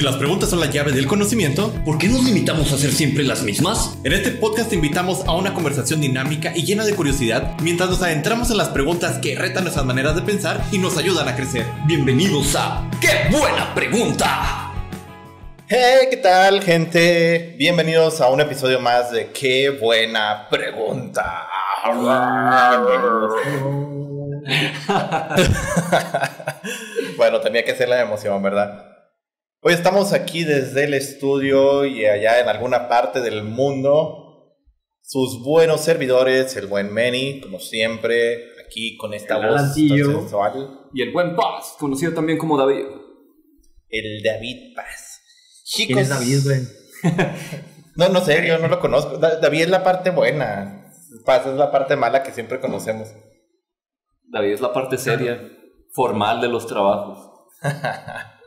Si 0.00 0.06
las 0.06 0.16
preguntas 0.16 0.48
son 0.48 0.60
la 0.60 0.70
llave 0.70 0.92
del 0.92 1.06
conocimiento, 1.06 1.74
¿por 1.84 1.98
qué 1.98 2.08
nos 2.08 2.24
limitamos 2.24 2.72
a 2.72 2.76
hacer 2.76 2.90
siempre 2.90 3.22
las 3.22 3.42
mismas? 3.42 3.98
En 4.02 4.14
este 4.14 4.30
podcast 4.30 4.70
te 4.70 4.76
invitamos 4.76 5.26
a 5.26 5.32
una 5.32 5.52
conversación 5.52 6.00
dinámica 6.00 6.56
y 6.56 6.64
llena 6.64 6.86
de 6.86 6.94
curiosidad 6.94 7.54
mientras 7.60 7.90
nos 7.90 8.00
adentramos 8.00 8.50
en 8.50 8.56
las 8.56 8.70
preguntas 8.70 9.18
que 9.18 9.36
retan 9.36 9.64
nuestras 9.64 9.84
maneras 9.84 10.16
de 10.16 10.22
pensar 10.22 10.64
y 10.72 10.78
nos 10.78 10.96
ayudan 10.96 11.28
a 11.28 11.36
crecer. 11.36 11.66
Bienvenidos 11.84 12.56
a 12.56 12.88
¡Qué 12.98 13.28
buena 13.30 13.74
pregunta! 13.74 14.72
Hey, 15.68 16.06
¿qué 16.08 16.16
tal, 16.16 16.62
gente? 16.62 17.56
Bienvenidos 17.58 18.22
a 18.22 18.28
un 18.28 18.40
episodio 18.40 18.80
más 18.80 19.12
de 19.12 19.30
Qué 19.32 19.68
buena 19.68 20.48
pregunta. 20.48 21.46
bueno, 27.18 27.40
tenía 27.42 27.62
que 27.62 27.74
ser 27.74 27.90
la 27.90 28.00
emoción, 28.00 28.42
¿verdad? 28.42 28.89
Hoy 29.62 29.74
estamos 29.74 30.14
aquí 30.14 30.44
desde 30.44 30.84
el 30.84 30.94
estudio 30.94 31.84
y 31.84 32.06
allá 32.06 32.40
en 32.40 32.48
alguna 32.48 32.88
parte 32.88 33.20
del 33.20 33.44
mundo. 33.44 34.56
Sus 35.02 35.44
buenos 35.44 35.82
servidores, 35.82 36.56
el 36.56 36.66
buen 36.66 36.90
Manny, 36.90 37.42
como 37.42 37.60
siempre, 37.60 38.38
aquí 38.64 38.96
con 38.96 39.12
esta 39.12 39.36
voz 39.36 39.74
sensual. 39.74 40.88
Y 40.94 41.02
el 41.02 41.12
buen 41.12 41.36
Paz, 41.36 41.76
conocido 41.78 42.14
también 42.14 42.38
como 42.38 42.56
David. 42.56 42.86
El 43.90 44.22
David 44.22 44.74
Paz. 44.74 45.20
Chicos. 45.64 45.88
¿Quién 45.88 45.98
es 45.98 46.08
David, 46.08 46.38
güey? 46.42 46.60
no, 47.96 48.08
no 48.08 48.24
sé, 48.24 48.46
yo 48.48 48.56
no 48.56 48.68
lo 48.68 48.80
conozco. 48.80 49.18
David 49.18 49.60
es 49.60 49.68
la 49.68 49.84
parte 49.84 50.08
buena. 50.08 50.90
Paz 51.26 51.46
es 51.46 51.56
la 51.56 51.70
parte 51.70 51.96
mala 51.96 52.22
que 52.22 52.32
siempre 52.32 52.60
conocemos. 52.60 53.08
David 54.22 54.54
es 54.54 54.60
la 54.62 54.72
parte 54.72 54.96
seria, 54.96 55.38
formal 55.92 56.40
de 56.40 56.48
los 56.48 56.66
trabajos. 56.66 57.28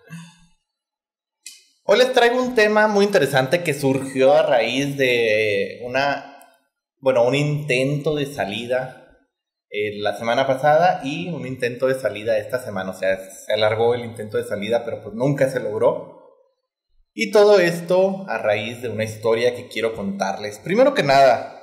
Hoy 1.86 1.98
les 1.98 2.14
traigo 2.14 2.42
un 2.42 2.56
tema 2.56 2.88
muy 2.88 3.04
interesante 3.04 3.62
que 3.62 3.74
surgió 3.74 4.34
a 4.34 4.44
raíz 4.44 4.96
de 4.96 5.82
una, 5.84 6.48
bueno, 7.02 7.26
un 7.26 7.36
intento 7.36 8.16
de 8.16 8.26
salida 8.26 9.20
eh, 9.70 10.00
la 10.00 10.16
semana 10.16 10.48
pasada 10.48 11.02
y 11.04 11.28
un 11.28 11.46
intento 11.46 11.88
de 11.88 11.96
salida 11.96 12.38
esta 12.38 12.60
semana. 12.60 12.92
O 12.92 12.94
sea, 12.94 13.18
se 13.18 13.52
alargó 13.52 13.96
el 13.96 14.06
intento 14.06 14.38
de 14.38 14.46
salida, 14.46 14.86
pero 14.86 15.04
pues 15.04 15.14
nunca 15.14 15.50
se 15.50 15.60
logró. 15.60 16.22
Y 17.14 17.32
todo 17.32 17.60
esto 17.60 18.24
a 18.30 18.38
raíz 18.38 18.82
de 18.82 18.88
una 18.88 19.04
historia 19.04 19.54
que 19.54 19.68
quiero 19.68 19.94
contarles. 19.94 20.60
Primero 20.60 20.94
que 20.94 21.04
nada, 21.04 21.60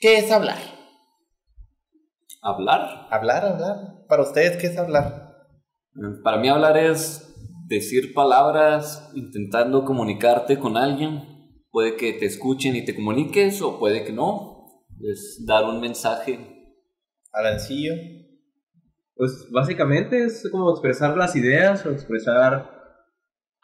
¿qué 0.00 0.18
es 0.18 0.32
hablar? 0.32 0.58
¿Hablar? 2.42 3.06
Hablar, 3.12 3.44
hablar. 3.44 3.76
Para 4.08 4.22
ustedes, 4.22 4.56
¿qué 4.56 4.66
es 4.66 4.76
hablar? 4.76 5.36
Para 6.24 6.38
mí 6.38 6.48
hablar 6.48 6.76
es 6.76 7.27
decir 7.68 8.14
palabras 8.14 9.10
intentando 9.14 9.84
comunicarte 9.84 10.58
con 10.58 10.76
alguien. 10.76 11.22
Puede 11.70 11.96
que 11.96 12.14
te 12.14 12.24
escuchen 12.24 12.74
y 12.76 12.84
te 12.84 12.94
comuniques 12.94 13.60
o 13.62 13.78
puede 13.78 14.04
que 14.04 14.12
no. 14.12 14.66
Es 15.00 15.44
dar 15.46 15.64
un 15.64 15.80
mensaje. 15.80 16.38
Arancillo. 17.32 17.94
Pues 19.14 19.48
básicamente 19.52 20.24
es 20.24 20.48
como 20.50 20.70
expresar 20.70 21.16
las 21.16 21.36
ideas 21.36 21.84
o 21.84 21.90
expresar 21.90 22.70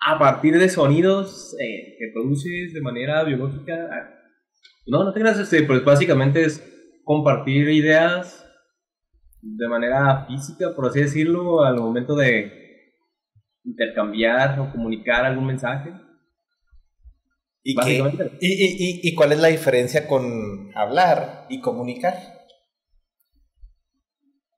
a 0.07 0.19
partir 0.19 0.59
de 0.59 0.69
sonidos 0.69 1.57
eh, 1.59 1.97
que 1.99 2.11
produces 2.13 2.75
de 2.75 2.81
manera 2.83 3.25
biológica. 3.25 3.75
No, 4.87 5.03
no 5.03 5.13
te 5.15 5.21
creas, 5.21 5.39
este, 5.39 5.63
pues 5.63 5.83
básicamente 5.83 6.45
es 6.45 6.63
compartir 7.05 7.71
ideas 7.71 8.45
de 9.41 9.69
manera 9.69 10.27
física, 10.27 10.75
por 10.75 10.87
así 10.87 11.01
decirlo, 11.01 11.63
al 11.65 11.77
momento 11.77 12.15
de 12.17 12.64
intercambiar 13.65 14.61
o 14.61 14.71
comunicar 14.71 15.25
algún 15.25 15.47
mensaje. 15.47 15.93
¿Y, 17.63 17.73
y, 17.81 19.01
y, 19.03 19.15
cuál 19.15 19.33
es 19.33 19.39
la 19.39 19.49
diferencia 19.49 20.07
con 20.07 20.71
hablar 20.75 21.47
y 21.49 21.63
comunicar? 21.63 22.15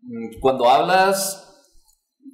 Mm, 0.03 0.41
cuando 0.41 0.69
hablas, 0.69 1.71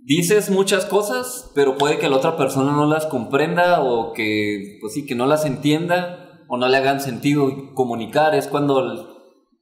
dices 0.04 0.48
muchas 0.48 0.86
cosas, 0.86 1.52
pero 1.54 1.76
puede 1.76 1.98
que 1.98 2.08
la 2.08 2.16
otra 2.16 2.38
persona 2.38 2.72
no 2.72 2.86
las 2.86 3.04
comprenda 3.04 3.82
o 3.82 4.14
que, 4.14 4.78
pues 4.80 4.94
sí, 4.94 5.04
que 5.04 5.14
no 5.14 5.26
las 5.26 5.44
entienda 5.44 6.42
o 6.48 6.56
no 6.56 6.66
le 6.68 6.78
hagan 6.78 7.02
sentido. 7.02 7.74
Comunicar 7.74 8.34
es 8.34 8.48
cuando 8.48 9.10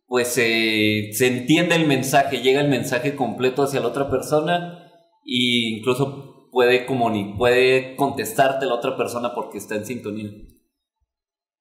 pues 0.06 0.28
se 0.28 1.26
entiende 1.26 1.74
el 1.76 1.86
mensaje, 1.86 2.40
llega 2.40 2.60
el 2.60 2.68
mensaje 2.68 3.14
completo 3.14 3.62
hacia 3.64 3.80
la 3.80 3.88
otra 3.88 4.10
persona 4.10 4.90
e 5.24 5.76
incluso 5.76 6.29
puede, 6.50 6.86
comuni 6.86 7.34
puede 7.36 7.96
contestarte 7.96 8.66
la 8.66 8.74
otra 8.74 8.96
persona 8.96 9.34
porque 9.34 9.58
está 9.58 9.76
en 9.76 9.86
sintonía. 9.86 10.30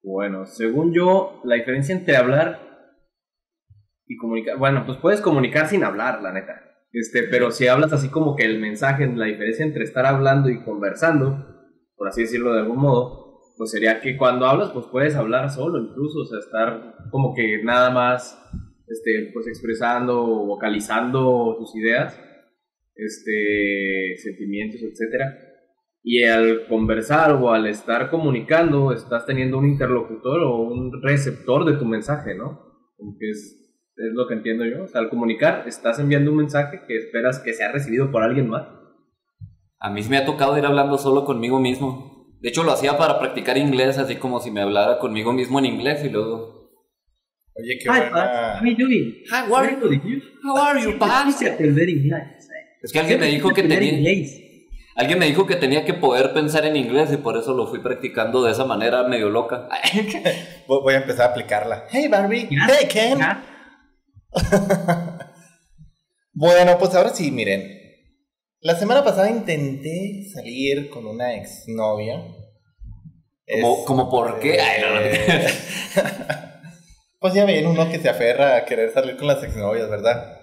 Bueno, 0.01 0.45
según 0.45 0.93
yo, 0.93 1.41
la 1.43 1.55
diferencia 1.55 1.95
entre 1.95 2.15
hablar 2.17 2.59
y 4.05 4.17
comunicar, 4.17 4.57
bueno, 4.57 4.83
pues 4.85 4.97
puedes 4.97 5.21
comunicar 5.21 5.67
sin 5.67 5.83
hablar, 5.83 6.21
la 6.21 6.31
neta. 6.31 6.61
Este, 6.91 7.23
pero 7.23 7.51
si 7.51 7.67
hablas 7.67 7.93
así 7.93 8.09
como 8.09 8.35
que 8.35 8.43
el 8.43 8.59
mensaje, 8.59 9.05
la 9.07 9.25
diferencia 9.25 9.65
entre 9.65 9.83
estar 9.83 10.05
hablando 10.05 10.49
y 10.49 10.63
conversando, 10.63 11.45
por 11.95 12.07
así 12.07 12.21
decirlo 12.21 12.53
de 12.53 12.61
algún 12.61 12.79
modo, 12.79 13.41
pues 13.57 13.71
sería 13.71 13.99
que 14.01 14.17
cuando 14.17 14.47
hablas, 14.47 14.71
pues 14.71 14.85
puedes 14.87 15.15
hablar 15.15 15.51
solo 15.51 15.79
incluso, 15.79 16.21
o 16.21 16.25
sea, 16.25 16.39
estar 16.39 16.95
como 17.11 17.35
que 17.35 17.61
nada 17.63 17.91
más, 17.91 18.41
este, 18.87 19.29
pues 19.33 19.47
expresando, 19.47 20.25
vocalizando 20.45 21.57
tus 21.59 21.75
ideas 21.75 22.17
este, 23.05 24.15
sentimientos, 24.17 24.81
etc. 24.81 25.23
Y 26.03 26.23
al 26.23 26.67
conversar 26.67 27.33
o 27.33 27.51
al 27.51 27.67
estar 27.67 28.09
comunicando, 28.09 28.91
estás 28.91 29.25
teniendo 29.25 29.57
un 29.57 29.67
interlocutor 29.67 30.41
o 30.41 30.57
un 30.61 31.01
receptor 31.01 31.65
de 31.65 31.77
tu 31.77 31.85
mensaje, 31.85 32.35
¿no? 32.35 32.59
Como 32.97 33.17
que 33.17 33.29
es, 33.29 33.73
es 33.95 34.13
lo 34.13 34.27
que 34.27 34.35
entiendo 34.35 34.65
yo. 34.65 34.83
O 34.83 34.87
sea, 34.87 35.01
al 35.01 35.09
comunicar, 35.09 35.63
estás 35.67 35.99
enviando 35.99 36.31
un 36.31 36.37
mensaje 36.37 36.81
que 36.87 36.97
esperas 36.97 37.39
que 37.39 37.53
sea 37.53 37.71
recibido 37.71 38.11
por 38.11 38.23
alguien 38.23 38.49
más. 38.49 38.67
A 39.79 39.89
mí 39.91 40.01
me 40.09 40.17
ha 40.17 40.25
tocado 40.25 40.57
ir 40.57 40.65
hablando 40.65 40.97
solo 40.97 41.25
conmigo 41.25 41.59
mismo. 41.59 42.27
De 42.41 42.49
hecho, 42.49 42.63
lo 42.63 42.71
hacía 42.71 42.97
para 42.97 43.19
practicar 43.19 43.57
inglés, 43.57 43.97
así 43.97 44.15
como 44.15 44.39
si 44.39 44.51
me 44.51 44.61
hablara 44.61 44.99
conmigo 44.99 45.33
mismo 45.33 45.59
en 45.59 45.65
inglés 45.65 46.03
y 46.05 46.09
luego 46.09 46.59
Oye, 47.59 47.77
qué 47.77 47.89
Hi, 47.89 47.99
buena... 47.99 48.55
How 48.55 48.61
are 48.61 48.71
you 48.71 48.77
doing? 48.77 49.13
How 49.29 49.55
are 49.55 49.71
you? 49.71 50.21
How 50.43 50.57
are 50.57 50.79
you, 50.79 50.97
es 52.81 52.91
que 52.91 52.99
alguien 52.99 53.19
me 53.19 53.27
dijo 53.27 53.49
que 53.49 53.63
tenía... 53.63 54.25
Alguien 54.95 55.17
me 55.17 55.27
dijo 55.27 55.47
que 55.47 55.55
tenía 55.55 55.85
que 55.85 55.93
poder 55.93 56.33
pensar 56.33 56.65
en 56.65 56.75
inglés 56.75 57.09
y 57.13 57.17
por 57.17 57.37
eso 57.37 57.53
lo 57.53 57.67
fui 57.67 57.79
practicando 57.79 58.43
de 58.43 58.51
esa 58.51 58.65
manera 58.65 59.03
medio 59.03 59.29
loca. 59.29 59.69
Voy 60.67 60.93
a 60.93 60.97
empezar 60.97 61.29
a 61.29 61.31
aplicarla. 61.31 61.85
Hey 61.89 62.09
Barbie. 62.09 62.49
Hey 62.51 62.85
Ken. 62.89 63.17
bueno, 66.33 66.77
pues 66.77 66.93
ahora 66.95 67.11
sí, 67.11 67.31
miren. 67.31 67.79
La 68.59 68.75
semana 68.75 69.01
pasada 69.01 69.29
intenté 69.29 70.25
salir 70.33 70.89
con 70.89 71.07
una 71.07 71.33
exnovia. 71.33 72.21
¿Cómo, 73.61 73.85
¿Cómo 73.85 74.09
por 74.09 74.41
qué? 74.41 74.59
pues 77.19 77.33
ya 77.33 77.45
ven 77.45 77.67
uno 77.67 77.89
que 77.89 77.99
se 77.99 78.09
aferra 78.09 78.57
a 78.57 78.65
querer 78.65 78.91
salir 78.91 79.15
con 79.15 79.27
las 79.27 79.41
exnovias, 79.43 79.89
¿verdad? 79.89 80.38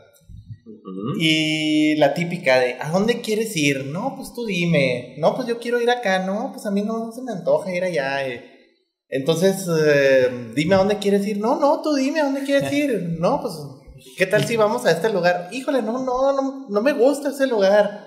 Y 1.19 1.97
la 1.97 2.15
típica 2.15 2.59
de, 2.61 2.77
¿a 2.81 2.91
dónde 2.91 3.21
quieres 3.21 3.57
ir? 3.57 3.87
No, 3.87 4.15
pues 4.17 4.33
tú 4.33 4.47
dime. 4.47 5.15
No, 5.19 5.35
pues 5.35 5.49
yo 5.49 5.59
quiero 5.59 5.81
ir 5.81 5.91
acá. 5.91 6.25
No, 6.25 6.51
pues 6.53 6.67
a 6.67 6.71
mí 6.71 6.83
no, 6.83 7.13
se 7.13 7.23
me 7.23 7.33
antoja 7.33 7.75
ir 7.75 7.85
allá. 7.85 8.27
Eh. 8.27 8.43
Entonces, 9.09 9.67
eh, 9.69 10.53
dime 10.55 10.75
a 10.75 10.79
dónde 10.79 10.99
quieres 10.99 11.27
ir. 11.27 11.39
No, 11.39 11.59
no, 11.59 11.83
tú 11.83 11.95
dime 11.95 12.21
a 12.21 12.25
dónde 12.25 12.45
quieres 12.45 12.73
ir. 12.73 13.17
No, 13.19 13.41
pues, 13.41 13.55
¿qué 14.17 14.27
tal 14.27 14.45
si 14.45 14.57
vamos 14.57 14.85
a 14.87 14.91
este 14.91 15.11
lugar? 15.11 15.49
Híjole, 15.53 15.83
no, 15.83 16.05
no, 16.05 16.33
no, 16.33 16.67
no 16.69 16.83
me 16.83 16.93
gusta 16.93 17.31
ese 17.31 17.47
lugar. 17.47 18.07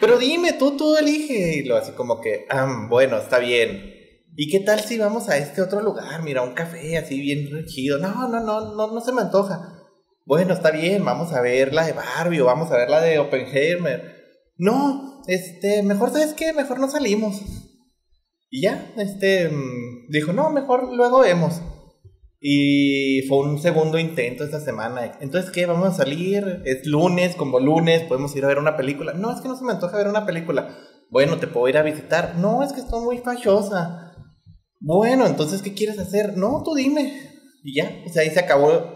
Pero 0.00 0.18
dime, 0.18 0.52
tú, 0.54 0.76
tú 0.76 0.96
elige. 0.96 1.58
Y 1.58 1.64
lo 1.64 1.76
así 1.76 1.92
como 1.92 2.20
que, 2.20 2.46
ah, 2.50 2.86
bueno, 2.88 3.18
está 3.18 3.38
bien. 3.38 3.92
¿Y 4.36 4.50
qué 4.50 4.60
tal 4.60 4.80
si 4.80 4.98
vamos 4.98 5.28
a 5.28 5.38
este 5.38 5.62
otro 5.62 5.80
lugar? 5.80 6.22
Mira, 6.22 6.42
un 6.42 6.54
café 6.54 6.98
así 6.98 7.20
bien 7.20 7.48
chido. 7.66 7.98
No, 7.98 8.28
no, 8.28 8.40
no, 8.40 8.74
no, 8.74 8.92
no 8.92 9.00
se 9.00 9.12
me 9.12 9.22
antoja 9.22 9.83
bueno, 10.26 10.54
está 10.54 10.70
bien, 10.70 11.04
vamos 11.04 11.32
a 11.32 11.40
ver 11.40 11.74
la 11.74 11.86
de 11.86 11.92
Barbie 11.92 12.40
o 12.40 12.46
vamos 12.46 12.70
a 12.70 12.76
ver 12.76 12.88
la 12.88 13.00
de 13.00 13.18
Oppenheimer. 13.18 14.14
No, 14.56 15.22
este, 15.26 15.82
mejor, 15.82 16.10
¿sabes 16.10 16.34
qué? 16.34 16.52
Mejor 16.52 16.80
no 16.80 16.88
salimos. 16.88 17.42
Y 18.50 18.62
ya, 18.62 18.92
este, 18.96 19.48
mm, 19.48 20.10
dijo, 20.10 20.32
no, 20.32 20.50
mejor 20.50 20.94
luego 20.94 21.20
vemos. 21.20 21.60
Y 22.40 23.22
fue 23.28 23.38
un 23.38 23.58
segundo 23.58 23.98
intento 23.98 24.44
esta 24.44 24.60
semana. 24.60 25.18
Entonces, 25.20 25.50
¿qué? 25.50 25.66
Vamos 25.66 25.88
a 25.88 25.96
salir. 26.04 26.62
Es 26.66 26.86
lunes, 26.86 27.36
como 27.36 27.58
lunes, 27.58 28.02
podemos 28.02 28.36
ir 28.36 28.44
a 28.44 28.48
ver 28.48 28.58
una 28.58 28.76
película. 28.76 29.14
No, 29.14 29.32
es 29.32 29.40
que 29.40 29.48
no 29.48 29.56
se 29.56 29.64
me 29.64 29.72
antoja 29.72 29.96
ver 29.96 30.08
una 30.08 30.26
película. 30.26 30.76
Bueno, 31.10 31.38
te 31.38 31.46
puedo 31.46 31.68
ir 31.68 31.78
a 31.78 31.82
visitar. 31.82 32.36
No, 32.36 32.62
es 32.62 32.72
que 32.72 32.80
estoy 32.80 33.02
muy 33.02 33.18
fallosa. 33.18 34.12
Bueno, 34.78 35.26
entonces, 35.26 35.62
¿qué 35.62 35.72
quieres 35.72 35.98
hacer? 35.98 36.36
No, 36.36 36.62
tú 36.62 36.74
dime. 36.74 37.18
Y 37.62 37.76
ya, 37.76 37.90
o 38.06 38.12
sea, 38.12 38.22
ahí 38.22 38.30
se 38.30 38.40
acabó 38.40 38.93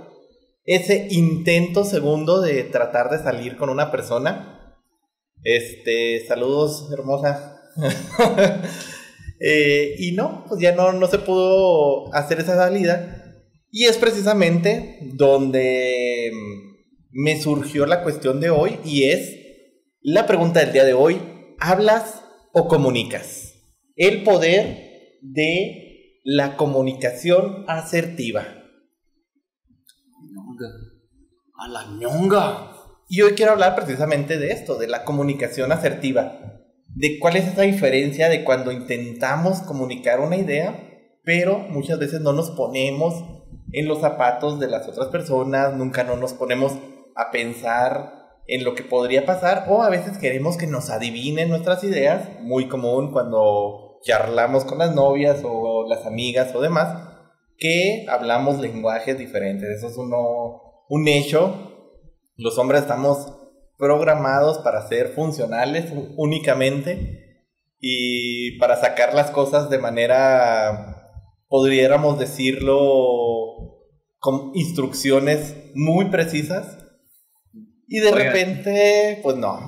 ese 0.69 1.09
intento 1.11 1.83
segundo 1.83 2.43
de 2.43 2.63
tratar 2.63 3.09
de 3.09 3.19
salir 3.19 3.57
con 3.57 3.71
una 3.71 3.91
persona. 3.91 4.77
Este, 5.43 6.27
saludos, 6.27 6.91
hermosa. 6.93 7.63
Eh, 9.41 9.95
y 10.01 10.17
no, 10.17 10.45
pues 10.49 10.61
ya 10.61 10.75
no, 10.75 10.93
no 10.93 11.07
se 11.07 11.21
pudo 11.21 12.13
hacer 12.13 12.41
esa 12.41 12.57
salida. 12.57 13.41
Y 13.71 13.85
es 13.85 13.97
precisamente 13.97 14.99
donde 15.15 16.33
mm, 16.33 16.73
me 17.13 17.41
surgió 17.41 17.87
la 17.87 18.03
cuestión 18.03 18.41
de 18.41 18.51
hoy 18.51 18.81
y 18.85 19.05
es 19.05 19.37
la 20.01 20.27
pregunta 20.27 20.59
del 20.59 20.73
día 20.73 20.85
de 20.85 20.95
hoy, 20.95 21.21
¿hablas 21.61 22.25
o 22.53 22.67
comunicas? 22.67 23.55
El 23.95 24.25
poder 24.25 25.21
de 25.23 26.19
la 26.25 26.57
comunicación 26.57 27.65
asertiva. 27.69 28.58
A 31.57 31.69
la 31.69 31.87
ñonga. 31.87 32.73
Y 33.09 33.23
hoy 33.23 33.33
quiero 33.33 33.53
hablar 33.53 33.75
precisamente 33.75 34.39
de 34.39 34.53
esto, 34.53 34.77
de 34.77 34.87
la 34.87 35.05
comunicación 35.05 35.73
asertiva. 35.73 36.39
De 36.95 37.19
cuál 37.19 37.37
es 37.37 37.47
esa 37.47 37.63
diferencia 37.63 38.29
de 38.29 38.45
cuando 38.45 38.73
intentamos 38.73 39.61
comunicar 39.61 40.21
una 40.21 40.37
idea, 40.37 40.89
pero 41.25 41.59
muchas 41.59 41.99
veces 41.99 42.21
no 42.21 42.33
nos 42.33 42.51
ponemos 42.51 43.25
en 43.73 43.89
los 43.89 44.01
zapatos 44.01 44.59
de 44.59 44.69
las 44.69 44.89
otras 44.89 45.09
personas, 45.09 45.75
nunca 45.75 46.05
no 46.05 46.17
nos 46.17 46.33
ponemos 46.33 46.73
a 47.15 47.31
pensar 47.31 48.19
en 48.47 48.65
lo 48.65 48.75
que 48.75 48.83
podría 48.83 49.27
pasar 49.27 49.67
o 49.69 49.83
a 49.83 49.91
veces 49.91 50.17
queremos 50.19 50.57
que 50.57 50.67
nos 50.67 50.91
adivinen 50.91 51.51
nuestras 51.51 51.85
ideas, 51.85 52.29
muy 52.41 52.69
común 52.69 53.13
cuando 53.13 54.01
charlamos 54.03 54.65
con 54.65 54.79
las 54.79 54.95
novias 54.95 55.43
o 55.45 55.87
las 55.87 56.07
amigas 56.07 56.55
o 56.55 56.61
demás, 56.63 57.18
que 57.59 58.07
hablamos 58.09 58.61
lenguajes 58.61 59.19
diferentes. 59.19 59.69
Eso 59.69 59.89
es 59.89 59.97
uno, 59.97 60.85
un 60.89 61.09
hecho 61.09 61.69
los 62.39 62.57
hombres 62.57 62.83
estamos 62.83 63.35
programados 63.77 64.59
para 64.59 64.87
ser 64.87 65.09
funcionales 65.09 65.93
únicamente 66.17 67.47
y 67.81 68.57
para 68.61 68.77
sacar 68.77 69.13
las 69.13 69.33
cosas 69.33 69.71
de 69.71 69.79
manera, 69.79 71.13
podríamos 71.49 72.17
decirlo, 72.17 72.77
con 74.21 74.53
instrucciones 74.55 75.57
muy 75.75 76.11
precisas. 76.11 76.79
Y 77.89 77.99
de 77.99 78.13
repente, 78.13 79.19
pues 79.21 79.37
no. 79.37 79.59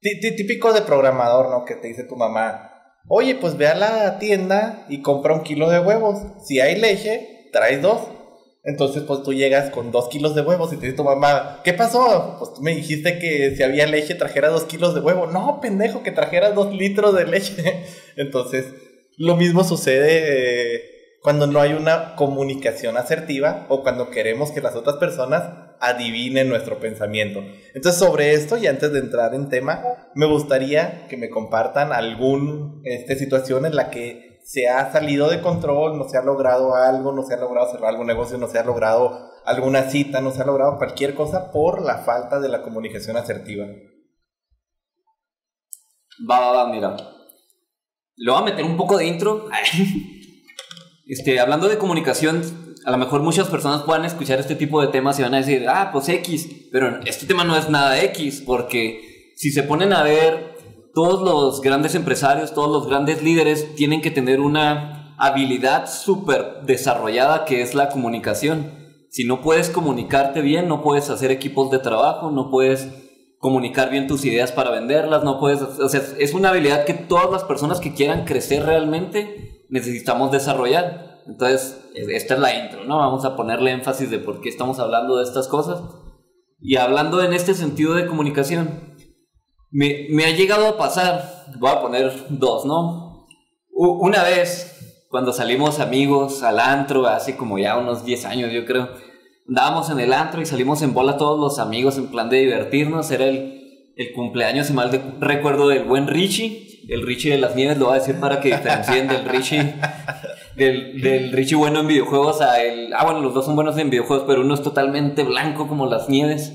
Típico 0.00 0.72
de 0.72 0.80
programador, 0.80 1.50
¿no? 1.50 1.66
Que 1.66 1.74
te 1.74 1.88
dice 1.88 2.04
tu 2.04 2.16
mamá, 2.16 2.71
oye, 3.08 3.34
pues 3.34 3.56
ve 3.56 3.66
a 3.66 3.74
la 3.74 4.18
tienda 4.18 4.86
y 4.88 5.02
compra 5.02 5.34
un 5.34 5.42
kilo 5.42 5.68
de 5.70 5.80
huevos. 5.80 6.18
Si 6.44 6.60
hay 6.60 6.80
leche, 6.80 7.48
traes 7.52 7.82
dos. 7.82 8.00
Entonces, 8.64 9.02
pues 9.02 9.22
tú 9.24 9.32
llegas 9.32 9.70
con 9.70 9.90
dos 9.90 10.08
kilos 10.08 10.36
de 10.36 10.42
huevos 10.42 10.72
y 10.72 10.76
te 10.76 10.86
dice 10.86 10.96
tu 10.96 11.02
mamá, 11.02 11.60
¿qué 11.64 11.72
pasó? 11.72 12.36
Pues 12.38 12.54
tú 12.54 12.62
me 12.62 12.74
dijiste 12.74 13.18
que 13.18 13.56
si 13.56 13.62
había 13.62 13.86
leche 13.86 14.14
trajera 14.14 14.50
dos 14.50 14.64
kilos 14.64 14.94
de 14.94 15.00
huevo. 15.00 15.26
No, 15.26 15.60
pendejo, 15.60 16.02
que 16.02 16.12
trajera 16.12 16.52
dos 16.52 16.72
litros 16.72 17.14
de 17.14 17.26
leche. 17.26 17.84
Entonces, 18.16 18.66
lo 19.16 19.36
mismo 19.36 19.64
sucede 19.64 20.74
eh, 20.76 20.91
cuando 21.22 21.46
no 21.46 21.60
hay 21.60 21.72
una 21.72 22.16
comunicación 22.16 22.96
asertiva 22.96 23.66
o 23.68 23.82
cuando 23.82 24.10
queremos 24.10 24.50
que 24.50 24.60
las 24.60 24.74
otras 24.74 24.96
personas 24.96 25.44
adivinen 25.78 26.48
nuestro 26.48 26.80
pensamiento. 26.80 27.40
Entonces, 27.74 27.98
sobre 27.98 28.34
esto, 28.34 28.56
y 28.56 28.66
antes 28.66 28.92
de 28.92 28.98
entrar 28.98 29.34
en 29.34 29.48
tema, 29.48 29.82
me 30.14 30.26
gustaría 30.26 31.06
que 31.06 31.16
me 31.16 31.30
compartan 31.30 31.92
alguna 31.92 32.80
este, 32.84 33.16
situación 33.16 33.66
en 33.66 33.76
la 33.76 33.90
que 33.90 34.40
se 34.44 34.68
ha 34.68 34.90
salido 34.92 35.30
de 35.30 35.40
control, 35.40 35.96
no 35.96 36.08
se 36.08 36.18
ha 36.18 36.22
logrado 36.22 36.74
algo, 36.74 37.12
no 37.12 37.22
se 37.22 37.34
ha 37.34 37.36
logrado 37.36 37.70
cerrar 37.70 37.90
algún 37.90 38.08
negocio, 38.08 38.36
no 38.36 38.48
se 38.48 38.58
ha 38.58 38.64
logrado 38.64 39.30
alguna 39.44 39.82
cita, 39.90 40.20
no 40.20 40.32
se 40.32 40.42
ha 40.42 40.46
logrado 40.46 40.76
cualquier 40.76 41.14
cosa 41.14 41.52
por 41.52 41.82
la 41.82 41.98
falta 41.98 42.40
de 42.40 42.48
la 42.48 42.62
comunicación 42.62 43.16
asertiva. 43.16 43.66
Va, 46.28 46.40
va, 46.40 46.52
va, 46.52 46.72
mira. 46.72 46.96
Lo 48.16 48.32
voy 48.34 48.42
a 48.42 48.44
meter 48.44 48.64
un 48.64 48.76
poco 48.76 48.98
de 48.98 49.06
intro. 49.06 49.46
Este, 51.06 51.40
hablando 51.40 51.68
de 51.68 51.78
comunicación, 51.78 52.42
a 52.84 52.90
lo 52.90 52.98
mejor 52.98 53.22
muchas 53.22 53.48
personas 53.48 53.82
puedan 53.82 54.04
escuchar 54.04 54.38
este 54.38 54.54
tipo 54.54 54.80
de 54.80 54.88
temas 54.88 55.18
y 55.18 55.22
van 55.22 55.34
a 55.34 55.38
decir, 55.38 55.66
ah, 55.68 55.90
pues 55.92 56.08
X, 56.08 56.68
pero 56.70 57.00
este 57.04 57.26
tema 57.26 57.44
no 57.44 57.56
es 57.56 57.68
nada 57.68 58.00
X, 58.02 58.42
porque 58.44 59.32
si 59.36 59.50
se 59.50 59.62
ponen 59.62 59.92
a 59.92 60.02
ver 60.02 60.56
todos 60.94 61.22
los 61.22 61.60
grandes 61.60 61.94
empresarios, 61.94 62.54
todos 62.54 62.70
los 62.70 62.88
grandes 62.88 63.22
líderes 63.22 63.74
tienen 63.74 64.00
que 64.00 64.10
tener 64.10 64.40
una 64.40 65.14
habilidad 65.18 65.90
súper 65.90 66.62
desarrollada 66.66 67.44
que 67.44 67.62
es 67.62 67.74
la 67.74 67.88
comunicación. 67.88 68.72
Si 69.10 69.24
no 69.24 69.40
puedes 69.40 69.70
comunicarte 69.70 70.40
bien, 70.40 70.68
no 70.68 70.82
puedes 70.82 71.10
hacer 71.10 71.30
equipos 71.30 71.70
de 71.70 71.78
trabajo, 71.78 72.30
no 72.30 72.50
puedes 72.50 72.88
comunicar 73.38 73.90
bien 73.90 74.06
tus 74.06 74.24
ideas 74.24 74.52
para 74.52 74.70
venderlas, 74.70 75.24
no 75.24 75.40
puedes, 75.40 75.60
o 75.62 75.88
sea, 75.88 76.00
es 76.18 76.32
una 76.32 76.50
habilidad 76.50 76.84
que 76.84 76.94
todas 76.94 77.30
las 77.30 77.42
personas 77.42 77.80
que 77.80 77.92
quieran 77.92 78.24
crecer 78.24 78.64
realmente 78.64 79.61
necesitamos 79.72 80.30
desarrollar. 80.30 81.22
Entonces, 81.26 81.80
esta 81.94 82.34
es 82.34 82.40
la 82.40 82.54
intro, 82.54 82.84
¿no? 82.84 82.98
Vamos 82.98 83.24
a 83.24 83.34
ponerle 83.34 83.72
énfasis 83.72 84.10
de 84.10 84.18
por 84.18 84.40
qué 84.40 84.48
estamos 84.48 84.78
hablando 84.78 85.16
de 85.16 85.24
estas 85.24 85.48
cosas. 85.48 85.80
Y 86.60 86.76
hablando 86.76 87.22
en 87.22 87.32
este 87.32 87.54
sentido 87.54 87.94
de 87.94 88.06
comunicación, 88.06 88.94
me, 89.70 90.06
me, 90.10 90.26
ha 90.26 90.30
llegado 90.30 90.68
a 90.68 90.76
pasar, 90.76 91.46
voy 91.58 91.70
a 91.70 91.80
poner 91.80 92.12
dos, 92.28 92.66
¿no? 92.66 93.26
una 93.74 94.22
vez, 94.22 95.06
cuando 95.08 95.32
salimos 95.32 95.80
amigos 95.80 96.42
al 96.42 96.60
antro, 96.60 97.06
hace 97.06 97.36
como 97.36 97.58
ya 97.58 97.78
unos 97.78 98.04
10 98.04 98.26
años 98.26 98.52
yo 98.52 98.64
creo, 98.64 98.90
andábamos 99.48 99.90
en 99.90 99.98
el 99.98 100.12
antro 100.12 100.40
y 100.40 100.46
salimos 100.46 100.82
en 100.82 100.94
bola 100.94 101.16
todos 101.16 101.40
los 101.40 101.58
amigos 101.58 101.96
en 101.96 102.08
plan 102.08 102.28
de 102.28 102.40
divertirnos, 102.40 103.10
era 103.10 103.24
el, 103.24 103.92
el 103.96 104.12
cumpleaños, 104.14 104.70
y 104.70 104.74
mal 104.74 104.90
de, 104.90 105.00
recuerdo, 105.18 105.68
del 105.68 105.84
buen 105.84 106.06
Richie, 106.06 106.71
el 106.88 107.06
Richie 107.06 107.32
de 107.32 107.38
las 107.38 107.54
nieves, 107.54 107.78
lo 107.78 107.86
voy 107.86 107.96
a 107.96 108.00
decir 108.00 108.18
para 108.20 108.40
que 108.40 108.48
diferencien 108.50 109.08
del 109.08 109.24
Richie... 109.24 109.74
Del, 110.56 111.32
Richie 111.32 111.56
bueno 111.56 111.80
en 111.80 111.86
videojuegos 111.86 112.42
a 112.42 112.62
el... 112.62 112.92
Ah, 112.92 113.04
bueno, 113.04 113.20
los 113.20 113.32
dos 113.32 113.46
son 113.46 113.56
buenos 113.56 113.78
en 113.78 113.88
videojuegos, 113.88 114.26
pero 114.26 114.42
uno 114.42 114.54
es 114.54 114.62
totalmente 114.62 115.22
blanco 115.22 115.66
como 115.66 115.86
las 115.86 116.08
nieves. 116.08 116.52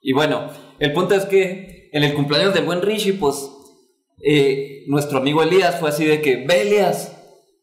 Y 0.00 0.12
bueno, 0.12 0.48
el 0.78 0.92
punto 0.92 1.14
es 1.14 1.26
que 1.26 1.90
en 1.92 2.02
el 2.02 2.14
cumpleaños 2.14 2.54
del 2.54 2.64
buen 2.64 2.82
Richie, 2.82 3.12
pues 3.14 3.50
eh, 4.22 4.84
nuestro 4.88 5.18
amigo 5.18 5.42
Elías 5.42 5.78
fue 5.78 5.90
así 5.90 6.04
de 6.04 6.20
que, 6.20 6.44
ve 6.44 6.84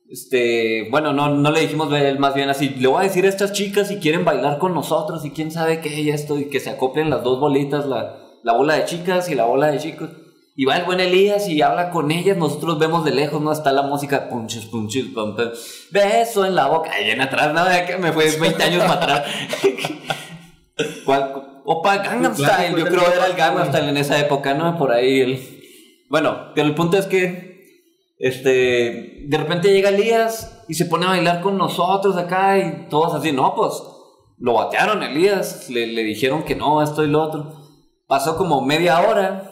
este, 0.10 0.88
bueno, 0.90 1.12
no, 1.12 1.36
no 1.36 1.52
le 1.52 1.60
dijimos 1.60 1.90
ve 1.90 2.18
más 2.18 2.34
bien 2.34 2.50
así, 2.50 2.70
le 2.70 2.88
voy 2.88 3.02
a 3.02 3.08
decir 3.08 3.26
a 3.26 3.30
estas 3.30 3.52
chicas 3.52 3.90
si 3.90 3.98
quieren 3.98 4.24
bailar 4.24 4.58
con 4.58 4.74
nosotros 4.74 5.26
y 5.26 5.32
quién 5.32 5.52
sabe 5.52 5.82
qué 5.82 6.00
y 6.00 6.10
esto, 6.10 6.40
y 6.40 6.46
que 6.46 6.62
se 6.62 6.70
acoplen 6.70 7.10
las 7.10 7.24
dos 7.24 7.40
bolitas, 7.40 7.86
la, 7.86 8.18
la 8.44 8.54
bola 8.54 8.76
de 8.76 8.86
chicas 8.86 9.30
y 9.30 9.36
la 9.36 9.46
bola 9.46 9.68
de 9.68 9.80
chicos. 9.80 10.10
Y 10.60 10.66
va 10.66 10.76
el 10.78 10.86
buen 10.86 11.00
Elías 11.00 11.48
y 11.48 11.62
habla 11.62 11.92
con 11.92 12.10
ellas, 12.10 12.36
nosotros 12.36 12.80
vemos 12.80 13.06
de 13.06 13.12
lejos, 13.12 13.40
¿no? 13.40 13.52
Está 13.52 13.72
la 13.72 13.84
música, 13.84 14.28
punches, 14.28 14.66
punches, 14.66 15.06
pum, 15.14 15.36
beso 15.92 16.46
en 16.48 16.56
la 16.56 16.66
boca, 16.66 17.00
y 17.00 17.12
en 17.12 17.22
atrás, 17.22 17.54
¿no? 17.54 17.64
Que 17.86 17.96
me 17.98 18.12
fue 18.12 18.36
20 18.40 18.64
años 18.64 18.84
para 18.84 18.94
atrás. 18.96 19.26
¿Cuál, 21.06 21.62
Opa, 21.64 21.98
Gangnam 21.98 22.34
Style, 22.34 22.76
yo 22.76 22.86
creo 22.88 23.06
que 23.06 23.16
era 23.18 23.28
el 23.28 23.34
Gangnam 23.34 23.68
Style 23.68 23.90
en 23.90 23.98
esa 23.98 24.20
época, 24.20 24.56
¿no? 24.56 24.80
Por 24.80 24.92
ahí 24.92 25.20
el... 25.22 26.06
Bueno, 26.10 26.52
pero 26.56 26.66
el 26.66 26.74
punto 26.74 26.98
es 26.98 27.06
que 27.06 28.16
este, 28.18 29.26
de 29.28 29.38
repente 29.38 29.72
llega 29.72 29.90
Elías 29.90 30.64
y 30.68 30.74
se 30.74 30.86
pone 30.86 31.06
a 31.06 31.10
bailar 31.10 31.42
con 31.42 31.56
nosotros 31.56 32.18
acá 32.18 32.58
y 32.58 32.88
todos 32.90 33.14
así, 33.14 33.32
no, 33.32 33.54
pues 33.54 33.74
lo 34.40 34.54
batearon 34.54 35.04
Elías, 35.04 35.70
le, 35.70 35.86
le 35.86 36.02
dijeron 36.02 36.42
que 36.46 36.56
no, 36.56 36.82
esto 36.82 37.04
y 37.04 37.10
lo 37.10 37.22
otro. 37.22 37.54
Pasó 38.08 38.38
como 38.38 38.62
media 38.62 39.02
hora 39.02 39.47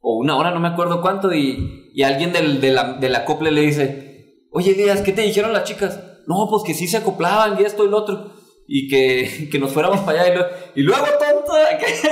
o 0.00 0.16
una 0.16 0.36
hora, 0.36 0.50
no 0.50 0.60
me 0.60 0.68
acuerdo 0.68 1.02
cuánto, 1.02 1.32
y, 1.34 1.90
y 1.94 2.02
alguien 2.02 2.32
del, 2.32 2.60
de, 2.60 2.72
la, 2.72 2.94
de 2.94 3.08
la 3.08 3.18
acople 3.18 3.50
le 3.50 3.62
dice, 3.62 4.46
oye 4.50 4.72
Elías, 4.72 5.02
¿qué 5.02 5.12
te 5.12 5.22
dijeron 5.22 5.52
las 5.52 5.64
chicas? 5.64 6.00
No, 6.26 6.46
pues 6.48 6.62
que 6.64 6.74
sí 6.74 6.86
se 6.86 6.98
acoplaban 6.98 7.58
y 7.60 7.64
esto 7.64 7.84
y 7.84 7.88
lo 7.88 7.98
otro 7.98 8.32
y 8.72 8.86
que, 8.86 9.48
que 9.50 9.58
nos 9.58 9.72
fuéramos 9.72 9.98
para 10.02 10.22
allá 10.22 10.48
y, 10.76 10.82
luego 10.82 11.04
tonto 11.04 11.54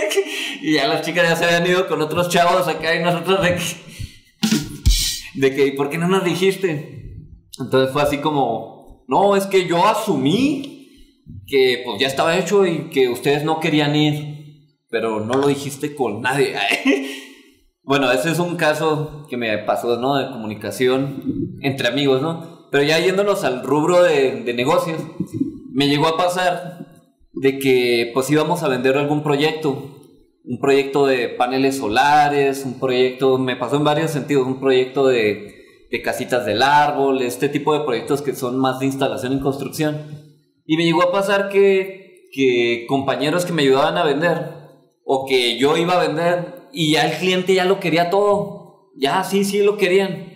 y 0.61 0.75
ya 0.75 0.89
las 0.89 1.03
chicas 1.03 1.29
ya 1.29 1.37
se 1.37 1.45
habían 1.45 1.65
ido 1.65 1.87
con 1.87 2.03
otros 2.03 2.29
chavos 2.31 2.67
acá 2.67 2.97
y 2.97 2.99
nosotros 3.01 3.41
de 3.43 3.55
que 3.55 3.63
de 5.37 5.55
que 5.55 5.73
¿por 5.73 5.89
qué 5.89 5.99
no 5.99 6.09
nos 6.09 6.25
dijiste? 6.25 7.29
Entonces 7.61 7.93
fue 7.93 8.03
así 8.03 8.19
como 8.19 9.05
no, 9.07 9.37
es 9.37 9.47
que 9.47 9.69
yo 9.69 9.87
asumí 9.87 10.89
que 11.47 11.83
pues 11.85 12.01
ya 12.01 12.09
estaba 12.09 12.37
hecho 12.37 12.67
y 12.67 12.91
que 12.91 13.09
ustedes 13.09 13.45
no 13.45 13.61
querían 13.61 13.95
ir, 13.95 14.75
pero 14.91 15.21
no 15.21 15.35
lo 15.35 15.47
dijiste 15.47 15.95
con 15.95 16.23
nadie. 16.23 16.57
bueno, 17.89 18.13
ese 18.13 18.31
es 18.31 18.39
un 18.39 18.57
caso 18.57 19.25
que 19.31 19.39
me 19.39 19.57
pasó, 19.57 19.97
¿no? 19.97 20.17
De 20.17 20.29
comunicación 20.29 21.57
entre 21.63 21.89
amigos, 21.89 22.21
¿no? 22.21 22.69
Pero 22.71 22.85
ya 22.85 22.99
yéndonos 22.99 23.45
al 23.45 23.63
rubro 23.63 24.03
de, 24.03 24.43
de 24.43 24.53
negocios, 24.53 25.01
me 25.73 25.89
llegó 25.89 26.07
a 26.07 26.19
pasar 26.19 26.87
de 27.33 27.59
que 27.59 28.11
pues 28.13 28.31
íbamos 28.31 28.63
a 28.63 28.69
vender 28.69 28.99
algún 28.99 29.23
proyecto, 29.23 30.03
un 30.45 30.61
proyecto 30.61 31.07
de 31.07 31.31
paneles 31.31 31.79
solares, 31.79 32.67
un 32.67 32.79
proyecto, 32.79 33.39
me 33.39 33.57
pasó 33.57 33.77
en 33.77 33.85
varios 33.85 34.11
sentidos, 34.11 34.47
un 34.47 34.61
proyecto 34.61 35.07
de, 35.07 35.55
de 35.91 36.03
casitas 36.03 36.45
del 36.45 36.63
árbol, 36.63 37.23
este 37.23 37.49
tipo 37.49 37.73
de 37.73 37.87
proyectos 37.87 38.21
que 38.21 38.35
son 38.35 38.59
más 38.59 38.81
de 38.81 38.87
instalación 38.87 39.33
y 39.33 39.41
construcción. 39.41 39.97
Y 40.67 40.77
me 40.77 40.85
llegó 40.85 41.05
a 41.05 41.11
pasar 41.11 41.49
que, 41.49 42.29
que 42.33 42.85
compañeros 42.87 43.47
que 43.47 43.55
me 43.55 43.63
ayudaban 43.63 43.97
a 43.97 44.05
vender, 44.05 44.59
o 45.07 45.25
que 45.27 45.57
yo 45.57 45.75
iba 45.79 45.95
a 45.95 46.07
vender, 46.07 46.58
y 46.73 46.93
ya 46.93 47.07
el 47.07 47.19
cliente 47.19 47.55
ya 47.55 47.65
lo 47.65 47.81
quería 47.81 48.11
todo. 48.11 48.93
ya 48.97 49.23
sí, 49.25 49.45
sí 49.45 49.63
lo 49.63 49.77
querían. 49.77 50.29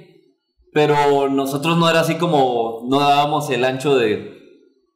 Pero 0.73 1.29
nosotros 1.29 1.77
no 1.77 1.89
era 1.91 2.01
así 2.01 2.15
como, 2.17 2.81
no 2.89 3.01
dábamos 3.01 3.51
el 3.51 3.65
ancho 3.65 3.97
de, 3.97 4.33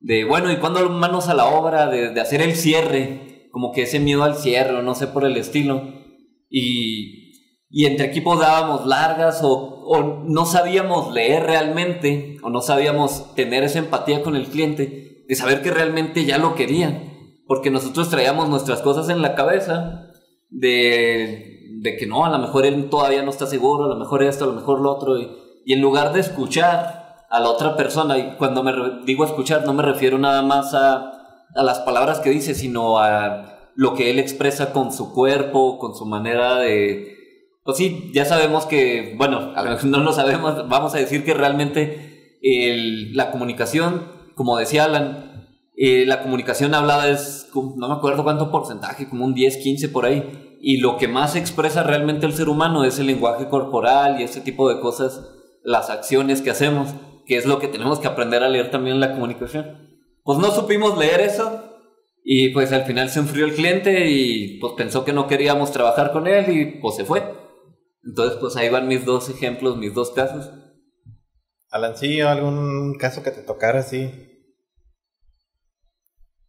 de 0.00 0.25
bueno, 0.25 0.50
¿y 0.50 0.57
cuándo 0.57 0.88
manos 0.88 1.28
a 1.28 1.35
la 1.35 1.47
obra? 1.47 1.87
De, 1.88 2.19
hacer 2.21 2.40
el 2.40 2.57
cierre, 2.57 3.49
como 3.52 3.73
que 3.73 3.83
ese 3.83 4.00
miedo 4.00 4.23
al 4.25 4.37
cierre, 4.37 4.83
no 4.83 4.95
sé 4.95 5.07
por 5.07 5.25
el 5.25 5.37
estilo. 5.37 5.83
Y, 6.49 7.33
y 7.69 7.85
entre 7.87 8.07
equipos 8.07 8.40
dábamos 8.40 8.87
largas 8.87 9.40
o, 9.43 9.52
o 9.52 10.25
no 10.25 10.47
sabíamos 10.47 11.12
leer 11.12 11.43
realmente, 11.45 12.38
o 12.43 12.49
no 12.49 12.62
sabíamos 12.62 13.35
tener 13.35 13.62
esa 13.62 13.78
empatía 13.78 14.23
con 14.23 14.35
el 14.35 14.47
cliente, 14.47 15.25
de 15.28 15.35
saber 15.35 15.61
que 15.61 15.71
realmente 15.71 16.25
ya 16.25 16.38
lo 16.38 16.55
querían. 16.55 17.12
Porque 17.47 17.71
nosotros 17.71 18.09
traíamos 18.09 18.49
nuestras 18.49 18.81
cosas 18.81 19.09
en 19.11 19.21
la 19.21 19.35
cabeza 19.35 20.05
de, 20.50 21.68
de 21.80 21.96
que 21.96 22.06
no, 22.06 22.24
a 22.24 22.30
lo 22.30 22.38
mejor 22.38 22.66
él 22.66 22.88
todavía 22.90 23.22
no 23.22 23.30
está 23.30 23.46
seguro, 23.46 23.84
a 23.84 23.88
lo 23.88 23.96
mejor 23.96 24.22
esto, 24.22 24.44
a 24.44 24.48
lo 24.48 24.54
mejor 24.54 24.80
lo 24.80 24.92
otro. 24.92 25.18
Y, 25.18 25.28
y 25.64 25.72
en 25.72 25.80
lugar 25.80 26.12
de 26.12 26.20
escuchar 26.20 27.16
a 27.30 27.40
la 27.40 27.48
otra 27.48 27.76
persona, 27.76 28.18
y 28.18 28.34
cuando 28.38 28.62
me 28.62 28.72
digo 29.04 29.24
escuchar, 29.24 29.64
no 29.66 29.72
me 29.72 29.82
refiero 29.82 30.18
nada 30.18 30.42
más 30.42 30.74
a, 30.74 31.12
a 31.54 31.62
las 31.62 31.80
palabras 31.80 32.20
que 32.20 32.30
dice, 32.30 32.54
sino 32.54 32.98
a 32.98 33.70
lo 33.74 33.94
que 33.94 34.10
él 34.10 34.18
expresa 34.18 34.72
con 34.72 34.92
su 34.92 35.12
cuerpo, 35.12 35.78
con 35.78 35.94
su 35.94 36.06
manera 36.06 36.56
de... 36.56 37.14
Pues 37.64 37.76
sí, 37.78 38.10
ya 38.14 38.24
sabemos 38.24 38.64
que, 38.64 39.14
bueno, 39.18 39.52
no 39.84 39.98
lo 39.98 40.12
sabemos, 40.12 40.68
vamos 40.68 40.94
a 40.94 40.98
decir 40.98 41.24
que 41.24 41.34
realmente 41.34 42.38
el- 42.42 43.14
la 43.16 43.30
comunicación, 43.32 44.02
como 44.36 44.56
decía 44.56 44.84
Alan, 44.84 45.36
eh, 45.76 46.04
la 46.06 46.23
comunicación 46.23 46.75
hablada 46.75 47.09
es, 47.09 47.49
no 47.54 47.88
me 47.88 47.95
acuerdo 47.95 48.25
cuánto 48.25 48.50
porcentaje, 48.50 49.09
como 49.09 49.25
un 49.25 49.35
10, 49.35 49.59
15 49.59 49.88
por 49.90 50.06
ahí. 50.06 50.56
Y 50.61 50.78
lo 50.78 50.97
que 50.97 51.06
más 51.06 51.37
expresa 51.37 51.83
realmente 51.83 52.25
el 52.25 52.33
ser 52.33 52.49
humano 52.49 52.85
es 52.85 52.99
el 52.99 53.06
lenguaje 53.06 53.49
corporal 53.49 54.21
y 54.21 54.25
ese 54.25 54.40
tipo 54.40 54.68
de 54.68 54.80
cosas, 54.80 55.21
las 55.62 55.90
acciones 55.90 56.40
que 56.40 56.50
hacemos, 56.50 56.95
que 57.26 57.37
es 57.37 57.45
lo 57.45 57.59
que 57.59 57.68
tenemos 57.68 57.99
que 57.99 58.06
aprender 58.06 58.42
a 58.42 58.49
leer 58.49 58.71
también 58.71 58.97
en 58.97 59.00
la 59.00 59.12
comunicación. 59.12 60.00
Pues 60.25 60.38
no 60.38 60.50
supimos 60.50 60.97
leer 60.97 61.21
eso 61.21 61.62
y 62.25 62.49
pues 62.49 62.73
al 62.73 62.85
final 62.85 63.11
se 63.11 63.21
enfrió 63.21 63.45
el 63.45 63.54
cliente 63.54 64.11
y 64.11 64.59
pues 64.59 64.73
pensó 64.76 65.04
que 65.04 65.12
no 65.12 65.28
queríamos 65.28 65.73
trabajar 65.73 66.11
con 66.12 66.26
él 66.26 66.50
y 66.50 66.80
pues 66.80 66.97
se 66.97 67.04
fue. 67.04 67.23
Entonces 68.02 68.38
pues 68.40 68.56
ahí 68.56 68.68
van 68.71 68.88
mis 68.88 69.04
dos 69.04 69.28
ejemplos, 69.28 69.76
mis 69.76 69.95
dos 69.95 70.11
casos. 70.11 70.50
Alancillo, 71.71 72.28
algún 72.28 72.97
caso 72.99 73.23
que 73.23 73.30
te 73.30 73.42
tocara 73.42 73.80
así. 73.80 74.11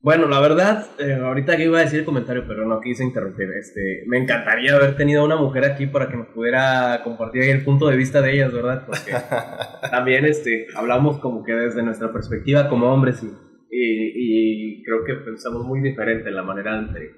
Bueno, 0.08 0.30
la 0.30 0.40
verdad, 0.40 0.86
eh, 1.00 1.16
ahorita 1.22 1.58
que 1.58 1.66
iba 1.66 1.80
a 1.80 1.82
decir 1.82 2.00
el 2.00 2.06
comentario, 2.06 2.46
pero 2.48 2.66
no 2.66 2.80
quise 2.80 3.04
interrumpir. 3.04 3.50
Este, 3.60 4.04
me 4.08 4.18
encantaría 4.18 4.74
haber 4.74 4.96
tenido 4.96 5.26
una 5.26 5.36
mujer 5.36 5.66
aquí 5.66 5.86
para 5.86 6.08
que 6.08 6.16
nos 6.16 6.28
pudiera 6.28 7.02
compartir 7.04 7.44
el 7.44 7.66
punto 7.66 7.88
de 7.90 7.98
vista 7.98 8.22
de 8.22 8.32
ellas, 8.36 8.54
¿verdad? 8.54 8.86
Porque 8.86 9.12
también 9.92 10.24
este, 10.24 10.68
hablamos 10.78 11.20
como 11.20 11.44
que 11.44 11.52
desde 11.54 11.84
nuestra 11.84 12.14
perspectiva 12.14 12.70
como 12.70 12.88
hombres 12.94 13.22
y, 13.22 13.28
y, 13.70 14.80
y 14.80 14.84
creo 14.86 15.04
que 15.04 15.14
pensamos 15.16 15.66
muy 15.66 15.82
diferente 15.82 16.30
en 16.30 16.36
la 16.36 16.44
manera 16.44 16.80
entre 16.80 17.12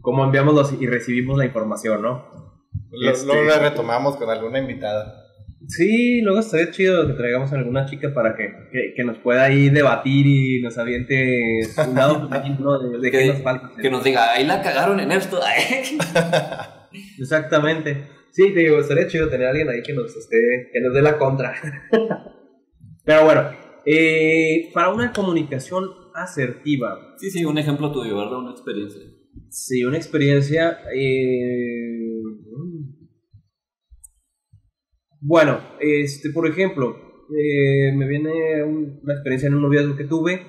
cómo 0.00 0.22
enviamos 0.24 0.54
los, 0.54 0.80
y 0.80 0.86
recibimos 0.86 1.36
la 1.36 1.46
información, 1.46 2.00
¿no? 2.00 2.62
Lo- 2.92 3.10
Este- 3.10 3.26
Luego 3.26 3.42
la 3.42 3.58
retomamos 3.58 4.16
con 4.16 4.30
alguna 4.30 4.60
invitada. 4.60 5.25
Sí, 5.68 6.20
luego 6.22 6.38
estaría 6.40 6.70
chido 6.70 7.06
que 7.06 7.14
traigamos 7.14 7.52
a 7.52 7.56
alguna 7.56 7.86
chica 7.86 8.12
para 8.14 8.36
que, 8.36 8.44
que, 8.70 8.94
que 8.96 9.04
nos 9.04 9.18
pueda 9.18 9.44
ahí 9.44 9.68
debatir 9.68 10.24
y 10.26 10.62
nos 10.62 10.78
aviente 10.78 11.60
un 11.88 11.94
lado 11.94 12.28
de, 12.92 12.98
de 13.00 13.10
qué 13.10 13.18
Que- 13.18 13.26
nos 13.26 13.42
falta. 13.42 13.70
Que 13.80 13.90
nos 13.90 14.04
diga, 14.04 14.32
ahí 14.32 14.46
la 14.46 14.62
cagaron 14.62 15.00
en 15.00 15.10
esto. 15.12 15.40
Exactamente. 17.18 18.08
Sí, 18.30 18.52
te 18.52 18.60
digo, 18.60 18.78
estaría 18.78 19.06
chido 19.08 19.28
tener 19.28 19.46
a 19.46 19.50
alguien 19.50 19.68
ahí 19.68 19.82
que 19.82 19.92
nos, 19.94 20.14
esté, 20.14 20.36
que 20.72 20.80
nos 20.80 20.94
dé 20.94 21.02
la 21.02 21.16
contra. 21.18 21.54
Pero 23.04 23.24
bueno, 23.24 23.50
eh, 23.84 24.70
para 24.74 24.90
una 24.90 25.12
comunicación 25.12 25.88
asertiva, 26.14 27.14
sí, 27.18 27.30
sí, 27.30 27.44
un 27.44 27.58
ejemplo 27.58 27.92
tuyo, 27.92 28.16
¿verdad? 28.16 28.38
Una 28.38 28.50
experiencia. 28.52 29.02
sí, 29.48 29.84
una 29.84 29.96
experiencia... 29.96 30.78
eh, 30.94 32.05
bueno, 35.26 35.60
este, 35.80 36.30
por 36.30 36.46
ejemplo, 36.48 36.96
eh, 37.36 37.92
me 37.96 38.06
viene 38.06 38.62
un- 38.62 39.00
una 39.02 39.14
experiencia 39.14 39.48
en 39.48 39.54
un 39.54 39.62
noviazgo 39.62 39.96
que 39.96 40.04
tuve 40.04 40.46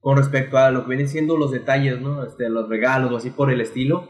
con 0.00 0.16
respecto 0.16 0.58
a 0.58 0.70
lo 0.72 0.82
que 0.82 0.88
vienen 0.88 1.08
siendo 1.08 1.36
los 1.36 1.52
detalles, 1.52 2.00
¿no? 2.00 2.24
Este, 2.24 2.48
los 2.48 2.68
regalos 2.68 3.12
o 3.12 3.16
así 3.16 3.30
por 3.30 3.52
el 3.52 3.60
estilo. 3.60 4.08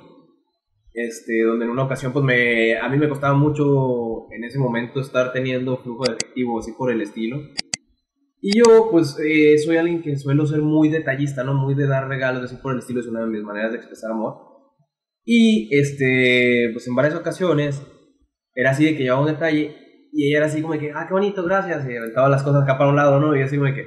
Este, 0.94 1.42
donde 1.42 1.66
en 1.66 1.70
una 1.70 1.82
ocasión, 1.84 2.14
pues 2.14 2.24
me, 2.24 2.76
a 2.78 2.88
mí 2.88 2.96
me 2.96 3.10
costaba 3.10 3.34
mucho 3.34 4.32
en 4.32 4.44
ese 4.44 4.58
momento 4.58 5.00
estar 5.00 5.30
teniendo 5.34 5.76
flujo 5.76 6.04
de 6.04 6.14
efectivo 6.14 6.58
así 6.58 6.72
por 6.72 6.90
el 6.90 7.02
estilo. 7.02 7.38
Y 8.40 8.56
yo, 8.58 8.88
pues, 8.90 9.18
eh, 9.22 9.58
soy 9.58 9.76
alguien 9.76 10.00
que 10.02 10.16
suelo 10.16 10.46
ser 10.46 10.62
muy 10.62 10.88
detallista, 10.88 11.44
¿no? 11.44 11.52
Muy 11.52 11.74
de 11.74 11.86
dar 11.86 12.08
regalos 12.08 12.42
así 12.44 12.56
por 12.62 12.72
el 12.72 12.78
estilo, 12.78 13.00
es 13.00 13.06
una 13.08 13.20
de 13.20 13.26
mis 13.26 13.42
maneras 13.42 13.72
de 13.72 13.76
expresar 13.78 14.10
amor. 14.12 14.36
Y, 15.26 15.68
este, 15.76 16.70
pues 16.72 16.86
en 16.88 16.94
varias 16.94 17.14
ocasiones 17.14 17.82
era 18.54 18.70
así 18.70 18.86
de 18.86 18.96
que 18.96 19.02
llevaba 19.02 19.20
un 19.20 19.26
detalle 19.32 19.76
y 20.16 20.28
ella 20.28 20.38
era 20.38 20.46
así 20.46 20.62
como 20.62 20.78
que, 20.78 20.92
ah, 20.94 21.04
qué 21.06 21.12
bonito, 21.12 21.44
gracias, 21.44 21.86
y 21.86 21.94
aventaba 21.94 22.30
las 22.30 22.42
cosas 22.42 22.62
acá 22.62 22.78
para 22.78 22.88
un 22.88 22.96
lado, 22.96 23.20
¿no? 23.20 23.36
Y 23.36 23.42
así 23.42 23.58
como 23.58 23.72
que, 23.74 23.86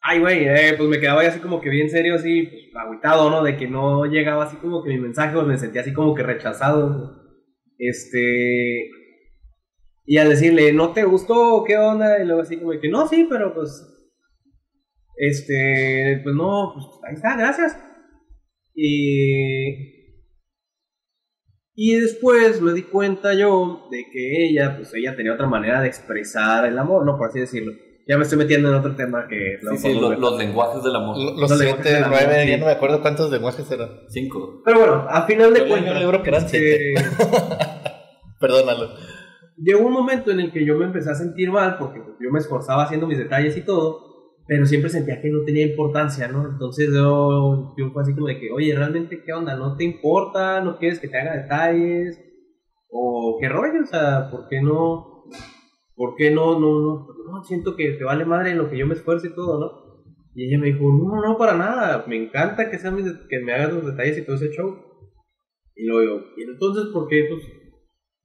ay, 0.00 0.18
güey, 0.18 0.48
eh, 0.48 0.74
pues 0.78 0.88
me 0.88 0.98
quedaba 0.98 1.20
así 1.20 1.40
como 1.40 1.60
que 1.60 1.68
bien 1.68 1.90
serio, 1.90 2.14
así, 2.14 2.44
pues, 2.44 2.74
agüitado, 2.74 3.28
¿no? 3.28 3.42
De 3.42 3.54
que 3.58 3.68
no 3.68 4.06
llegaba 4.06 4.44
así 4.44 4.56
como 4.56 4.82
que 4.82 4.88
mi 4.88 4.98
mensaje, 4.98 5.36
o 5.36 5.42
me 5.42 5.58
sentía 5.58 5.82
así 5.82 5.92
como 5.92 6.14
que 6.14 6.22
rechazado. 6.22 7.20
Este. 7.78 8.88
Y 10.06 10.16
al 10.16 10.30
decirle, 10.30 10.72
¿no 10.72 10.92
te 10.94 11.04
gustó? 11.04 11.64
¿Qué 11.66 11.76
onda? 11.76 12.18
Y 12.22 12.26
luego 12.26 12.40
así 12.40 12.56
como 12.58 12.72
que, 12.80 12.88
no, 12.88 13.06
sí, 13.06 13.26
pero 13.28 13.54
pues. 13.54 13.86
Este. 15.16 16.20
Pues 16.22 16.34
no, 16.34 16.72
pues 16.74 16.86
ahí 17.06 17.14
está, 17.14 17.36
gracias. 17.36 17.76
Y. 18.74 19.99
Y 21.82 21.94
después 21.98 22.60
me 22.60 22.74
di 22.74 22.82
cuenta 22.82 23.32
yo 23.32 23.88
de 23.90 24.04
que 24.12 24.46
ella, 24.50 24.76
pues 24.76 24.92
ella 24.92 25.16
tenía 25.16 25.32
otra 25.32 25.46
manera 25.46 25.80
de 25.80 25.88
expresar 25.88 26.66
el 26.66 26.78
amor, 26.78 27.06
¿no? 27.06 27.16
Por 27.16 27.28
así 27.28 27.40
decirlo. 27.40 27.72
Ya 28.06 28.18
me 28.18 28.24
estoy 28.24 28.36
metiendo 28.36 28.68
en 28.68 28.74
otro 28.74 28.94
tema 28.96 29.26
que... 29.26 29.56
Sí, 29.62 29.78
sí, 29.78 29.94
lo- 29.98 30.12
los 30.14 30.36
lenguajes 30.36 30.82
del 30.82 30.94
amor. 30.94 31.16
Lo- 31.16 31.30
Los 31.40 31.50
gusta 31.50 31.56
siete, 31.56 32.04
nueve, 32.06 32.42
sí. 32.44 32.50
ya 32.50 32.58
no 32.58 32.66
me 32.66 32.72
acuerdo 32.72 33.00
cuántos 33.00 33.30
lenguajes 33.30 33.70
eran. 33.70 33.88
Cinco. 34.08 34.60
Pero 34.62 34.78
bueno, 34.78 35.06
a 35.08 35.22
final 35.26 35.54
de 35.54 35.66
cuentas... 35.68 35.94
un 35.94 35.98
libro 36.00 36.22
que 36.22 36.28
eran 36.28 36.44
este, 36.44 36.92
Perdónalo. 38.40 38.90
llegó 39.56 39.86
un 39.86 39.92
momento 39.92 40.30
en 40.32 40.40
el 40.40 40.52
que 40.52 40.66
yo 40.66 40.76
me 40.76 40.84
empecé 40.86 41.10
a 41.10 41.14
sentir 41.14 41.50
mal 41.50 41.78
porque 41.78 42.00
pues, 42.00 42.16
yo 42.20 42.30
me 42.30 42.40
esforzaba 42.40 42.82
haciendo 42.84 43.06
mis 43.06 43.16
detalles 43.18 43.56
y 43.56 43.62
todo, 43.62 44.09
pero 44.50 44.66
siempre 44.66 44.90
sentía 44.90 45.22
que 45.22 45.30
no 45.30 45.44
tenía 45.44 45.64
importancia, 45.64 46.26
¿no? 46.26 46.44
Entonces 46.44 46.92
yo, 46.92 47.72
yo 47.78 47.92
fue 47.92 48.02
así 48.02 48.12
como 48.14 48.26
de 48.26 48.40
que, 48.40 48.50
oye, 48.50 48.74
¿realmente 48.74 49.22
qué 49.24 49.32
onda? 49.32 49.54
¿No 49.54 49.76
te 49.76 49.84
importa? 49.84 50.60
¿No 50.60 50.76
quieres 50.76 50.98
que 50.98 51.06
te 51.06 51.18
haga 51.18 51.40
detalles? 51.40 52.20
¿O 52.90 53.38
qué 53.40 53.48
rollo? 53.48 53.80
O 53.84 53.86
sea, 53.86 54.28
¿por 54.28 54.48
qué 54.48 54.60
no? 54.60 55.22
¿Por 55.94 56.16
qué 56.16 56.32
no? 56.32 56.58
No, 56.58 56.80
no, 56.80 57.06
no, 57.30 57.44
siento 57.44 57.76
que 57.76 57.92
te 57.92 58.02
vale 58.02 58.24
madre 58.24 58.56
lo 58.56 58.68
que 58.68 58.76
yo 58.76 58.88
me 58.88 58.94
esfuerzo 58.94 59.28
y 59.28 59.36
todo, 59.36 59.60
¿no? 59.60 60.12
Y 60.34 60.48
ella 60.48 60.58
me 60.58 60.66
dijo, 60.66 60.80
no, 60.80 61.22
no, 61.22 61.38
para 61.38 61.56
nada, 61.56 62.04
me 62.08 62.20
encanta 62.20 62.68
que, 62.72 62.78
sean 62.80 62.96
mis 62.96 63.06
que 63.28 63.38
me 63.38 63.52
hagas 63.52 63.72
los 63.72 63.86
detalles 63.86 64.18
y 64.18 64.26
todo 64.26 64.34
ese 64.34 64.50
show. 64.50 64.76
Y 65.76 65.86
luego 65.86 66.22
¿y 66.36 66.42
entonces 66.42 66.86
por 66.92 67.06
qué? 67.06 67.24
Pues 67.30 67.40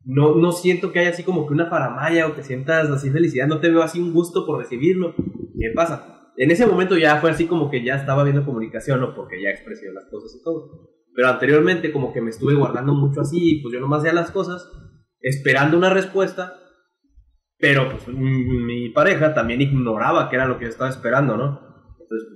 no, 0.04 0.34
no 0.34 0.52
siento 0.52 0.92
que 0.92 0.98
haya 0.98 1.12
así 1.12 1.22
como 1.22 1.46
que 1.46 1.54
una 1.54 1.70
faramaya 1.70 2.26
o 2.26 2.34
que 2.34 2.42
sientas 2.42 2.90
así 2.90 3.12
felicidad, 3.12 3.46
no 3.46 3.60
te 3.60 3.70
veo 3.70 3.84
así 3.84 4.00
un 4.00 4.12
gusto 4.12 4.48
por 4.48 4.58
recibirlo. 4.58 5.14
¿Qué 5.16 5.72
pasa? 5.76 6.14
En 6.38 6.52
ese 6.52 6.66
momento 6.66 6.98
ya 6.98 7.18
fue 7.18 7.32
así 7.32 7.48
como 7.48 7.70
que 7.70 7.84
ya 7.84 7.96
estaba 7.96 8.24
viendo 8.24 8.46
comunicación, 8.46 9.00
¿no? 9.00 9.16
Porque 9.16 9.42
ya 9.42 9.50
expresé 9.50 9.92
las 9.94 10.06
cosas 10.06 10.36
y 10.40 10.44
todo. 10.44 10.90
Pero 11.14 11.30
anteriormente 11.30 11.92
como 11.92 12.14
que 12.14 12.22
me 12.22 12.30
estuve 12.30 12.56
guardando 12.56 12.94
mucho 12.94 13.22
así, 13.22 13.60
pues 13.62 13.74
yo 13.74 13.80
nomás 13.80 14.00
hacía 14.00 14.14
las 14.14 14.32
cosas, 14.32 14.70
esperando 15.22 15.78
una 15.78 15.90
respuesta, 15.90 16.60
pero 17.58 17.90
pues 17.90 18.08
mi 18.18 18.90
pareja 18.90 19.34
también 19.34 19.62
ignoraba 19.62 20.30
que 20.30 20.36
era 20.36 20.46
lo 20.46 20.58
que 20.58 20.66
yo 20.66 20.72
estaba 20.72 20.90
esperando, 20.90 21.38
¿no? 21.38 21.96
Entonces, 22.00 22.28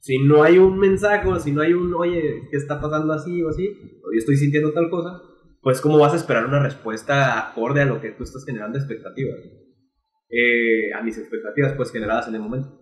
si 0.00 0.18
no 0.18 0.42
hay 0.42 0.58
un 0.58 0.78
mensaje 0.78 1.28
si 1.40 1.52
no 1.52 1.62
hay 1.62 1.72
un, 1.72 1.94
oye, 1.94 2.48
¿qué 2.50 2.56
está 2.56 2.80
pasando 2.80 3.12
así 3.12 3.42
o 3.42 3.48
así? 3.48 3.68
O 3.68 4.12
yo 4.12 4.18
estoy 4.18 4.36
sintiendo 4.36 4.72
tal 4.72 4.90
cosa, 4.90 5.20
pues 5.62 5.80
cómo 5.80 5.98
vas 5.98 6.12
a 6.12 6.16
esperar 6.16 6.46
una 6.46 6.62
respuesta 6.62 7.38
acorde 7.38 7.82
a 7.82 7.86
lo 7.86 8.00
que 8.00 8.10
tú 8.10 8.24
estás 8.24 8.44
generando 8.44 8.78
expectativas. 8.78 9.38
Eh, 10.30 10.92
a 10.94 11.02
mis 11.02 11.18
expectativas 11.18 11.72
pues 11.74 11.90
generadas 11.90 12.28
en 12.28 12.34
el 12.34 12.40
momento. 12.40 12.78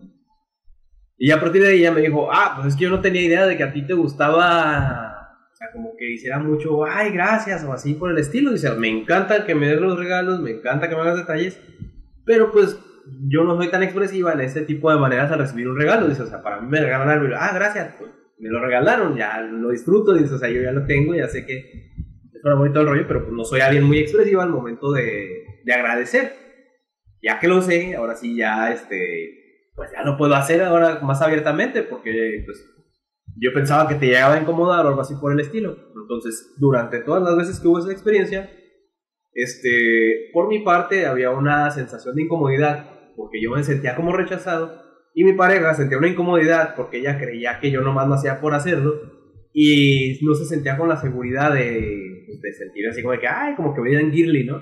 Y 1.21 1.31
a 1.31 1.39
partir 1.41 1.61
de 1.61 1.67
ahí 1.67 1.79
ella 1.79 1.91
me 1.91 1.99
dijo, 1.99 2.31
ah, 2.31 2.53
pues 2.55 2.69
es 2.69 2.75
que 2.77 2.85
yo 2.85 2.89
no 2.89 3.01
tenía 3.01 3.21
idea 3.21 3.45
de 3.45 3.57
que 3.57 3.63
a 3.63 3.73
ti 3.73 3.85
te 3.85 3.93
gustaba, 3.93 5.37
o 5.51 5.55
sea, 5.55 5.67
como 5.73 5.97
que 5.97 6.13
hiciera 6.13 6.39
mucho, 6.39 6.85
ay, 6.85 7.11
gracias, 7.11 7.65
o 7.65 7.73
así 7.73 7.93
por 7.93 8.09
el 8.09 8.17
estilo. 8.17 8.53
Dice, 8.53 8.71
me 8.71 8.87
encanta 8.87 9.45
que 9.45 9.53
me 9.53 9.67
des 9.67 9.81
los 9.81 9.99
regalos, 9.99 10.39
me 10.39 10.51
encanta 10.51 10.87
que 10.87 10.95
me 10.95 11.01
hagas 11.01 11.17
detalles, 11.17 11.59
pero 12.25 12.53
pues 12.53 12.79
yo 13.27 13.43
no 13.43 13.57
soy 13.57 13.69
tan 13.69 13.83
expresiva 13.83 14.31
en 14.31 14.39
este 14.39 14.61
tipo 14.61 14.89
de 14.89 14.97
maneras 14.97 15.29
al 15.29 15.39
recibir 15.39 15.67
un 15.67 15.77
regalo. 15.77 16.07
Dice, 16.07 16.21
o 16.21 16.25
sea, 16.27 16.41
para 16.41 16.61
mí 16.61 16.69
me 16.69 16.79
regalan 16.79 17.09
algo, 17.09 17.35
ah, 17.37 17.51
gracias, 17.53 17.95
pues 17.99 18.11
me 18.39 18.47
lo 18.47 18.61
regalaron, 18.61 19.17
ya 19.17 19.41
lo 19.41 19.71
disfruto, 19.71 20.13
dice, 20.13 20.35
o 20.35 20.37
sea, 20.37 20.49
yo 20.49 20.61
ya 20.61 20.71
lo 20.71 20.85
tengo, 20.85 21.15
ya 21.15 21.27
sé 21.27 21.45
que 21.45 21.91
suena 22.41 22.55
bonito 22.55 22.79
el 22.79 22.87
rollo, 22.87 23.05
pero 23.05 23.23
pues 23.23 23.33
no 23.33 23.43
soy 23.43 23.59
alguien 23.59 23.83
muy 23.83 23.97
expresivo 23.97 24.39
al 24.39 24.51
momento 24.51 24.93
de, 24.93 25.43
de 25.65 25.73
agradecer. 25.73 26.31
Ya 27.21 27.39
que 27.39 27.49
lo 27.49 27.61
sé, 27.61 27.97
ahora 27.97 28.15
sí 28.15 28.37
ya, 28.37 28.71
este, 28.71 29.38
pues 29.79 29.91
ya 29.93 30.03
lo 30.03 30.17
puedo 30.17 30.35
hacer 30.35 30.61
ahora 30.61 30.99
más 30.99 31.21
abiertamente, 31.21 31.83
porque 31.83 32.43
pues 32.45 32.69
yo 33.37 33.53
pensaba 33.53 33.87
que 33.87 33.95
te 33.95 34.07
llegaba 34.07 34.33
a 34.33 34.41
incomodar 34.41 34.85
o 34.85 34.89
algo 34.89 34.99
así 34.99 35.15
por 35.15 35.31
el 35.31 35.39
estilo. 35.39 35.77
Entonces, 35.95 36.53
durante 36.57 36.99
todas 36.99 37.23
las 37.23 37.37
veces 37.37 37.61
que 37.61 37.67
hubo 37.69 37.79
esa 37.79 37.89
experiencia, 37.89 38.49
este, 39.31 40.31
por 40.33 40.49
mi 40.49 40.59
parte 40.59 41.05
había 41.05 41.29
una 41.31 41.71
sensación 41.71 42.15
de 42.15 42.23
incomodidad, 42.23 42.89
porque 43.15 43.41
yo 43.41 43.51
me 43.51 43.63
sentía 43.63 43.95
como 43.95 44.11
rechazado, 44.11 44.81
y 45.15 45.23
mi 45.23 45.31
pareja 45.31 45.73
sentía 45.73 45.97
una 45.97 46.09
incomodidad 46.09 46.75
porque 46.75 46.97
ella 46.97 47.17
creía 47.17 47.61
que 47.61 47.71
yo 47.71 47.79
nomás 47.79 48.09
lo 48.09 48.15
hacía 48.15 48.41
por 48.41 48.53
hacerlo, 48.53 48.95
y 49.53 50.19
no 50.23 50.35
se 50.35 50.43
sentía 50.43 50.77
con 50.77 50.89
la 50.89 50.97
seguridad 50.97 51.53
de, 51.53 52.25
pues, 52.27 52.41
de 52.41 52.51
sentir 52.51 52.85
así 52.89 53.01
como 53.01 53.17
que, 53.17 53.27
ay, 53.29 53.55
como 53.55 53.73
que 53.73 53.79
veían 53.79 54.11
Girly, 54.11 54.43
¿no? 54.43 54.61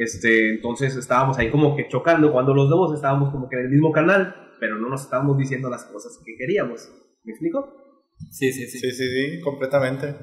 Este, 0.00 0.54
entonces 0.54 0.96
estábamos 0.96 1.36
ahí 1.36 1.50
como 1.50 1.76
que 1.76 1.86
chocando, 1.86 2.32
cuando 2.32 2.54
los 2.54 2.70
dos 2.70 2.94
estábamos 2.94 3.30
como 3.30 3.50
que 3.50 3.56
en 3.56 3.66
el 3.66 3.68
mismo 3.68 3.92
canal, 3.92 4.34
pero 4.58 4.78
no 4.78 4.88
nos 4.88 5.02
estábamos 5.02 5.36
diciendo 5.36 5.68
las 5.68 5.84
cosas 5.84 6.18
que 6.24 6.36
queríamos. 6.38 6.90
¿Me 7.22 7.32
explico? 7.32 8.08
Sí, 8.30 8.50
sí, 8.50 8.66
sí. 8.66 8.78
Sí, 8.78 8.92
sí, 8.92 9.04
sí, 9.10 9.40
completamente. 9.42 10.16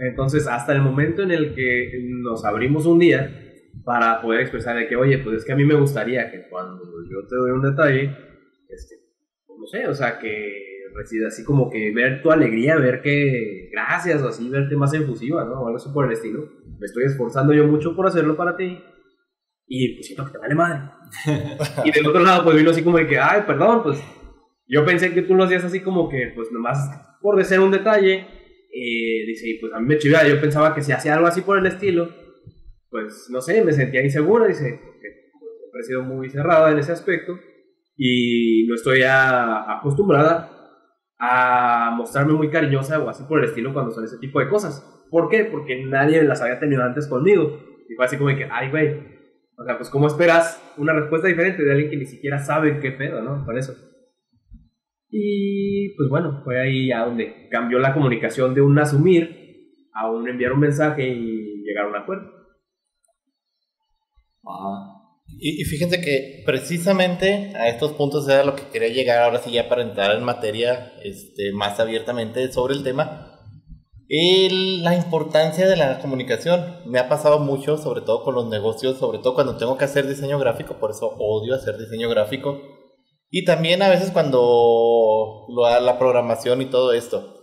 Entonces, 0.00 0.48
hasta 0.48 0.72
el 0.72 0.82
momento 0.82 1.22
en 1.22 1.30
el 1.30 1.54
que 1.54 1.92
nos 2.20 2.44
abrimos 2.44 2.84
un 2.84 2.98
día 2.98 3.32
para 3.84 4.20
poder 4.20 4.40
expresar 4.40 4.76
de 4.76 4.88
que, 4.88 4.96
oye, 4.96 5.18
pues 5.18 5.36
es 5.36 5.44
que 5.44 5.52
a 5.52 5.56
mí 5.56 5.64
me 5.64 5.78
gustaría 5.78 6.28
que 6.32 6.48
cuando 6.50 6.82
yo 7.08 7.24
te 7.28 7.36
doy 7.36 7.52
un 7.52 7.62
detalle, 7.62 8.10
este, 8.70 8.96
pues, 9.46 9.56
no 9.56 9.66
sé, 9.68 9.86
o 9.86 9.94
sea, 9.94 10.18
que 10.18 10.52
resida 10.96 11.28
así 11.28 11.44
como 11.44 11.70
que 11.70 11.94
ver 11.94 12.22
tu 12.22 12.32
alegría, 12.32 12.74
ver 12.76 13.00
que 13.02 13.70
gracias 13.70 14.20
o 14.22 14.28
así, 14.28 14.48
verte 14.48 14.74
más 14.74 14.92
efusiva, 14.94 15.44
¿no? 15.44 15.60
O 15.60 15.66
algo 15.66 15.76
así 15.76 15.90
por 15.94 16.06
el 16.06 16.12
estilo. 16.12 16.48
Me 16.80 16.86
estoy 16.86 17.04
esforzando 17.04 17.52
yo 17.52 17.68
mucho 17.68 17.94
por 17.94 18.08
hacerlo 18.08 18.36
para 18.36 18.56
ti 18.56 18.82
y 19.74 19.94
pues 19.94 20.06
siento 20.06 20.26
que 20.26 20.32
te 20.32 20.38
vale 20.38 20.54
madre. 20.54 20.80
y 21.84 21.90
del 21.92 22.06
otro 22.06 22.22
lado, 22.22 22.44
pues 22.44 22.56
vino 22.56 22.70
así 22.70 22.82
como 22.82 22.98
de 22.98 23.06
que, 23.06 23.18
ay, 23.18 23.42
perdón, 23.46 23.82
pues 23.82 24.02
yo 24.68 24.84
pensé 24.84 25.12
que 25.14 25.22
tú 25.22 25.34
lo 25.34 25.44
hacías 25.44 25.64
así 25.64 25.80
como 25.80 26.08
que, 26.10 26.30
pues 26.34 26.52
nomás 26.52 26.78
por 27.22 27.36
de 27.36 27.44
ser 27.44 27.60
un 27.60 27.70
detalle, 27.70 28.14
eh, 28.74 29.24
dice, 29.26 29.48
y 29.48 29.58
pues 29.60 29.72
a 29.72 29.80
mí 29.80 29.86
me 29.86 29.96
chivaba, 29.98 30.28
yo 30.28 30.40
pensaba 30.40 30.74
que 30.74 30.82
si 30.82 30.92
hacía 30.92 31.14
algo 31.14 31.26
así 31.26 31.40
por 31.40 31.58
el 31.58 31.64
estilo, 31.66 32.10
pues 32.90 33.28
no 33.30 33.40
sé, 33.40 33.64
me 33.64 33.72
sentía 33.72 34.02
insegura, 34.02 34.46
dice, 34.46 34.78
porque 34.84 35.08
siempre 35.58 35.80
he 35.80 35.84
sido 35.84 36.02
muy 36.02 36.28
cerrada 36.28 36.70
en 36.70 36.78
ese 36.78 36.92
aspecto 36.92 37.38
y 37.96 38.66
no 38.68 38.74
estoy 38.74 39.02
a- 39.04 39.78
acostumbrada 39.78 40.50
a 41.18 41.94
mostrarme 41.96 42.32
muy 42.34 42.50
cariñosa 42.50 42.98
o 42.98 43.08
así 43.08 43.22
por 43.24 43.38
el 43.38 43.46
estilo 43.46 43.72
cuando 43.72 43.92
son 43.92 44.04
ese 44.04 44.18
tipo 44.18 44.40
de 44.40 44.48
cosas. 44.48 44.82
¿Por 45.10 45.28
qué? 45.28 45.44
Porque 45.44 45.84
nadie 45.84 46.22
las 46.24 46.42
había 46.42 46.58
tenido 46.58 46.82
antes 46.82 47.06
conmigo. 47.06 47.60
Y 47.88 47.94
fue 47.94 48.04
así 48.04 48.16
como 48.16 48.30
de 48.30 48.36
que, 48.36 48.48
ay, 48.50 48.70
güey. 48.70 49.21
O 49.56 49.64
sea, 49.64 49.76
pues, 49.76 49.90
¿cómo 49.90 50.06
esperas 50.06 50.60
una 50.76 50.92
respuesta 50.92 51.28
diferente 51.28 51.62
de 51.62 51.72
alguien 51.72 51.90
que 51.90 51.96
ni 51.96 52.06
siquiera 52.06 52.38
sabe 52.38 52.80
qué 52.80 52.92
pedo, 52.92 53.20
no? 53.22 53.44
Por 53.44 53.58
eso. 53.58 53.74
Y 55.10 55.94
pues 55.96 56.08
bueno, 56.08 56.40
fue 56.42 56.60
ahí 56.60 56.90
a 56.90 57.04
donde 57.04 57.48
cambió 57.50 57.78
la 57.78 57.92
comunicación 57.92 58.54
de 58.54 58.62
un 58.62 58.78
asumir 58.78 59.42
a 59.92 60.10
un 60.10 60.26
enviar 60.26 60.52
un 60.52 60.60
mensaje 60.60 61.06
y 61.06 61.62
llegar 61.62 61.84
a 61.84 61.88
un 61.88 61.96
acuerdo. 61.96 62.32
Ajá. 64.42 65.02
Y, 65.38 65.60
y 65.60 65.64
fíjense 65.64 66.00
que 66.00 66.42
precisamente 66.46 67.52
a 67.54 67.68
estos 67.68 67.92
puntos 67.92 68.26
era 68.26 68.42
lo 68.42 68.56
que 68.56 68.68
quería 68.72 68.88
llegar 68.88 69.22
ahora 69.22 69.38
sí 69.38 69.52
ya 69.52 69.68
para 69.68 69.82
entrar 69.82 70.16
en 70.16 70.24
materia 70.24 70.92
este, 71.04 71.52
más 71.52 71.78
abiertamente 71.78 72.50
sobre 72.50 72.74
el 72.74 72.82
tema. 72.82 73.31
El- 74.14 74.84
la 74.84 74.94
importancia 74.94 75.66
de 75.66 75.74
la 75.74 75.98
comunicación. 75.98 76.82
Me 76.84 76.98
ha 76.98 77.08
pasado 77.08 77.38
mucho, 77.38 77.78
sobre 77.78 78.02
todo 78.02 78.22
con 78.24 78.34
los 78.34 78.46
negocios, 78.46 78.98
sobre 78.98 79.20
todo 79.20 79.34
cuando 79.34 79.56
tengo 79.56 79.78
que 79.78 79.86
hacer 79.86 80.06
diseño 80.06 80.38
gráfico, 80.38 80.74
por 80.78 80.90
eso 80.90 81.16
odio 81.18 81.54
hacer 81.54 81.78
diseño 81.78 82.10
gráfico. 82.10 82.60
Y 83.30 83.46
también 83.46 83.80
a 83.80 83.88
veces 83.88 84.10
cuando 84.10 85.46
lo, 85.48 85.80
la 85.80 85.98
programación 85.98 86.60
y 86.60 86.66
todo 86.66 86.92
esto. 86.92 87.38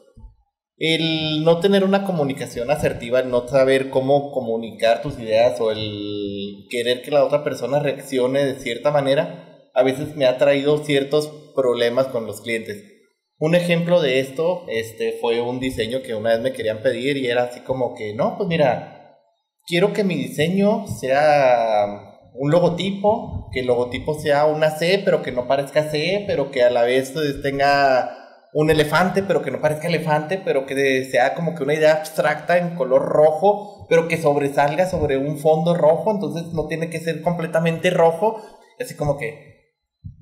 El 0.78 1.44
no 1.44 1.60
tener 1.60 1.84
una 1.84 2.06
comunicación 2.06 2.70
asertiva, 2.70 3.22
el 3.22 3.32
no 3.32 3.48
saber 3.48 3.90
cómo 3.90 4.32
comunicar 4.32 5.02
tus 5.02 5.18
ideas 5.18 5.60
o 5.60 5.72
el 5.72 6.68
querer 6.70 7.02
que 7.02 7.10
la 7.10 7.26
otra 7.26 7.44
persona 7.44 7.80
reaccione 7.80 8.46
de 8.46 8.60
cierta 8.60 8.92
manera, 8.92 9.58
a 9.74 9.82
veces 9.82 10.16
me 10.16 10.28
ha 10.28 10.38
traído 10.38 10.78
ciertos 10.78 11.30
problemas 11.56 12.06
con 12.08 12.28
los 12.28 12.42
clientes. 12.42 12.99
Un 13.40 13.56
ejemplo 13.56 14.02
de 14.02 14.20
esto 14.20 14.66
este, 14.68 15.18
fue 15.22 15.40
un 15.40 15.62
diseño 15.62 16.02
que 16.02 16.14
una 16.14 16.32
vez 16.32 16.42
me 16.42 16.52
querían 16.52 16.82
pedir 16.82 17.16
y 17.16 17.28
era 17.28 17.44
así 17.44 17.62
como 17.62 17.96
que, 17.96 18.14
no, 18.14 18.36
pues 18.38 18.50
mira, 18.50 19.18
quiero 19.66 19.94
que 19.94 20.04
mi 20.04 20.16
diseño 20.16 20.88
sea 20.88 22.20
un 22.34 22.52
logotipo, 22.52 23.50
que 23.54 23.62
el 23.62 23.68
logotipo 23.68 24.20
sea 24.20 24.46
una 24.46 24.72
C, 24.72 25.02
pero 25.06 25.22
que 25.22 25.32
no 25.32 25.48
parezca 25.48 25.90
C, 25.90 26.26
pero 26.28 26.52
que 26.52 26.64
a 26.64 26.70
la 26.70 26.84
vez 26.84 27.16
eh, 27.16 27.36
tenga 27.42 28.14
un 28.52 28.72
elefante, 28.72 29.24
pero 29.24 29.42
que 29.42 29.52
no 29.52 29.62
parezca 29.62 29.88
elefante, 29.88 30.42
pero 30.44 30.66
que 30.66 31.06
sea 31.10 31.34
como 31.34 31.56
que 31.56 31.64
una 31.64 31.76
idea 31.76 31.94
abstracta 31.94 32.58
en 32.58 32.76
color 32.76 33.04
rojo, 33.04 33.86
pero 33.88 34.10
que 34.10 34.18
sobresalga 34.18 34.90
sobre 34.90 35.18
un 35.18 35.38
fondo 35.38 35.76
rojo, 35.76 36.12
entonces 36.12 36.52
no 36.52 36.68
tiene 36.68 36.90
que 36.90 37.00
ser 37.00 37.22
completamente 37.22 37.90
rojo, 37.90 38.42
así 38.80 38.96
como 38.96 39.18
que, 39.18 39.78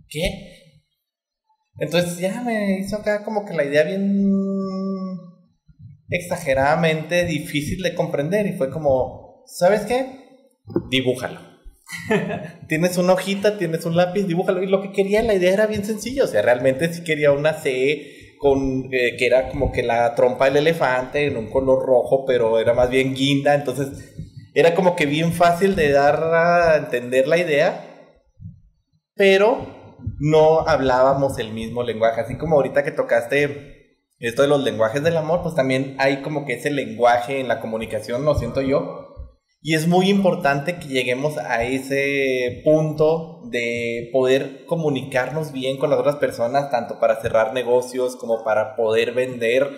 ¿qué? 0.07 0.66
Entonces 1.79 2.17
ya 2.17 2.41
me 2.41 2.79
hizo 2.79 2.97
acá 2.97 3.23
como 3.23 3.45
que 3.45 3.53
la 3.53 3.65
idea 3.65 3.83
bien 3.83 4.33
exageradamente 6.09 7.25
difícil 7.25 7.83
de 7.83 7.93
comprender 7.93 8.47
y 8.47 8.53
fue 8.53 8.69
como, 8.69 9.43
¿sabes 9.45 9.81
qué? 9.81 10.05
Dibújalo. 10.89 11.39
tienes 12.67 12.97
una 12.97 13.13
hojita, 13.13 13.57
tienes 13.57 13.85
un 13.85 13.95
lápiz, 13.95 14.23
dibújalo. 14.23 14.63
Y 14.63 14.67
lo 14.67 14.81
que 14.81 14.91
quería, 14.91 15.21
la 15.23 15.35
idea 15.35 15.53
era 15.53 15.67
bien 15.67 15.85
sencilla. 15.85 16.23
O 16.23 16.27
sea, 16.27 16.41
realmente 16.41 16.93
sí 16.93 17.03
quería 17.03 17.31
una 17.31 17.53
C 17.53 18.35
con 18.39 18.89
eh, 18.91 19.15
que 19.17 19.25
era 19.25 19.49
como 19.49 19.71
que 19.71 19.83
la 19.83 20.13
trompa 20.13 20.45
del 20.45 20.57
elefante 20.57 21.25
en 21.25 21.37
un 21.37 21.49
color 21.49 21.85
rojo, 21.85 22.25
pero 22.25 22.59
era 22.59 22.73
más 22.73 22.89
bien 22.89 23.13
guinda. 23.13 23.55
Entonces, 23.55 24.15
era 24.53 24.75
como 24.75 24.95
que 24.95 25.05
bien 25.05 25.33
fácil 25.33 25.75
de 25.75 25.91
dar 25.91 26.15
a 26.33 26.77
entender 26.77 27.27
la 27.27 27.37
idea, 27.37 27.85
pero 29.15 29.76
no 30.19 30.61
hablábamos 30.67 31.39
el 31.39 31.51
mismo 31.53 31.83
lenguaje. 31.83 32.21
Así 32.21 32.37
como 32.37 32.55
ahorita 32.55 32.83
que 32.83 32.91
tocaste 32.91 33.77
esto 34.19 34.41
de 34.41 34.47
los 34.47 34.63
lenguajes 34.63 35.03
del 35.03 35.17
amor, 35.17 35.41
pues 35.43 35.55
también 35.55 35.95
hay 35.99 36.21
como 36.21 36.45
que 36.45 36.53
ese 36.53 36.71
lenguaje 36.71 37.39
en 37.39 37.47
la 37.47 37.59
comunicación, 37.59 38.25
lo 38.25 38.35
siento 38.35 38.61
yo. 38.61 39.07
Y 39.61 39.73
es 39.73 39.87
muy 39.87 40.09
importante 40.09 40.77
que 40.77 40.87
lleguemos 40.87 41.37
a 41.37 41.63
ese 41.63 42.61
punto 42.63 43.41
de 43.51 44.09
poder 44.13 44.65
comunicarnos 44.65 45.51
bien 45.51 45.77
con 45.77 45.89
las 45.89 45.99
otras 45.99 46.17
personas, 46.17 46.71
tanto 46.71 46.99
para 46.99 47.21
cerrar 47.21 47.53
negocios 47.53 48.15
como 48.15 48.43
para 48.43 48.75
poder 48.75 49.13
vender 49.13 49.69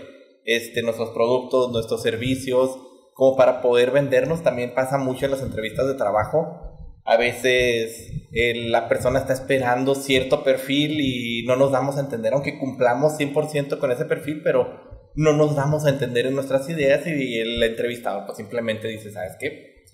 este, 0.46 0.84
nuestros 0.84 1.10
productos, 1.10 1.72
nuestros 1.72 2.02
servicios, 2.02 2.78
como 3.14 3.36
para 3.36 3.62
poder 3.62 3.92
vendernos. 3.92 4.44
También 4.44 4.74
pasa 4.74 4.98
mucho 4.98 5.26
en 5.26 5.32
las 5.32 5.42
entrevistas 5.42 5.88
de 5.88 5.96
trabajo. 5.96 7.02
A 7.06 7.18
veces 7.18 8.19
eh, 8.32 8.70
la 8.70 8.88
persona 8.88 9.20
está 9.20 9.34
esperando 9.34 9.96
cierto 9.96 10.44
perfil 10.44 11.00
y 11.02 11.44
no 11.48 11.56
nos 11.56 11.72
damos 11.72 11.98
a 11.98 12.02
entender, 12.02 12.34
aunque 12.34 12.60
cumplamos 12.60 13.18
100% 13.18 13.80
con 13.80 13.92
ese 13.92 14.06
perfil, 14.06 14.42
pero 14.44 15.12
no 15.16 15.34
nos 15.34 15.56
damos 15.56 15.86
a 15.86 15.90
entender 15.90 16.28
en 16.28 16.36
nuestras 16.36 16.70
ideas 16.70 17.06
y 17.08 17.40
el 17.40 17.62
entrevistado 17.64 18.26
pues 18.26 18.38
simplemente 18.38 18.88
dice, 18.88 19.12
¿sabes 19.12 19.34
qué? 19.40 19.86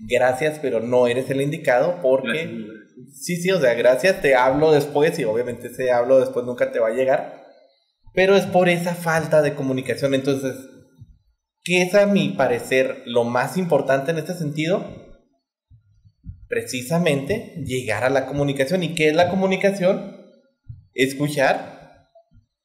Gracias, 0.00 0.58
pero 0.60 0.80
no 0.80 1.06
eres 1.06 1.30
el 1.30 1.40
indicado 1.40 2.00
porque... 2.02 2.50
Sí, 3.12 3.36
sí, 3.36 3.50
o 3.50 3.60
sea, 3.60 3.74
gracias, 3.74 4.20
te 4.20 4.34
hablo 4.34 4.72
después 4.72 5.18
y 5.18 5.24
obviamente 5.24 5.68
ese 5.68 5.90
hablo 5.90 6.20
después 6.20 6.44
nunca 6.44 6.72
te 6.72 6.80
va 6.80 6.88
a 6.88 6.94
llegar. 6.94 7.44
Pero 8.12 8.36
es 8.36 8.46
por 8.46 8.68
esa 8.68 8.94
falta 8.94 9.42
de 9.42 9.54
comunicación. 9.54 10.14
Entonces, 10.14 10.54
¿qué 11.64 11.82
es 11.82 11.94
a 11.94 12.06
mi 12.06 12.30
parecer 12.30 13.02
lo 13.06 13.24
más 13.24 13.56
importante 13.56 14.12
en 14.12 14.18
este 14.18 14.34
sentido? 14.34 14.84
Precisamente 16.48 17.54
llegar 17.64 18.04
a 18.04 18.10
la 18.10 18.26
comunicación. 18.26 18.82
¿Y 18.82 18.94
qué 18.94 19.08
es 19.08 19.14
la 19.14 19.30
comunicación? 19.30 20.16
Escuchar 20.94 22.08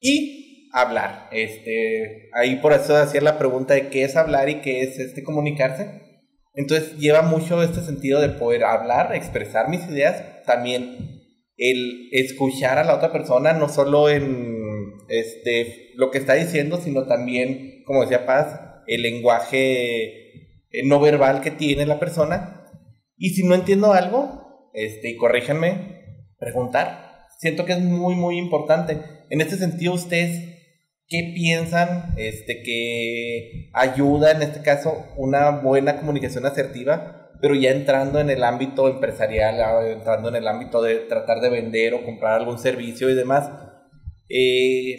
y 0.00 0.70
hablar. 0.72 1.28
Este, 1.32 2.28
ahí 2.34 2.56
por 2.56 2.72
eso 2.72 2.96
hacía 2.96 3.20
la 3.20 3.38
pregunta 3.38 3.74
de 3.74 3.88
qué 3.88 4.04
es 4.04 4.16
hablar 4.16 4.48
y 4.48 4.60
qué 4.60 4.82
es 4.82 4.98
este 4.98 5.22
comunicarse. 5.22 6.10
Entonces 6.54 6.96
lleva 6.98 7.22
mucho 7.22 7.62
este 7.62 7.80
sentido 7.82 8.20
de 8.20 8.30
poder 8.30 8.64
hablar, 8.64 9.14
expresar 9.14 9.68
mis 9.68 9.86
ideas, 9.88 10.42
también 10.44 11.20
el 11.56 12.08
escuchar 12.12 12.78
a 12.78 12.84
la 12.84 12.96
otra 12.96 13.12
persona, 13.12 13.52
no 13.52 13.68
solo 13.68 14.08
en 14.08 14.94
este, 15.08 15.90
lo 15.94 16.10
que 16.10 16.18
está 16.18 16.34
diciendo, 16.34 16.78
sino 16.78 17.06
también, 17.06 17.82
como 17.84 18.02
decía 18.02 18.26
Paz, 18.26 18.60
el 18.86 19.02
lenguaje 19.02 20.64
eh, 20.70 20.86
no 20.86 21.00
verbal 21.00 21.40
que 21.40 21.50
tiene 21.50 21.86
la 21.86 22.00
persona. 22.00 22.59
Y 23.20 23.34
si 23.34 23.46
no 23.46 23.54
entiendo 23.54 23.92
algo, 23.92 24.70
este, 24.72 25.10
y 25.10 25.16
corríjanme, 25.16 26.24
preguntar. 26.38 27.26
Siento 27.38 27.66
que 27.66 27.74
es 27.74 27.80
muy, 27.80 28.14
muy 28.14 28.38
importante. 28.38 28.98
En 29.28 29.42
este 29.42 29.56
sentido, 29.56 29.92
ustedes, 29.92 30.40
qué 31.06 31.30
piensan 31.34 32.14
este, 32.16 32.62
que 32.62 33.70
ayuda 33.74 34.30
en 34.30 34.40
este 34.40 34.62
caso 34.62 35.04
una 35.18 35.50
buena 35.50 35.98
comunicación 35.98 36.46
asertiva, 36.46 37.30
pero 37.42 37.54
ya 37.54 37.72
entrando 37.72 38.20
en 38.20 38.30
el 38.30 38.42
ámbito 38.42 38.88
empresarial, 38.88 39.60
ah, 39.60 39.86
entrando 39.86 40.30
en 40.30 40.36
el 40.36 40.48
ámbito 40.48 40.80
de 40.80 40.96
tratar 41.00 41.42
de 41.42 41.50
vender 41.50 41.92
o 41.92 42.04
comprar 42.06 42.40
algún 42.40 42.58
servicio 42.58 43.10
y 43.10 43.14
demás. 43.14 43.50
Eh, 44.30 44.96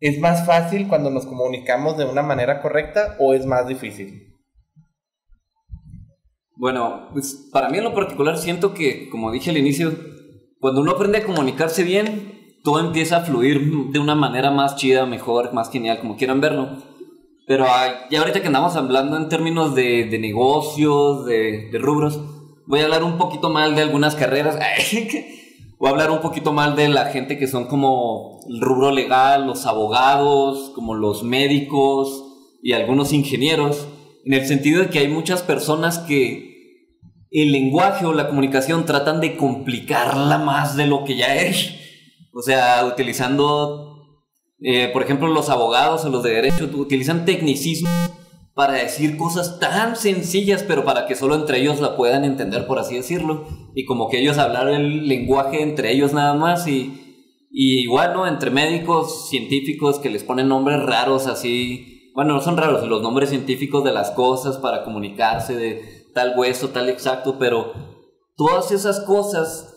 ¿Es 0.00 0.18
más 0.18 0.44
fácil 0.44 0.88
cuando 0.88 1.10
nos 1.10 1.26
comunicamos 1.26 1.96
de 1.96 2.06
una 2.06 2.22
manera 2.22 2.60
correcta 2.60 3.14
o 3.20 3.34
es 3.34 3.46
más 3.46 3.68
difícil? 3.68 4.29
Bueno, 6.60 7.08
pues 7.14 7.48
para 7.50 7.70
mí 7.70 7.78
en 7.78 7.84
lo 7.84 7.94
particular 7.94 8.36
siento 8.36 8.74
que, 8.74 9.08
como 9.08 9.32
dije 9.32 9.48
al 9.48 9.56
inicio, 9.56 9.94
cuando 10.60 10.82
uno 10.82 10.90
aprende 10.90 11.16
a 11.16 11.24
comunicarse 11.24 11.84
bien, 11.84 12.58
todo 12.62 12.80
empieza 12.80 13.16
a 13.16 13.20
fluir 13.24 13.90
de 13.90 13.98
una 13.98 14.14
manera 14.14 14.50
más 14.50 14.76
chida, 14.76 15.06
mejor, 15.06 15.54
más 15.54 15.70
genial, 15.70 16.00
como 16.00 16.18
quieran 16.18 16.42
verlo. 16.42 16.76
Pero 17.46 17.64
ya 18.10 18.18
ahorita 18.18 18.42
que 18.42 18.48
andamos 18.48 18.76
hablando 18.76 19.16
en 19.16 19.30
términos 19.30 19.74
de, 19.74 20.04
de 20.04 20.18
negocios, 20.18 21.24
de, 21.24 21.70
de, 21.72 21.78
rubros, 21.78 22.20
voy 22.66 22.80
a 22.80 22.84
hablar 22.84 23.04
un 23.04 23.16
poquito 23.16 23.48
mal 23.48 23.74
de 23.74 23.80
algunas 23.80 24.14
carreras. 24.14 24.58
voy 25.78 25.88
a 25.88 25.92
hablar 25.92 26.10
un 26.10 26.20
poquito 26.20 26.52
mal 26.52 26.76
de 26.76 26.90
la 26.90 27.06
gente 27.06 27.38
que 27.38 27.46
son 27.46 27.68
como 27.68 28.40
el 28.50 28.60
rubro 28.60 28.90
legal, 28.90 29.46
los 29.46 29.64
abogados, 29.64 30.72
como 30.74 30.94
los 30.94 31.22
médicos 31.22 32.22
y 32.62 32.72
algunos 32.72 33.14
ingenieros, 33.14 33.88
en 34.26 34.34
el 34.34 34.44
sentido 34.44 34.82
de 34.82 34.90
que 34.90 34.98
hay 34.98 35.08
muchas 35.08 35.42
personas 35.42 36.00
que 36.00 36.49
el 37.30 37.52
lenguaje 37.52 38.06
o 38.06 38.12
la 38.12 38.28
comunicación 38.28 38.84
tratan 38.86 39.20
de 39.20 39.36
complicarla 39.36 40.38
más 40.38 40.76
de 40.76 40.86
lo 40.86 41.04
que 41.04 41.16
ya 41.16 41.36
es. 41.36 41.74
O 42.32 42.42
sea, 42.42 42.84
utilizando, 42.84 44.24
eh, 44.60 44.90
por 44.92 45.02
ejemplo, 45.02 45.28
los 45.28 45.48
abogados 45.48 46.04
o 46.04 46.10
los 46.10 46.22
de 46.22 46.30
derecho 46.30 46.68
utilizan 46.74 47.24
tecnicismos 47.24 47.92
para 48.54 48.74
decir 48.74 49.16
cosas 49.16 49.58
tan 49.60 49.96
sencillas, 49.96 50.64
pero 50.64 50.84
para 50.84 51.06
que 51.06 51.14
solo 51.14 51.34
entre 51.34 51.60
ellos 51.60 51.80
la 51.80 51.96
puedan 51.96 52.24
entender, 52.24 52.66
por 52.66 52.78
así 52.78 52.96
decirlo. 52.96 53.46
Y 53.74 53.84
como 53.84 54.08
que 54.08 54.20
ellos 54.20 54.38
hablar 54.38 54.68
el 54.68 55.06
lenguaje 55.06 55.62
entre 55.62 55.92
ellos 55.92 56.12
nada 56.12 56.34
más 56.34 56.66
y, 56.66 57.26
y 57.50 57.80
igual, 57.80 58.12
¿no? 58.12 58.26
Entre 58.26 58.50
médicos, 58.50 59.28
científicos 59.30 60.00
que 60.00 60.10
les 60.10 60.24
ponen 60.24 60.48
nombres 60.48 60.82
raros 60.82 61.26
así. 61.28 62.10
Bueno, 62.12 62.34
no 62.34 62.40
son 62.40 62.56
raros, 62.56 62.86
los 62.88 63.02
nombres 63.02 63.30
científicos 63.30 63.84
de 63.84 63.92
las 63.92 64.10
cosas 64.10 64.58
para 64.58 64.82
comunicarse 64.82 65.54
de 65.54 65.99
tal 66.14 66.34
hueso, 66.36 66.70
tal 66.70 66.88
exacto, 66.88 67.36
pero 67.38 67.72
todas 68.36 68.72
esas 68.72 69.00
cosas 69.00 69.76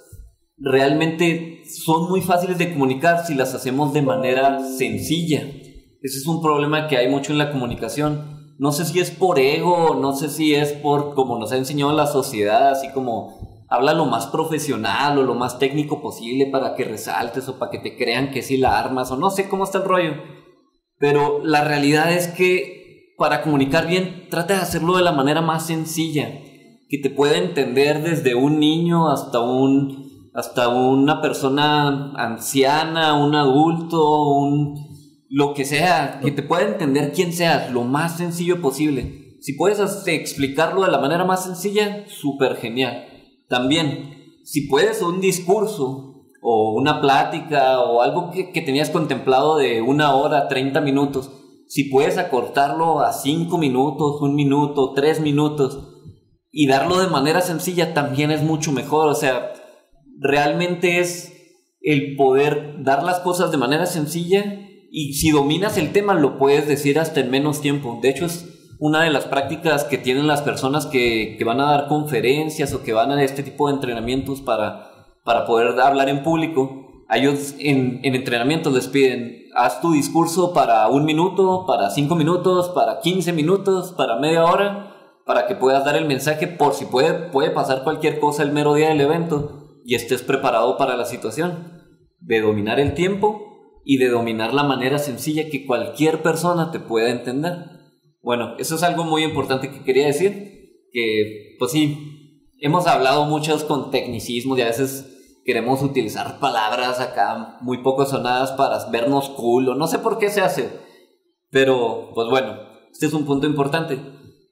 realmente 0.58 1.63
son 1.65 2.10
muy 2.10 2.22
fáciles 2.22 2.58
de 2.58 2.72
comunicar 2.72 3.26
si 3.26 3.36
las 3.36 3.54
hacemos 3.54 3.93
de 3.93 4.02
manera 4.02 4.60
sencilla. 4.60 5.41
Ese 6.02 6.17
es 6.17 6.28
un 6.28 6.41
problema 6.41 6.88
que 6.88 6.98
hay 6.98 7.10
mucho 7.10 7.32
en 7.32 7.38
la 7.38 7.52
comunicación. 7.52 8.56
No 8.60 8.72
sé 8.72 8.86
si 8.86 9.00
es 9.00 9.12
por 9.12 9.39
ego, 9.39 9.96
no 9.96 10.13
sé 10.15 10.30
si 10.30 10.54
es 10.54 10.74
por 10.74 11.15
como 11.15 11.39
nos 11.39 11.52
ha 11.52 11.58
enseñado 11.58 11.93
la 11.93 12.08
sociedad, 12.08 12.69
así 12.69 12.89
como 12.91 13.65
habla 13.69 13.93
lo 13.93 14.06
más 14.06 14.28
profesional 14.28 15.17
o 15.17 15.24
lo 15.24 15.34
más 15.34 15.58
técnico 15.58 16.02
posible 16.02 16.48
para 16.52 16.76
que 16.76 16.84
resaltes 16.84 17.50
o 17.50 17.58
para 17.58 17.72
que 17.72 17.80
te 17.80 17.98
crean 17.98 18.32
que 18.32 18.43
sí 18.43 18.58
la 18.58 18.78
armas 18.78 19.12
o 19.12 19.17
no 19.17 19.32
sé 19.32 19.50
cómo 19.50 19.63
está 19.63 19.80
el 19.80 19.86
rollo. 19.86 20.13
Pero 21.00 21.43
la 21.43 21.63
realidad 21.63 22.13
es 22.13 22.28
que 22.28 22.83
para 23.17 23.41
comunicar 23.41 23.88
bien, 23.88 24.28
trata 24.30 24.56
de 24.56 24.62
hacerlo 24.62 24.97
de 24.97 25.04
la 25.04 25.12
manera 25.12 25.41
más 25.41 25.67
sencilla, 25.67 26.30
que 26.89 26.97
te 26.97 27.10
pueda 27.10 27.38
entender 27.38 28.04
desde 28.04 28.36
un 28.36 28.60
niño 28.60 29.10
hasta 29.10 29.39
un 29.39 30.04
hasta 30.34 30.69
una 30.69 31.21
persona 31.21 32.12
anciana, 32.15 33.13
un 33.13 33.36
adulto, 33.36 34.23
un 34.23 34.93
lo 35.30 35.54
que 35.54 35.65
sea, 35.65 36.19
que 36.21 36.32
te 36.32 36.43
pueda 36.43 36.63
entender 36.63 37.12
quién 37.12 37.34
seas, 37.34 37.71
lo 37.71 37.84
más 37.84 38.17
sencillo 38.17 38.62
posible. 38.62 39.38
Si 39.41 39.54
puedes 39.54 39.80
explicarlo 40.08 40.84
de 40.84 40.91
la 40.91 40.99
manera 40.99 41.26
más 41.26 41.43
sencilla, 41.43 42.06
súper 42.08 42.56
genial. 42.58 43.08
También, 43.49 44.36
si 44.43 44.67
puedes 44.67 45.02
un 45.02 45.21
discurso 45.21 46.30
o 46.41 46.73
una 46.73 47.02
plática 47.02 47.80
o 47.82 48.02
algo 48.02 48.32
que, 48.32 48.52
que 48.52 48.62
tenías 48.62 48.89
contemplado 48.89 49.58
de 49.58 49.82
una 49.82 50.13
hora, 50.15 50.47
30 50.47 50.82
minutos, 50.82 51.32
si 51.74 51.86
puedes 51.86 52.20
acortarlo 52.20 53.00
a 53.00 53.14
5 53.14 53.58
minutos, 53.58 54.22
un 54.22 54.36
minuto, 54.36 54.94
3 54.94 55.22
minutos 55.22 55.80
y 56.52 56.68
darlo 56.68 57.00
de 57.00 57.08
manera 57.08 57.42
sencilla, 57.42 57.96
también 57.96 58.30
es 58.30 58.44
mucho 58.44 58.72
mejor. 58.72 59.08
O 59.08 59.16
sea, 59.16 59.54
realmente 60.20 61.00
es 61.00 61.34
el 61.82 62.16
poder 62.16 62.84
dar 62.84 63.02
las 63.02 63.22
cosas 63.22 63.50
de 63.50 63.58
manera 63.58 63.88
sencilla 63.88 64.70
y 64.92 65.14
si 65.14 65.32
dominas 65.32 65.80
el 65.80 65.94
tema 65.94 66.14
lo 66.14 66.38
puedes 66.38 66.68
decir 66.68 67.00
hasta 67.00 67.22
en 67.22 67.32
menos 67.32 67.60
tiempo. 67.60 67.98
De 68.04 68.12
hecho 68.12 68.28
es 68.28 68.76
una 68.78 69.02
de 69.02 69.10
las 69.10 69.26
prácticas 69.26 69.84
que 69.84 69.98
tienen 69.98 70.28
las 70.28 70.44
personas 70.44 70.86
que, 70.86 71.42
van 71.44 71.60
a 71.60 71.72
dar 71.72 71.88
conferencias 71.88 72.72
o 72.76 72.84
que 72.84 72.94
van 72.94 73.10
a 73.10 73.24
este 73.24 73.42
tipo 73.42 73.68
de 73.68 73.74
entrenamientos 73.74 74.42
para, 74.42 74.92
para 75.24 75.48
poder 75.48 75.70
hablar 75.80 76.08
en 76.08 76.22
público. 76.22 76.83
A 77.13 77.17
ellos 77.17 77.54
en, 77.60 77.99
en 78.02 78.15
entrenamientos 78.15 78.73
les 78.73 78.88
piden, 78.88 79.45
haz 79.54 79.82
tu 79.82 79.91
discurso 79.91 80.52
para 80.52 80.88
un 80.88 81.06
minuto, 81.06 81.65
para 81.67 81.91
cinco 81.91 82.15
minutos, 82.15 82.69
para 82.69 83.02
15 83.02 83.34
minutos, 83.34 83.91
para 83.91 84.17
media 84.17 84.43
hora, 84.45 84.95
para 85.23 85.45
que 85.45 85.54
puedas 85.54 85.86
dar 85.86 85.95
el 85.95 86.06
mensaje 86.06 86.47
por 86.47 86.73
si 86.73 86.86
puede, 86.86 87.30
puede 87.30 87.52
pasar 87.52 87.84
cualquier 87.84 88.19
cosa 88.19 88.41
el 88.41 88.52
mero 88.52 88.73
día 88.73 88.89
del 88.89 89.02
evento 89.02 89.80
y 89.86 89.93
estés 89.93 90.23
preparado 90.23 90.76
para 90.76 90.97
la 90.97 91.06
situación, 91.06 91.84
de 92.19 92.41
dominar 92.41 92.80
el 92.80 92.95
tiempo 92.95 93.43
y 93.86 93.97
de 93.97 94.10
dominar 94.10 94.52
la 94.52 94.63
manera 94.63 94.97
sencilla 94.97 95.52
que 95.52 95.67
cualquier 95.67 96.23
persona 96.23 96.71
te 96.71 96.80
pueda 96.80 97.12
entender. 97.12 97.58
Bueno, 98.23 98.56
eso 98.58 98.73
es 98.73 98.82
algo 98.82 99.04
muy 99.04 99.23
importante 99.23 99.69
que 99.69 99.84
quería 99.84 100.08
decir, 100.08 100.88
que 100.91 101.58
pues 101.60 101.73
sí, 101.73 102.49
hemos 102.58 102.88
hablado 102.88 103.26
muchos 103.26 103.63
con 103.63 103.91
tecnicismos 103.91 104.58
y 104.58 104.63
a 104.63 104.65
veces 104.65 105.12
queremos 105.46 105.82
utilizar 105.82 106.40
palabras 106.40 107.00
acá 107.00 107.58
muy 107.62 107.80
poco 107.80 108.06
sonadas 108.06 108.52
para 108.54 108.86
vernos 108.90 109.30
cool 109.30 109.70
o 109.70 109.76
no 109.76 109.88
sé 109.88 110.00
por 110.00 110.18
qué 110.18 110.30
se 110.30 110.42
hace, 110.42 110.70
pero 111.50 112.12
pues 112.14 112.30
bueno, 112.30 112.58
este 112.92 113.06
es 113.06 113.14
un 113.14 113.26
punto 113.26 113.48
importante. 113.48 114.00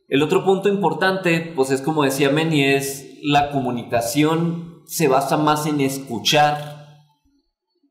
El 0.08 0.24
otro 0.24 0.44
punto 0.44 0.68
importante, 0.68 1.54
pues 1.56 1.72
es 1.72 1.82
como 1.82 2.04
decía 2.04 2.30
Meni, 2.30 2.64
es 2.64 3.18
la 3.24 3.52
comunicación 3.52 4.72
se 4.86 5.08
basa 5.08 5.38
más 5.38 5.66
en 5.68 5.80
escuchar. 5.80 7.00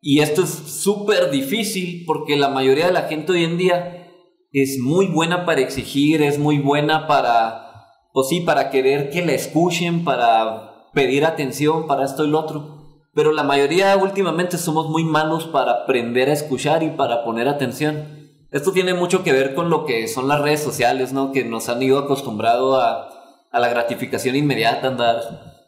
Y 0.02 0.20
esto 0.20 0.42
es 0.42 0.50
súper 0.50 1.30
difícil 1.30 2.04
porque 2.06 2.36
la 2.36 2.48
mayoría 2.48 2.86
de 2.86 2.92
la 2.92 3.02
gente 3.02 3.32
hoy 3.32 3.44
en 3.44 3.56
día 3.56 4.06
es 4.52 4.78
muy 4.82 5.06
buena 5.06 5.46
para 5.46 5.62
exigir, 5.62 6.20
es 6.20 6.38
muy 6.38 6.58
buena 6.58 7.06
para, 7.06 7.86
pues 8.12 8.28
sí, 8.28 8.40
para 8.40 8.70
querer 8.70 9.08
que 9.10 9.24
la 9.24 9.32
escuchen, 9.32 10.04
para 10.04 10.90
pedir 10.92 11.24
atención, 11.24 11.86
para 11.86 12.04
esto 12.04 12.24
y 12.24 12.28
lo 12.28 12.40
otro. 12.40 12.79
Pero 13.20 13.32
la 13.32 13.42
mayoría 13.42 13.94
últimamente 13.98 14.56
somos 14.56 14.88
muy 14.88 15.04
malos 15.04 15.44
para 15.44 15.72
aprender 15.82 16.30
a 16.30 16.32
escuchar 16.32 16.82
y 16.82 16.88
para 16.88 17.22
poner 17.22 17.48
atención. 17.48 18.30
Esto 18.50 18.72
tiene 18.72 18.94
mucho 18.94 19.22
que 19.22 19.34
ver 19.34 19.54
con 19.54 19.68
lo 19.68 19.84
que 19.84 20.08
son 20.08 20.26
las 20.26 20.40
redes 20.40 20.62
sociales, 20.62 21.12
¿no? 21.12 21.30
Que 21.30 21.44
nos 21.44 21.68
han 21.68 21.82
ido 21.82 21.98
acostumbrado 21.98 22.80
a, 22.80 23.10
a 23.52 23.60
la 23.60 23.68
gratificación 23.68 24.36
inmediata, 24.36 24.88
andar 24.88 25.20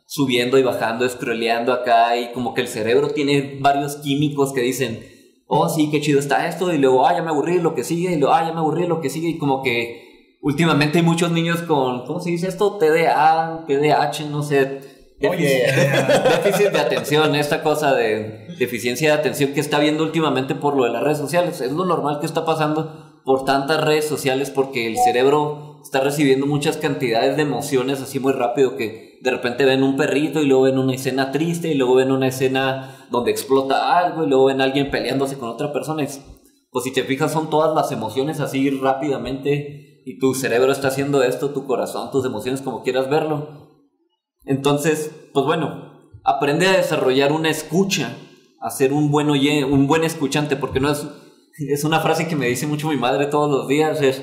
subiendo 0.07 0.57
y 0.57 0.63
bajando, 0.63 1.07
scrolleando 1.07 1.75
acá 1.75 2.17
y 2.17 2.33
como 2.33 2.55
que 2.55 2.63
el 2.63 2.69
cerebro 2.69 3.11
tiene 3.11 3.59
varios 3.61 3.97
químicos 3.97 4.55
que 4.55 4.63
dicen, 4.63 5.07
oh 5.47 5.69
sí, 5.69 5.91
qué 5.91 6.01
chido 6.01 6.21
está 6.21 6.49
esto 6.49 6.73
y 6.73 6.79
luego, 6.79 7.07
ah, 7.07 7.13
ya 7.13 7.23
me 7.23 7.33
aburrí 7.33 7.59
lo 7.59 7.75
que 7.75 7.85
sigue 7.85 8.13
y 8.13 8.17
luego, 8.17 8.33
ah, 8.33 8.47
ya 8.47 8.55
me 8.55 8.61
aburrí 8.61 8.87
lo 8.87 9.03
que 9.03 9.11
sigue 9.11 9.29
y 9.29 9.37
como 9.37 9.63
que 9.63 10.39
últimamente 10.41 11.01
hay 11.01 11.05
muchos 11.05 11.31
niños 11.33 11.61
con, 11.61 12.07
¿cómo 12.07 12.19
se 12.19 12.31
dice 12.31 12.49
esto? 12.49 12.79
TDA, 12.79 13.67
TDAH, 13.69 14.31
no 14.31 14.43
sé. 14.43 14.92
Oye. 15.29 15.67
Déficit 16.45 16.73
de 16.73 16.81
atención, 16.81 17.35
esta 17.35 17.63
cosa 17.63 17.95
de 17.95 18.47
deficiencia 18.59 19.13
de 19.13 19.19
atención 19.21 19.53
que 19.53 19.61
está 19.61 19.79
viendo 19.79 20.05
últimamente 20.05 20.55
por 20.55 20.77
lo 20.77 20.85
de 20.85 20.91
las 20.91 21.03
redes 21.03 21.19
sociales. 21.19 21.61
Es 21.61 21.73
lo 21.73 21.85
normal 21.85 22.21
que 22.21 22.27
está 22.27 22.45
pasando 22.45 23.21
por 23.25 23.45
tantas 23.45 23.85
redes 23.85 24.07
sociales 24.07 24.51
porque 24.51 24.87
el 24.87 24.97
cerebro 24.99 25.81
está 25.83 26.01
recibiendo 26.01 26.47
muchas 26.47 26.77
cantidades 26.77 27.37
de 27.37 27.43
emociones 27.43 28.01
así 28.01 28.19
muy 28.21 28.33
rápido 28.33 28.77
que 28.77 29.19
de 29.21 29.31
repente 29.31 29.65
ven 29.65 29.83
un 29.83 29.97
perrito 29.97 30.41
y 30.41 30.47
luego 30.47 30.65
ven 30.65 30.79
una 30.79 30.95
escena 30.95 31.31
triste 31.31 31.69
y 31.69 31.75
luego 31.75 31.97
ven 31.97 32.11
una 32.11 32.29
escena 32.29 33.07
donde 33.11 33.31
explota 33.31 33.99
algo 33.99 34.25
y 34.25 34.29
luego 34.29 34.47
ven 34.47 34.61
a 34.61 34.65
alguien 34.65 34.91
peleándose 34.91 35.39
con 35.39 35.49
otra 35.49 35.73
persona. 35.73 36.05
pues 36.71 36.85
si 36.85 36.93
te 36.93 37.05
fijas 37.05 37.33
son 37.33 37.51
todas 37.51 37.75
las 37.75 37.93
emociones 37.93 38.41
así 38.41 38.71
rápidamente 38.71 40.03
y 40.05 40.19
tu 40.19 40.35
cerebro 40.35 40.73
está 40.73 40.89
haciendo 40.89 41.23
esto, 41.23 41.51
tu 41.51 41.67
corazón, 41.67 42.11
tus 42.11 42.25
emociones 42.25 42.63
como 42.63 42.83
quieras 42.83 43.09
verlo. 43.09 43.62
Entonces, 44.45 45.11
pues 45.33 45.47
bueno, 45.47 46.11
aprende 46.25 46.67
a 46.67 46.77
desarrollar 46.77 47.33
una 47.33 47.51
escucha, 47.51 48.17
a 48.61 48.71
ser 48.71 48.93
un 48.93 49.11
buen, 49.11 49.31
oye, 49.31 49.65
un 49.65 49.87
buen 49.87 50.05
escuchante, 50.05 50.57
porque 50.57 50.81
no 50.81 50.91
es, 50.91 51.07
es 51.59 51.85
una 51.85 52.01
frase 52.01 52.29
que 52.29 52.37
me 52.37 52.47
dice 52.47 52.67
mucho 52.67 52.89
mi 52.89 52.97
madre 52.97 53.27
todos 53.27 53.51
los 53.51 53.69
días, 53.69 54.01
es, 54.03 54.23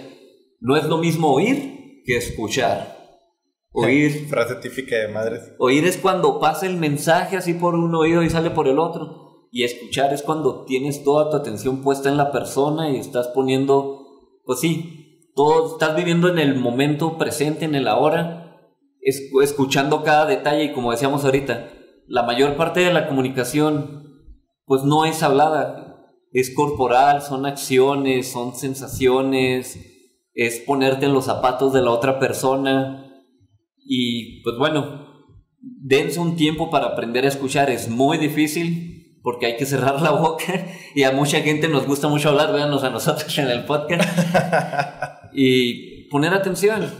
no 0.60 0.76
es 0.76 0.86
lo 0.86 0.98
mismo 0.98 1.32
oír 1.34 2.04
que 2.06 2.18
escuchar. 2.18 2.98
Oír. 3.72 4.28
Frase 4.30 4.56
típica 4.56 4.98
de 4.98 5.08
madres. 5.10 5.54
Oír 5.60 5.86
es 5.86 5.98
cuando 5.98 6.40
pasa 6.40 6.66
el 6.66 6.78
mensaje 6.78 7.38
así 7.38 7.54
por 7.54 7.76
un 7.76 7.94
oído 7.96 8.24
y 8.24 8.30
sale 8.30 8.50
por 8.50 8.68
el 8.68 8.80
otro. 8.80 9.48
Y 9.52 9.64
escuchar 9.64 10.14
es 10.14 10.22
cuando 10.22 10.66
tienes 10.66 11.04
toda 11.04 11.30
tu 11.30 11.38
atención 11.38 11.82
puesta 11.82 12.10
en 12.10 12.18
la 12.18 12.32
persona 12.32 12.90
y 12.92 12.98
estás 12.98 13.30
poniendo, 13.30 14.06
pues 14.46 14.60
sí, 14.60 15.32
todo, 15.36 15.74
estás 15.74 15.96
viviendo 15.96 16.30
en 16.30 16.38
el 16.38 16.56
momento 16.56 17.18
presente, 17.18 17.66
en 17.66 17.74
el 17.74 17.88
ahora, 17.88 18.49
escuchando 19.02 20.04
cada 20.04 20.26
detalle 20.26 20.66
y 20.66 20.74
como 20.74 20.92
decíamos 20.92 21.26
ahorita, 21.26 21.72
la 22.08 22.24
mayor 22.24 22.56
parte 22.56 22.82
de 22.82 22.94
la 22.94 23.08
comunicación 23.08 24.00
pues 24.66 24.84
no 24.84 25.06
es 25.06 25.24
hablada, 25.24 26.06
es 26.32 26.54
corporal, 26.54 27.22
son 27.22 27.46
acciones, 27.46 28.32
son 28.32 28.56
sensaciones, 28.56 29.80
es 30.34 30.60
ponerte 30.60 31.08
en 31.08 31.14
los 31.14 31.26
zapatos 31.26 31.74
de 31.74 31.82
la 31.82 31.92
otra 31.92 32.20
persona. 32.20 33.12
Y 33.78 34.44
pues 34.44 34.58
bueno, 34.58 35.08
dense 35.60 36.20
un 36.20 36.36
tiempo 36.36 36.70
para 36.70 36.88
aprender 36.88 37.26
a 37.26 37.30
escuchar, 37.30 37.70
es 37.70 37.90
muy 37.90 38.18
difícil 38.18 39.20
porque 39.22 39.48
hay 39.48 39.58
que 39.58 39.66
cerrar 39.66 40.02
la 40.02 40.12
boca 40.12 40.68
y 40.96 41.04
a 41.04 41.12
mucha 41.12 41.42
gente 41.42 41.68
nos 41.68 41.86
gusta 41.86 42.08
mucho 42.08 42.30
hablar, 42.30 42.54
véanos 42.54 42.84
a 42.84 42.90
nosotros 42.90 43.38
en 43.38 43.48
el 43.48 43.66
podcast. 43.66 44.08
Y 45.32 46.10
poner 46.10 46.34
atención, 46.34 46.92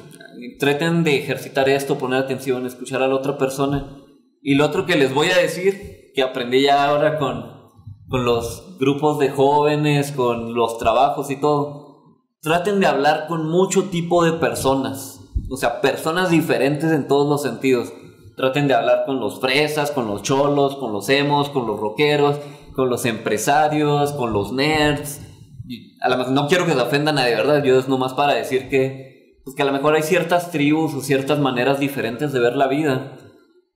traten 0.60 1.04
de 1.04 1.18
ejercitar 1.18 1.70
esto, 1.70 1.98
poner 1.98 2.20
atención, 2.20 2.66
escuchar 2.66 3.02
a 3.02 3.08
la 3.08 3.16
otra 3.16 3.38
persona 3.38 3.98
y 4.42 4.56
lo 4.56 4.66
otro 4.66 4.86
que 4.86 4.96
les 4.96 5.14
voy 5.14 5.28
a 5.28 5.38
decir, 5.38 6.12
que 6.14 6.22
aprendí 6.22 6.64
ya 6.64 6.86
ahora 6.86 7.18
con, 7.20 7.46
con 8.08 8.26
los 8.26 8.78
grupos 8.80 9.20
de 9.20 9.30
jóvenes, 9.30 10.12
con 10.12 10.54
los 10.54 10.78
trabajos 10.78 11.30
y 11.30 11.40
todo, 11.40 11.90
traten 12.42 12.80
de 12.80 12.88
hablar 12.88 13.28
con 13.28 13.50
mucho 13.50 13.86
tipo 13.90 14.24
de 14.24 14.34
personas, 14.34 15.20
o 15.50 15.58
sea, 15.58 15.82
personas 15.82 16.30
diferentes 16.30 16.92
en 16.92 17.08
todos 17.08 17.28
los 17.28 17.42
sentidos. 17.42 17.92
Traten 18.38 18.70
de 18.70 18.74
hablar 18.74 19.04
con 19.06 19.20
los 19.20 19.42
fresas, 19.42 19.92
con 19.92 20.08
los 20.08 20.24
cholos, 20.24 20.78
con 20.78 20.94
los 20.94 21.10
emos, 21.10 21.50
con 21.50 21.68
los 21.68 21.78
rockeros, 21.78 22.38
con 22.74 22.90
los 22.90 23.06
empresarios, 23.06 24.14
con 24.14 24.32
los 24.32 24.54
nerds. 24.54 25.20
A 26.02 26.16
mejor 26.16 26.32
no 26.32 26.48
quiero 26.48 26.66
que 26.66 26.72
se 26.72 26.80
ofenda 26.80 27.12
a 27.12 27.16
nadie, 27.16 27.36
¿verdad? 27.36 27.62
Yo 27.64 27.78
es 27.78 27.90
nomás 27.90 28.14
para 28.14 28.34
decir 28.34 28.70
que, 28.70 29.19
pues 29.50 29.56
que 29.56 29.64
a 29.64 29.66
lo 29.66 29.72
mejor 29.72 29.96
hay 29.96 30.04
ciertas 30.04 30.52
tribus 30.52 30.94
o 30.94 31.02
ciertas 31.02 31.40
maneras 31.40 31.80
diferentes 31.80 32.32
de 32.32 32.40
ver 32.40 32.56
la 32.56 32.68
vida. 32.68 33.18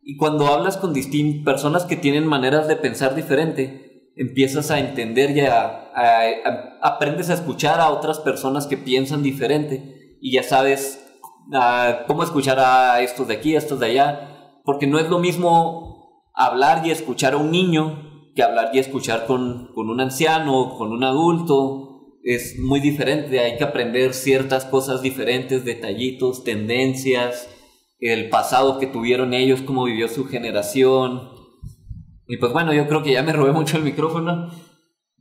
Y 0.03 0.17
cuando 0.17 0.45
hablas 0.45 0.77
con 0.77 0.93
personas 1.43 1.85
que 1.85 1.95
tienen 1.95 2.27
maneras 2.27 2.67
de 2.67 2.75
pensar 2.75 3.15
diferente, 3.15 4.11
empiezas 4.15 4.69
a 4.69 4.77
entender 4.77 5.35
y 5.35 5.39
a, 5.39 5.63
a- 5.95 6.21
a- 6.45 6.77
aprendes 6.83 7.31
a 7.31 7.33
escuchar 7.33 7.79
a 7.79 7.89
otras 7.89 8.19
personas 8.19 8.67
que 8.67 8.77
piensan 8.77 9.23
diferente 9.23 10.15
y 10.21 10.33
ya 10.33 10.43
sabes 10.43 11.03
ah, 11.51 12.01
cómo 12.05 12.21
escuchar 12.21 12.59
a 12.59 13.01
estos 13.01 13.27
de 13.27 13.33
aquí, 13.33 13.55
a 13.55 13.57
estos 13.57 13.79
de 13.79 13.87
allá, 13.87 14.59
porque 14.65 14.85
no 14.85 14.99
es 14.99 15.09
lo 15.09 15.17
mismo 15.17 16.21
hablar 16.35 16.85
y 16.85 16.91
escuchar 16.91 17.33
a 17.33 17.37
un 17.37 17.49
niño 17.49 18.29
que 18.35 18.43
hablar 18.43 18.69
y 18.73 18.77
escuchar 18.77 19.25
con, 19.25 19.71
con 19.73 19.89
un 19.89 19.99
anciano, 20.01 20.75
con 20.77 20.91
un 20.91 21.03
adulto. 21.03 21.92
Es 22.23 22.57
muy 22.57 22.79
diferente, 22.79 23.39
hay 23.39 23.57
que 23.57 23.63
aprender 23.65 24.13
ciertas 24.13 24.65
cosas 24.65 25.01
diferentes, 25.01 25.65
detallitos, 25.65 26.43
tendencias, 26.43 27.49
el 27.99 28.29
pasado 28.29 28.79
que 28.79 28.87
tuvieron 28.87 29.33
ellos, 29.33 29.61
cómo 29.61 29.83
vivió 29.85 30.07
su 30.07 30.25
generación. 30.25 31.29
Y 32.27 32.37
pues 32.37 32.53
bueno, 32.53 32.73
yo 32.73 32.87
creo 32.87 33.03
que 33.03 33.11
ya 33.11 33.23
me 33.23 33.33
robé 33.33 33.51
mucho 33.51 33.77
el 33.77 33.83
micrófono. 33.83 34.49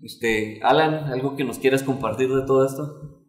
Este, 0.01 0.61
Alan, 0.63 1.13
¿algo 1.13 1.37
que 1.37 1.45
nos 1.45 1.59
quieras 1.59 1.83
compartir 1.83 2.29
de 2.29 2.47
todo 2.47 2.65
esto? 2.65 3.22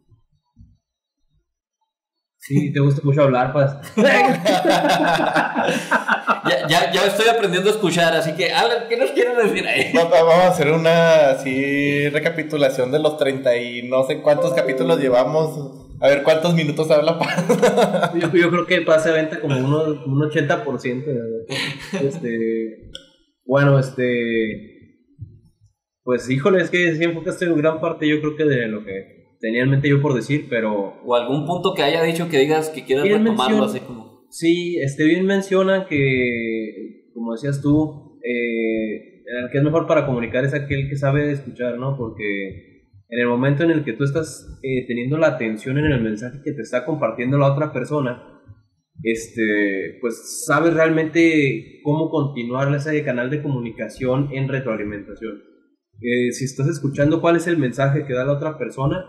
Sí, 2.46 2.72
te 2.72 2.80
gusta 2.80 3.00
mucho 3.04 3.22
hablar, 3.22 3.52
pues. 3.52 3.70
Ya, 6.46 6.68
ya, 6.68 6.92
ya 6.92 7.06
estoy 7.06 7.26
aprendiendo 7.28 7.70
a 7.70 7.72
escuchar, 7.72 8.14
así 8.14 8.32
que 8.34 8.52
Alan, 8.52 8.84
¿qué 8.88 8.98
nos 8.98 9.10
quieres 9.12 9.34
decir 9.36 9.66
ahí? 9.66 9.92
Va- 9.96 10.04
va- 10.04 10.22
Vamos 10.24 10.44
a 10.44 10.48
hacer 10.48 10.70
una 10.70 11.30
así 11.30 12.06
recapitulación 12.10 12.92
de 12.92 12.98
los 12.98 13.16
30 13.16 13.56
y 13.56 13.82
no 13.88 14.04
sé 14.04 14.20
cuántos 14.20 14.52
capítulos 14.52 15.00
llevamos. 15.00 15.80
A 16.02 16.08
ver 16.08 16.22
cuántos 16.22 16.54
minutos 16.54 16.90
habla 16.90 17.18
Paz. 17.18 18.12
Yo, 18.20 18.30
yo 18.34 18.50
creo 18.50 18.66
que 18.66 18.82
pase 18.82 19.08
a 19.10 19.12
venta 19.14 19.40
como 19.40 19.56
uno- 19.56 20.02
un 20.04 20.20
80%. 20.30 21.04
¿verdad? 21.06 21.46
Este, 22.02 22.90
bueno, 23.46 23.78
este. 23.78 24.72
Pues 26.02 26.28
híjole, 26.28 26.60
es 26.62 26.68
que 26.68 26.94
sí 26.94 27.04
enfocaste 27.04 27.46
en 27.46 27.56
gran 27.56 27.80
parte, 27.80 28.06
yo 28.06 28.20
creo 28.20 28.36
que 28.36 28.44
de 28.44 28.66
lo 28.68 28.84
que 28.84 29.23
tenía 29.44 29.62
en 29.64 29.70
mente 29.70 29.90
yo 29.90 30.00
por 30.00 30.14
decir, 30.14 30.46
pero 30.48 30.94
O 31.04 31.14
algún 31.14 31.44
punto 31.44 31.74
que 31.74 31.82
haya 31.82 32.02
dicho 32.02 32.30
que 32.30 32.38
digas 32.38 32.70
que 32.70 32.82
quieras 32.84 33.04
retomarlo 33.06 33.34
menciona- 33.34 33.66
así 33.66 33.80
como... 33.80 34.24
Sí, 34.30 34.78
este 34.80 35.04
bien 35.04 35.26
menciona 35.26 35.86
que, 35.86 37.10
como 37.12 37.32
decías 37.32 37.60
tú, 37.60 38.18
eh, 38.24 39.22
el 39.26 39.50
que 39.52 39.58
es 39.58 39.64
mejor 39.64 39.86
para 39.86 40.06
comunicar 40.06 40.44
es 40.44 40.54
aquel 40.54 40.88
que 40.88 40.96
sabe 40.96 41.30
escuchar, 41.30 41.78
¿no? 41.78 41.96
Porque 41.96 42.88
en 43.10 43.20
el 43.20 43.26
momento 43.28 43.62
en 43.64 43.70
el 43.70 43.84
que 43.84 43.92
tú 43.92 44.02
estás 44.04 44.58
eh, 44.62 44.86
teniendo 44.88 45.18
la 45.18 45.28
atención 45.28 45.76
en 45.78 45.84
el 45.92 46.00
mensaje 46.02 46.38
que 46.42 46.52
te 46.52 46.62
está 46.62 46.86
compartiendo 46.86 47.36
la 47.36 47.52
otra 47.52 47.70
persona, 47.72 48.40
este, 49.02 49.98
pues 50.00 50.44
sabes 50.46 50.72
realmente 50.74 51.80
cómo 51.82 52.08
continuar 52.08 52.74
ese 52.74 53.04
canal 53.04 53.28
de 53.30 53.42
comunicación 53.42 54.30
en 54.32 54.48
retroalimentación. 54.48 55.42
Eh, 56.00 56.32
si 56.32 56.44
estás 56.46 56.66
escuchando 56.68 57.20
cuál 57.20 57.36
es 57.36 57.46
el 57.46 57.58
mensaje 57.58 58.04
que 58.06 58.14
da 58.14 58.24
la 58.24 58.32
otra 58.32 58.58
persona, 58.58 59.04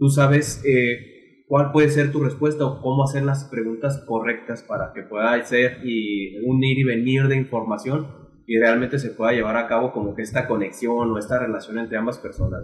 tú 0.00 0.08
sabes 0.08 0.64
eh, 0.64 1.44
cuál 1.46 1.72
puede 1.72 1.90
ser 1.90 2.10
tu 2.10 2.24
respuesta 2.24 2.64
o 2.64 2.80
cómo 2.80 3.04
hacer 3.04 3.22
las 3.22 3.44
preguntas 3.44 4.02
correctas 4.06 4.64
para 4.64 4.92
que 4.94 5.02
pueda 5.02 5.40
ser 5.44 5.80
y 5.84 6.38
un 6.44 6.64
ir 6.64 6.78
y 6.78 6.84
venir 6.84 7.28
de 7.28 7.36
información 7.36 8.06
y 8.46 8.58
realmente 8.58 8.98
se 8.98 9.10
pueda 9.10 9.32
llevar 9.32 9.56
a 9.56 9.68
cabo 9.68 9.92
como 9.92 10.16
que 10.16 10.22
esta 10.22 10.48
conexión 10.48 11.10
o 11.10 11.18
esta 11.18 11.38
relación 11.38 11.78
entre 11.78 11.98
ambas 11.98 12.18
personas. 12.18 12.62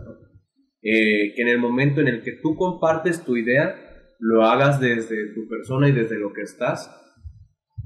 Eh, 0.83 1.35
que 1.37 1.43
en 1.43 1.49
el 1.49 1.59
momento 1.59 2.01
en 2.01 2.09
el 2.09 2.23
que 2.23 2.33
tú 2.43 2.57
compartes 2.57 3.23
tu 3.23 3.37
idea, 3.37 3.75
lo 4.19 4.45
hagas 4.45 4.81
desde 4.81 5.35
tu 5.35 5.47
persona 5.47 5.89
y 5.89 5.93
desde 5.93 6.19
lo 6.19 6.33
que 6.33 6.43
estás, 6.43 6.91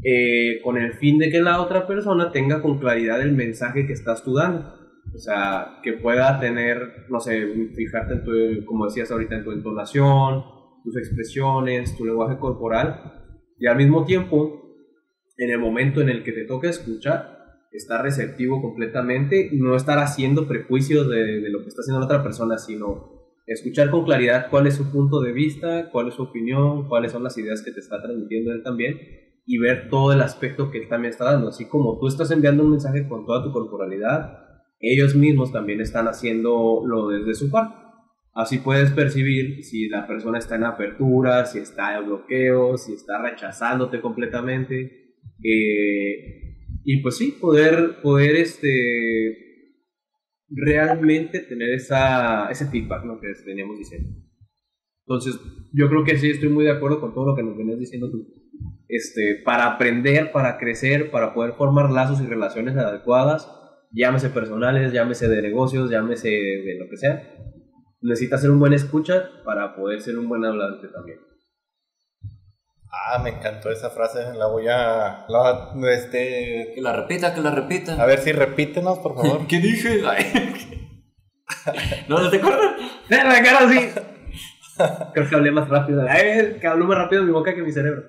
eh, 0.04 0.60
con 0.62 0.78
el 0.78 0.94
fin 0.94 1.18
de 1.18 1.30
que 1.30 1.40
la 1.40 1.60
otra 1.60 1.86
persona 1.86 2.30
tenga 2.30 2.62
con 2.62 2.78
claridad 2.78 3.20
el 3.20 3.32
mensaje 3.32 3.86
que 3.86 3.92
estás 3.94 4.22
tú 4.22 4.34
dando. 4.34 4.79
O 5.14 5.18
sea, 5.18 5.80
que 5.82 5.94
pueda 5.94 6.38
tener, 6.38 7.06
no 7.08 7.20
sé, 7.20 7.46
fijarte 7.74 8.14
en 8.14 8.24
tu, 8.24 8.64
como 8.64 8.84
decías 8.86 9.10
ahorita, 9.10 9.36
en 9.36 9.44
tu 9.44 9.52
entonación, 9.52 10.44
tus 10.84 10.96
expresiones, 10.96 11.96
tu 11.96 12.04
lenguaje 12.04 12.38
corporal, 12.38 13.12
y 13.58 13.66
al 13.66 13.76
mismo 13.76 14.04
tiempo, 14.04 14.62
en 15.36 15.50
el 15.50 15.58
momento 15.58 16.00
en 16.00 16.08
el 16.08 16.22
que 16.22 16.32
te 16.32 16.44
toca 16.44 16.68
escuchar, 16.68 17.38
estar 17.72 18.02
receptivo 18.02 18.62
completamente, 18.62 19.50
no 19.52 19.76
estar 19.76 19.98
haciendo 19.98 20.48
prejuicios 20.48 21.08
de, 21.08 21.40
de 21.40 21.50
lo 21.50 21.60
que 21.60 21.68
está 21.68 21.82
haciendo 21.82 22.00
la 22.00 22.06
otra 22.06 22.22
persona, 22.22 22.58
sino 22.58 23.20
escuchar 23.46 23.90
con 23.90 24.04
claridad 24.04 24.48
cuál 24.48 24.66
es 24.66 24.74
su 24.74 24.90
punto 24.92 25.20
de 25.20 25.32
vista, 25.32 25.90
cuál 25.90 26.08
es 26.08 26.14
su 26.14 26.22
opinión, 26.22 26.88
cuáles 26.88 27.12
son 27.12 27.24
las 27.24 27.36
ideas 27.36 27.62
que 27.62 27.72
te 27.72 27.80
está 27.80 28.00
transmitiendo 28.00 28.52
él 28.52 28.62
también, 28.62 28.98
y 29.44 29.58
ver 29.58 29.88
todo 29.90 30.12
el 30.12 30.20
aspecto 30.20 30.70
que 30.70 30.78
él 30.78 30.88
también 30.88 31.10
está 31.10 31.24
dando. 31.24 31.48
Así 31.48 31.68
como 31.68 31.98
tú 31.98 32.06
estás 32.06 32.30
enviando 32.30 32.62
un 32.62 32.70
mensaje 32.70 33.08
con 33.08 33.26
toda 33.26 33.42
tu 33.42 33.52
corporalidad, 33.52 34.49
ellos 34.80 35.14
mismos 35.14 35.52
también 35.52 35.80
están 35.80 36.06
haciéndolo 36.08 37.08
desde 37.08 37.34
su 37.34 37.50
parte. 37.50 37.76
Así 38.32 38.58
puedes 38.58 38.90
percibir 38.92 39.62
si 39.64 39.88
la 39.88 40.06
persona 40.06 40.38
está 40.38 40.56
en 40.56 40.64
apertura, 40.64 41.44
si 41.44 41.58
está 41.58 41.98
en 41.98 42.06
bloqueo, 42.06 42.78
si 42.78 42.94
está 42.94 43.20
rechazándote 43.20 44.00
completamente. 44.00 45.16
Eh, 45.42 46.56
y 46.84 47.02
pues 47.02 47.18
sí, 47.18 47.36
poder, 47.40 48.00
poder 48.02 48.36
este, 48.36 49.36
realmente 50.48 51.40
tener 51.40 51.70
esa, 51.70 52.50
ese 52.50 52.66
feedback 52.66 53.04
¿no? 53.04 53.20
que 53.20 53.28
veníamos 53.44 53.78
diciendo. 53.78 54.08
Entonces, 55.06 55.40
yo 55.72 55.88
creo 55.88 56.04
que 56.04 56.16
sí, 56.16 56.30
estoy 56.30 56.48
muy 56.48 56.64
de 56.64 56.70
acuerdo 56.70 57.00
con 57.00 57.12
todo 57.12 57.26
lo 57.26 57.36
que 57.36 57.42
nos 57.42 57.56
venías 57.56 57.78
diciendo 57.78 58.10
tú. 58.10 58.26
Este, 58.88 59.42
para 59.44 59.66
aprender, 59.66 60.32
para 60.32 60.56
crecer, 60.56 61.10
para 61.10 61.34
poder 61.34 61.54
formar 61.54 61.90
lazos 61.90 62.20
y 62.20 62.26
relaciones 62.26 62.76
adecuadas, 62.76 63.48
llámese 63.90 64.30
personales, 64.30 64.92
llámese 64.92 65.28
de 65.28 65.42
negocios, 65.42 65.90
llámese 65.90 66.28
de 66.28 66.76
lo 66.78 66.88
que 66.88 66.96
sea, 66.96 67.22
necesitas 68.00 68.40
ser 68.40 68.50
un 68.50 68.60
buen 68.60 68.72
escucha 68.72 69.28
para 69.44 69.74
poder 69.76 70.00
ser 70.00 70.18
un 70.18 70.28
buen 70.28 70.44
hablante 70.44 70.88
también. 70.88 71.18
Ah, 72.92 73.20
me 73.22 73.30
encantó 73.30 73.70
esa 73.70 73.88
frase. 73.90 74.18
La 74.36 74.46
voy 74.46 74.66
a. 74.68 75.24
la- 75.28 75.72
este, 75.92 76.72
Que 76.74 76.80
la 76.82 76.92
repita, 76.92 77.32
que 77.34 77.40
la 77.40 77.52
repita. 77.52 78.00
a 78.00 78.04
ver 78.04 78.18
si 78.18 78.32
repítenos, 78.32 78.98
por 78.98 79.14
favor. 79.14 79.46
¿Qué 79.48 79.58
dije? 79.60 80.02
¿No, 82.08 82.20
¿No 82.20 82.30
te 82.30 82.38
acuerdas? 82.38 82.74
¡Eh, 83.10 83.18
la 83.24 83.42
cara 83.42 83.58
así! 83.60 83.90
Creo 85.14 85.28
que 85.28 85.34
hablé 85.36 85.50
más 85.52 85.68
rápido. 85.68 86.04
Ay, 86.08 86.56
que 86.60 86.66
habló 86.66 86.86
más 86.86 86.98
rápido 86.98 87.22
mi 87.22 87.30
boca 87.32 87.54
que 87.54 87.62
mi 87.62 87.70
cerebro. 87.70 88.02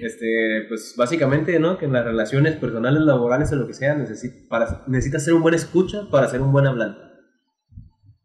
Este, 0.00 0.62
pues 0.68 0.94
básicamente, 0.96 1.58
¿no? 1.60 1.76
Que 1.78 1.84
en 1.86 1.92
las 1.92 2.04
relaciones 2.04 2.56
personales, 2.56 3.02
laborales 3.02 3.52
o 3.52 3.56
lo 3.56 3.66
que 3.66 3.74
sea, 3.74 3.94
necesi- 3.96 4.48
para, 4.48 4.82
necesitas 4.86 5.24
ser 5.24 5.34
un 5.34 5.42
buen 5.42 5.54
escucha 5.54 6.08
para 6.10 6.28
ser 6.28 6.40
un 6.40 6.52
buen 6.52 6.66
hablante. 6.66 7.00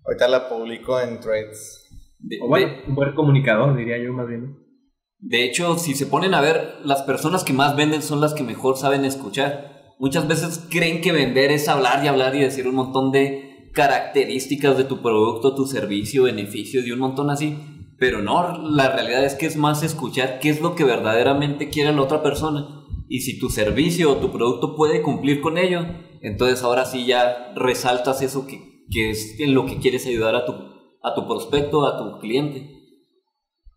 Ahorita 0.06 0.28
la 0.28 0.50
publico 0.50 1.00
en 1.00 1.20
threads. 1.20 1.86
De, 2.20 2.38
O 2.42 2.48
bueno, 2.48 2.68
de- 2.68 2.84
un 2.90 2.96
buen 2.96 3.14
comunicador, 3.14 3.76
diría 3.78 3.98
yo 3.98 4.12
más 4.14 4.28
bien. 4.28 4.58
de 5.20 5.44
hecho, 5.44 5.78
si 5.78 5.96
se 5.96 6.06
ponen 6.06 6.34
a 6.34 6.42
ver, 6.42 6.76
las 6.84 7.02
personas 7.04 7.44
que 7.44 7.54
más 7.54 7.76
venden 7.76 8.02
son 8.02 8.22
las 8.22 8.34
que 8.34 8.44
mejor 8.44 8.78
saben 8.78 9.06
escuchar. 9.06 9.78
muchas 10.00 10.28
veces 10.30 10.66
creen 10.70 11.02
que 11.02 11.12
vender 11.12 11.52
es 11.52 11.68
hablar 11.68 12.04
y 12.04 12.08
hablar 12.08 12.34
y 12.36 12.40
decir 12.40 12.68
un 12.70 12.76
montón 12.76 13.12
de 13.12 13.70
características 13.74 14.78
de 14.78 14.86
tu 14.86 15.02
producto, 15.02 15.54
tu 15.56 15.66
servicio, 15.66 16.24
beneficios 16.24 16.86
y 16.88 16.92
un 16.92 17.00
montón 17.00 17.30
así. 17.30 17.58
Pero 18.00 18.22
no, 18.22 18.58
la 18.70 18.94
realidad 18.94 19.26
es 19.26 19.36
que 19.36 19.46
es 19.46 19.58
más 19.58 19.84
escuchar 19.84 20.40
qué 20.40 20.50
es 20.50 20.62
lo 20.62 20.76
que 20.76 20.86
verdaderamente 20.86 21.70
quiere 21.70 21.92
la 21.92 22.02
otra 22.02 22.24
persona. 22.24 22.86
Y 23.10 23.22
si 23.22 23.40
tu 23.40 23.50
servicio 23.50 24.12
o 24.12 24.18
tu 24.18 24.32
producto 24.32 24.76
puede 24.76 25.02
cumplir 25.02 25.42
con 25.42 25.58
ello, 25.58 25.82
entonces 26.22 26.64
ahora 26.64 26.86
sí 26.86 27.06
ya 27.06 27.54
resaltas 27.56 28.22
eso 28.22 28.48
que, 28.48 28.86
que 28.90 29.10
es 29.10 29.40
en 29.40 29.54
lo 29.54 29.66
que 29.66 29.80
quieres 29.80 30.06
ayudar 30.06 30.36
a 30.36 30.46
tu, 30.46 30.54
a 30.54 31.14
tu 31.14 31.28
prospecto, 31.28 31.86
a 31.86 31.98
tu 31.98 32.20
cliente. 32.20 32.80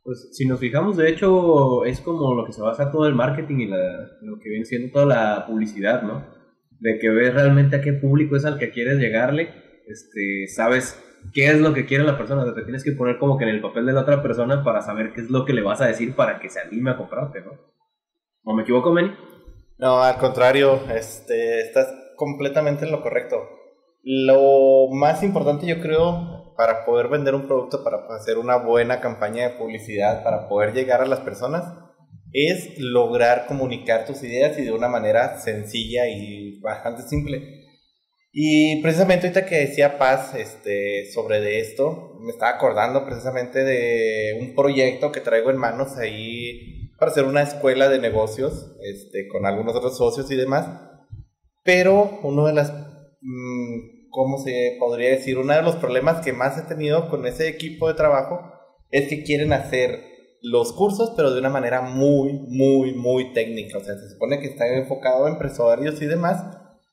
Pues 0.05 0.29
si 0.33 0.47
nos 0.47 0.61
fijamos, 0.61 0.97
de 0.97 1.09
hecho, 1.09 1.85
es 1.85 2.01
como 2.01 2.35
lo 2.35 2.45
que 2.45 2.53
se 2.53 2.63
basa 2.63 2.93
todo 2.93 3.07
el 3.07 3.15
marketing 3.15 3.59
y 3.59 3.67
la, 3.67 3.79
lo 4.21 4.39
que 4.39 4.51
viene 4.51 4.65
siendo 4.65 4.93
toda 4.93 5.07
la 5.07 5.47
publicidad, 5.47 6.03
¿no? 6.03 6.27
De 6.81 6.99
que 6.99 7.09
ves 7.09 7.35
realmente 7.35 7.77
a 7.77 7.81
qué 7.81 7.93
público 7.93 8.37
es 8.37 8.45
al 8.45 8.59
que 8.59 8.71
quieres 8.71 8.99
llegarle, 8.99 9.51
este, 9.87 10.49
sabes 10.49 11.01
qué 11.33 11.47
es 11.47 11.61
lo 11.61 11.73
que 11.75 11.87
quiere 11.87 12.05
la 12.05 12.19
persona, 12.19 12.43
o 12.43 12.45
sea, 12.45 12.55
te 12.55 12.63
tienes 12.63 12.85
que 12.85 12.93
poner 12.93 13.19
como 13.19 13.39
que 13.39 13.45
en 13.45 13.51
el 13.51 13.61
papel 13.61 13.87
de 13.87 13.93
la 13.93 14.03
otra 14.03 14.23
persona 14.23 14.65
para 14.65 14.83
saber 14.83 15.13
qué 15.13 15.23
es 15.23 15.31
lo 15.31 15.45
que 15.45 15.53
le 15.53 15.63
vas 15.63 15.81
a 15.81 15.87
decir 15.87 16.15
para 16.15 16.41
que 16.41 16.49
se 16.49 16.61
anime 16.61 16.91
a 16.91 16.97
comprarte, 16.97 17.41
¿no? 17.41 17.53
¿O 18.45 18.55
me 18.55 18.63
equivoco, 18.63 18.93
Manny? 18.93 19.13
No, 19.79 20.03
al 20.03 20.17
contrario, 20.19 20.81
este, 20.95 21.61
estás 21.61 21.93
completamente 22.17 22.85
en 22.85 22.93
lo 22.93 23.03
correcto. 23.03 23.37
Lo 24.03 24.89
más 24.93 25.23
importante, 25.23 25.67
yo 25.67 25.81
creo, 25.81 26.55
para 26.57 26.85
poder 26.85 27.09
vender 27.09 27.35
un 27.35 27.47
producto, 27.47 27.85
para 27.85 27.99
hacer 28.17 28.39
una 28.39 28.57
buena 28.57 29.01
campaña 29.01 29.49
de 29.49 29.57
publicidad, 29.57 30.23
para 30.25 30.49
poder 30.49 30.73
llegar 30.73 31.01
a 31.01 31.07
las 31.07 31.21
personas, 31.21 31.65
es 32.33 32.79
lograr 32.79 33.47
comunicar 33.47 34.07
tus 34.07 34.23
ideas 34.23 34.59
y 34.59 34.63
de 34.65 34.73
una 34.73 34.89
manera 34.89 35.39
sencilla 35.39 36.09
y 36.09 36.61
bastante 36.61 37.03
simple. 37.03 37.62
Y 38.33 38.81
precisamente 38.83 39.27
ahorita 39.27 39.47
que 39.47 39.67
decía 39.67 39.99
Paz 39.99 40.35
este, 40.35 41.11
sobre 41.13 41.41
de 41.41 41.61
esto, 41.61 42.17
me 42.21 42.31
estaba 42.31 42.53
acordando 42.53 43.05
precisamente 43.05 43.63
de 43.63 44.39
un 44.41 44.55
proyecto 44.55 45.13
que 45.13 45.21
traigo 45.21 45.51
en 45.51 45.59
manos 45.59 45.99
ahí 45.99 46.91
para 46.99 47.11
hacer 47.11 47.25
una 47.25 47.43
escuela 47.43 47.89
de 47.89 47.99
negocios 47.99 48.75
este, 48.83 49.29
con 49.29 49.45
algunos 49.45 49.75
otros 49.75 49.99
socios 49.99 50.31
y 50.31 50.37
demás. 50.37 50.67
Pero 51.63 52.21
uno 52.23 52.47
de 52.47 52.55
las 52.55 52.73
Mm, 53.23 54.09
¿cómo 54.11 54.39
se 54.39 54.77
podría 54.81 55.11
decir? 55.11 55.39
Uno 55.39 55.55
de 55.55 55.63
los 55.63 55.77
problemas 55.77 56.25
que 56.25 56.33
más 56.33 56.59
he 56.59 56.63
tenido 56.63 57.09
con 57.09 57.25
ese 57.25 57.49
equipo 57.49 57.87
de 57.89 57.95
trabajo 57.95 58.41
es 58.91 59.09
que 59.09 59.23
quieren 59.23 59.53
hacer 59.53 60.01
los 60.43 60.73
cursos, 60.73 61.13
pero 61.17 61.31
de 61.33 61.39
una 61.39 61.49
manera 61.49 61.83
muy, 61.83 62.33
muy, 62.33 62.95
muy 62.95 63.33
técnica. 63.33 63.79
O 63.79 63.81
sea, 63.81 63.95
se 63.95 64.11
supone 64.11 64.41
que 64.41 64.49
está 64.49 64.67
enfocado 64.77 65.29
en 65.29 65.35
empresarios 65.35 66.03
y 66.03 66.07
demás, 66.07 66.45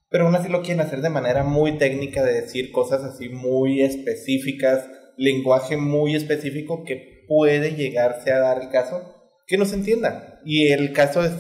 pero 0.10 0.26
aún 0.26 0.36
así 0.36 0.50
lo 0.50 0.62
quieren 0.62 0.82
hacer 0.82 1.02
de 1.02 1.10
manera 1.10 1.44
muy 1.44 1.78
técnica, 1.78 2.24
de 2.24 2.42
decir 2.42 2.72
cosas 2.72 3.04
así 3.04 3.30
muy 3.30 3.82
específicas, 3.82 4.88
lenguaje 5.18 5.78
muy 5.78 6.16
específico 6.16 6.84
que 6.84 7.26
puede 7.28 7.76
llegarse 7.76 8.32
a 8.32 8.40
dar 8.40 8.62
el 8.62 8.70
caso 8.70 9.16
que 9.46 9.58
no 9.58 9.66
se 9.66 9.76
entienda. 9.76 10.40
Y 10.46 10.72
el 10.72 10.94
caso 10.94 11.24
es, 11.24 11.34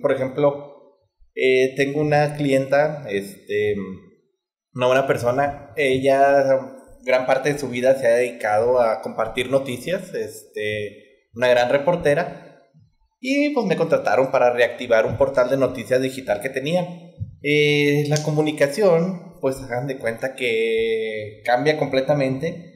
por 0.00 0.12
ejemplo, 0.12 0.96
eh, 1.34 1.74
tengo 1.76 2.00
una 2.00 2.34
clienta, 2.34 3.06
este, 3.08 3.76
una 4.74 4.86
buena 4.86 5.06
persona, 5.06 5.72
ella 5.76 6.74
gran 7.04 7.26
parte 7.26 7.52
de 7.52 7.58
su 7.58 7.68
vida 7.68 7.94
se 7.94 8.06
ha 8.06 8.14
dedicado 8.14 8.80
a 8.80 9.02
compartir 9.02 9.50
noticias, 9.50 10.14
este, 10.14 11.28
una 11.34 11.48
gran 11.48 11.70
reportera, 11.70 12.66
y 13.20 13.50
pues 13.50 13.66
me 13.66 13.76
contrataron 13.76 14.30
para 14.30 14.52
reactivar 14.52 15.06
un 15.06 15.16
portal 15.16 15.50
de 15.50 15.56
noticias 15.56 16.00
digital 16.00 16.40
que 16.40 16.50
tenía. 16.50 16.86
Eh, 17.42 18.04
la 18.08 18.22
comunicación, 18.22 19.36
pues 19.40 19.56
hagan 19.56 19.86
de 19.86 19.98
cuenta 19.98 20.34
que 20.34 21.42
cambia 21.44 21.78
completamente 21.78 22.68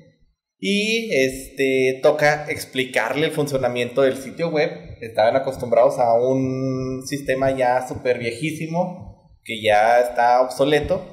y 0.64 1.10
este, 1.12 1.98
toca 2.04 2.46
explicarle 2.48 3.26
el 3.26 3.32
funcionamiento 3.32 4.02
del 4.02 4.16
sitio 4.16 4.48
web. 4.48 4.70
Estaban 5.00 5.34
acostumbrados 5.34 5.98
a 5.98 6.14
un 6.14 7.02
sistema 7.04 7.50
ya 7.50 7.86
súper 7.88 8.20
viejísimo, 8.20 9.40
que 9.44 9.60
ya 9.60 9.98
está 9.98 10.40
obsoleto. 10.40 11.04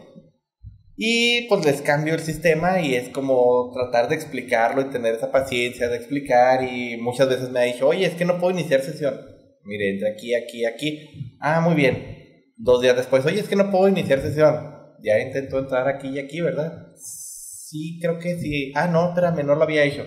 Y 0.96 1.48
pues 1.48 1.66
les 1.66 1.82
cambio 1.82 2.14
el 2.14 2.20
sistema 2.20 2.80
y 2.80 2.94
es 2.94 3.10
como 3.10 3.72
tratar 3.74 4.10
de 4.10 4.16
explicarlo 4.16 4.82
y 4.82 4.92
tener 4.92 5.16
esa 5.16 5.32
paciencia 5.32 5.88
de 5.88 5.96
explicar. 5.96 6.64
Y 6.64 6.98
muchas 6.98 7.28
veces 7.28 7.50
me 7.50 7.62
ha 7.62 7.64
dicho, 7.64 7.88
oye, 7.88 8.06
es 8.06 8.14
que 8.14 8.26
no 8.26 8.38
puedo 8.38 8.52
iniciar 8.52 8.82
sesión. 8.82 9.20
Mire, 9.64 9.90
entre 9.90 10.12
aquí, 10.12 10.36
aquí, 10.36 10.66
aquí. 10.66 11.38
Ah, 11.40 11.60
muy 11.60 11.74
bien. 11.74 12.20
Dos 12.62 12.82
días 12.82 12.98
después, 12.98 13.26
oye, 13.26 13.40
es 13.40 13.48
que 13.48 13.56
no 13.56 13.72
puedo 13.72 13.88
iniciar 13.88 14.20
sesión. 14.20 14.76
Ya 15.02 15.18
intentó 15.18 15.60
entrar 15.60 15.88
aquí 15.88 16.10
y 16.10 16.20
aquí, 16.20 16.42
¿verdad? 16.42 16.92
Sí, 16.98 18.00
creo 18.02 18.20
que 18.20 18.38
sí. 18.38 18.74
Ah, 18.76 18.88
no, 18.88 19.08
espérame, 19.08 19.46
no 19.46 19.56
lo 19.56 19.64
había 19.64 19.86
hecho. 19.86 20.04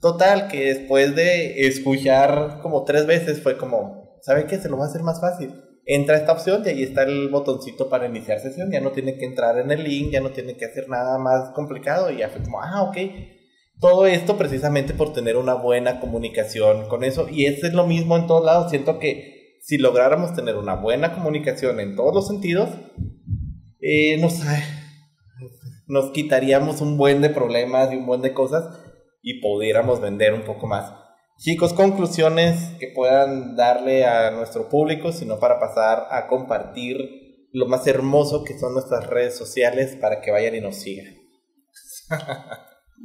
Total, 0.00 0.46
que 0.46 0.66
después 0.66 1.16
de 1.16 1.66
escuchar 1.66 2.60
como 2.62 2.84
tres 2.84 3.06
veces 3.06 3.42
fue 3.42 3.56
como, 3.56 4.20
¿sabe 4.22 4.46
qué? 4.46 4.58
Se 4.58 4.68
lo 4.68 4.78
va 4.78 4.84
a 4.84 4.88
hacer 4.88 5.02
más 5.02 5.20
fácil. 5.20 5.54
Entra 5.84 6.16
esta 6.16 6.30
opción 6.30 6.62
y 6.64 6.68
ahí 6.68 6.82
está 6.84 7.02
el 7.02 7.28
botoncito 7.28 7.88
para 7.88 8.06
iniciar 8.06 8.38
sesión. 8.38 8.70
Ya 8.70 8.80
no 8.80 8.92
tiene 8.92 9.16
que 9.16 9.24
entrar 9.24 9.58
en 9.58 9.72
el 9.72 9.82
link, 9.82 10.12
ya 10.12 10.20
no 10.20 10.30
tiene 10.30 10.56
que 10.56 10.66
hacer 10.66 10.88
nada 10.88 11.18
más 11.18 11.50
complicado. 11.50 12.12
Y 12.12 12.18
ya 12.18 12.28
fue 12.28 12.42
como, 12.42 12.62
ah, 12.62 12.84
ok. 12.84 12.96
Todo 13.80 14.06
esto 14.06 14.38
precisamente 14.38 14.94
por 14.94 15.12
tener 15.12 15.36
una 15.36 15.54
buena 15.54 15.98
comunicación 15.98 16.88
con 16.88 17.02
eso. 17.02 17.28
Y 17.28 17.46
eso 17.46 17.66
es 17.66 17.72
lo 17.72 17.88
mismo 17.88 18.16
en 18.16 18.28
todos 18.28 18.44
lados. 18.44 18.70
Siento 18.70 19.00
que 19.00 19.41
si 19.62 19.78
lográramos 19.78 20.34
tener 20.34 20.56
una 20.56 20.74
buena 20.74 21.14
comunicación 21.14 21.80
en 21.80 21.96
todos 21.96 22.14
los 22.14 22.26
sentidos, 22.28 22.68
eh, 23.80 24.18
no 24.18 24.28
sé 24.28 24.62
nos 25.92 26.10
quitaríamos 26.10 26.80
un 26.80 26.96
buen 26.96 27.20
de 27.20 27.28
problemas 27.28 27.92
y 27.92 27.96
un 27.96 28.06
buen 28.06 28.22
de 28.22 28.32
cosas 28.32 28.64
y 29.20 29.40
pudiéramos 29.40 30.00
vender 30.00 30.32
un 30.32 30.42
poco 30.42 30.66
más. 30.66 30.90
Chicos, 31.36 31.74
conclusiones 31.74 32.76
que 32.80 32.88
puedan 32.94 33.56
darle 33.56 34.06
a 34.06 34.30
nuestro 34.30 34.70
público, 34.70 35.12
sino 35.12 35.38
para 35.38 35.60
pasar 35.60 36.06
a 36.10 36.28
compartir 36.28 37.48
lo 37.52 37.66
más 37.66 37.86
hermoso 37.86 38.42
que 38.42 38.58
son 38.58 38.72
nuestras 38.72 39.06
redes 39.06 39.36
sociales 39.36 39.96
para 40.00 40.22
que 40.22 40.30
vayan 40.30 40.54
y 40.54 40.60
nos 40.62 40.76
sigan. 40.76 41.14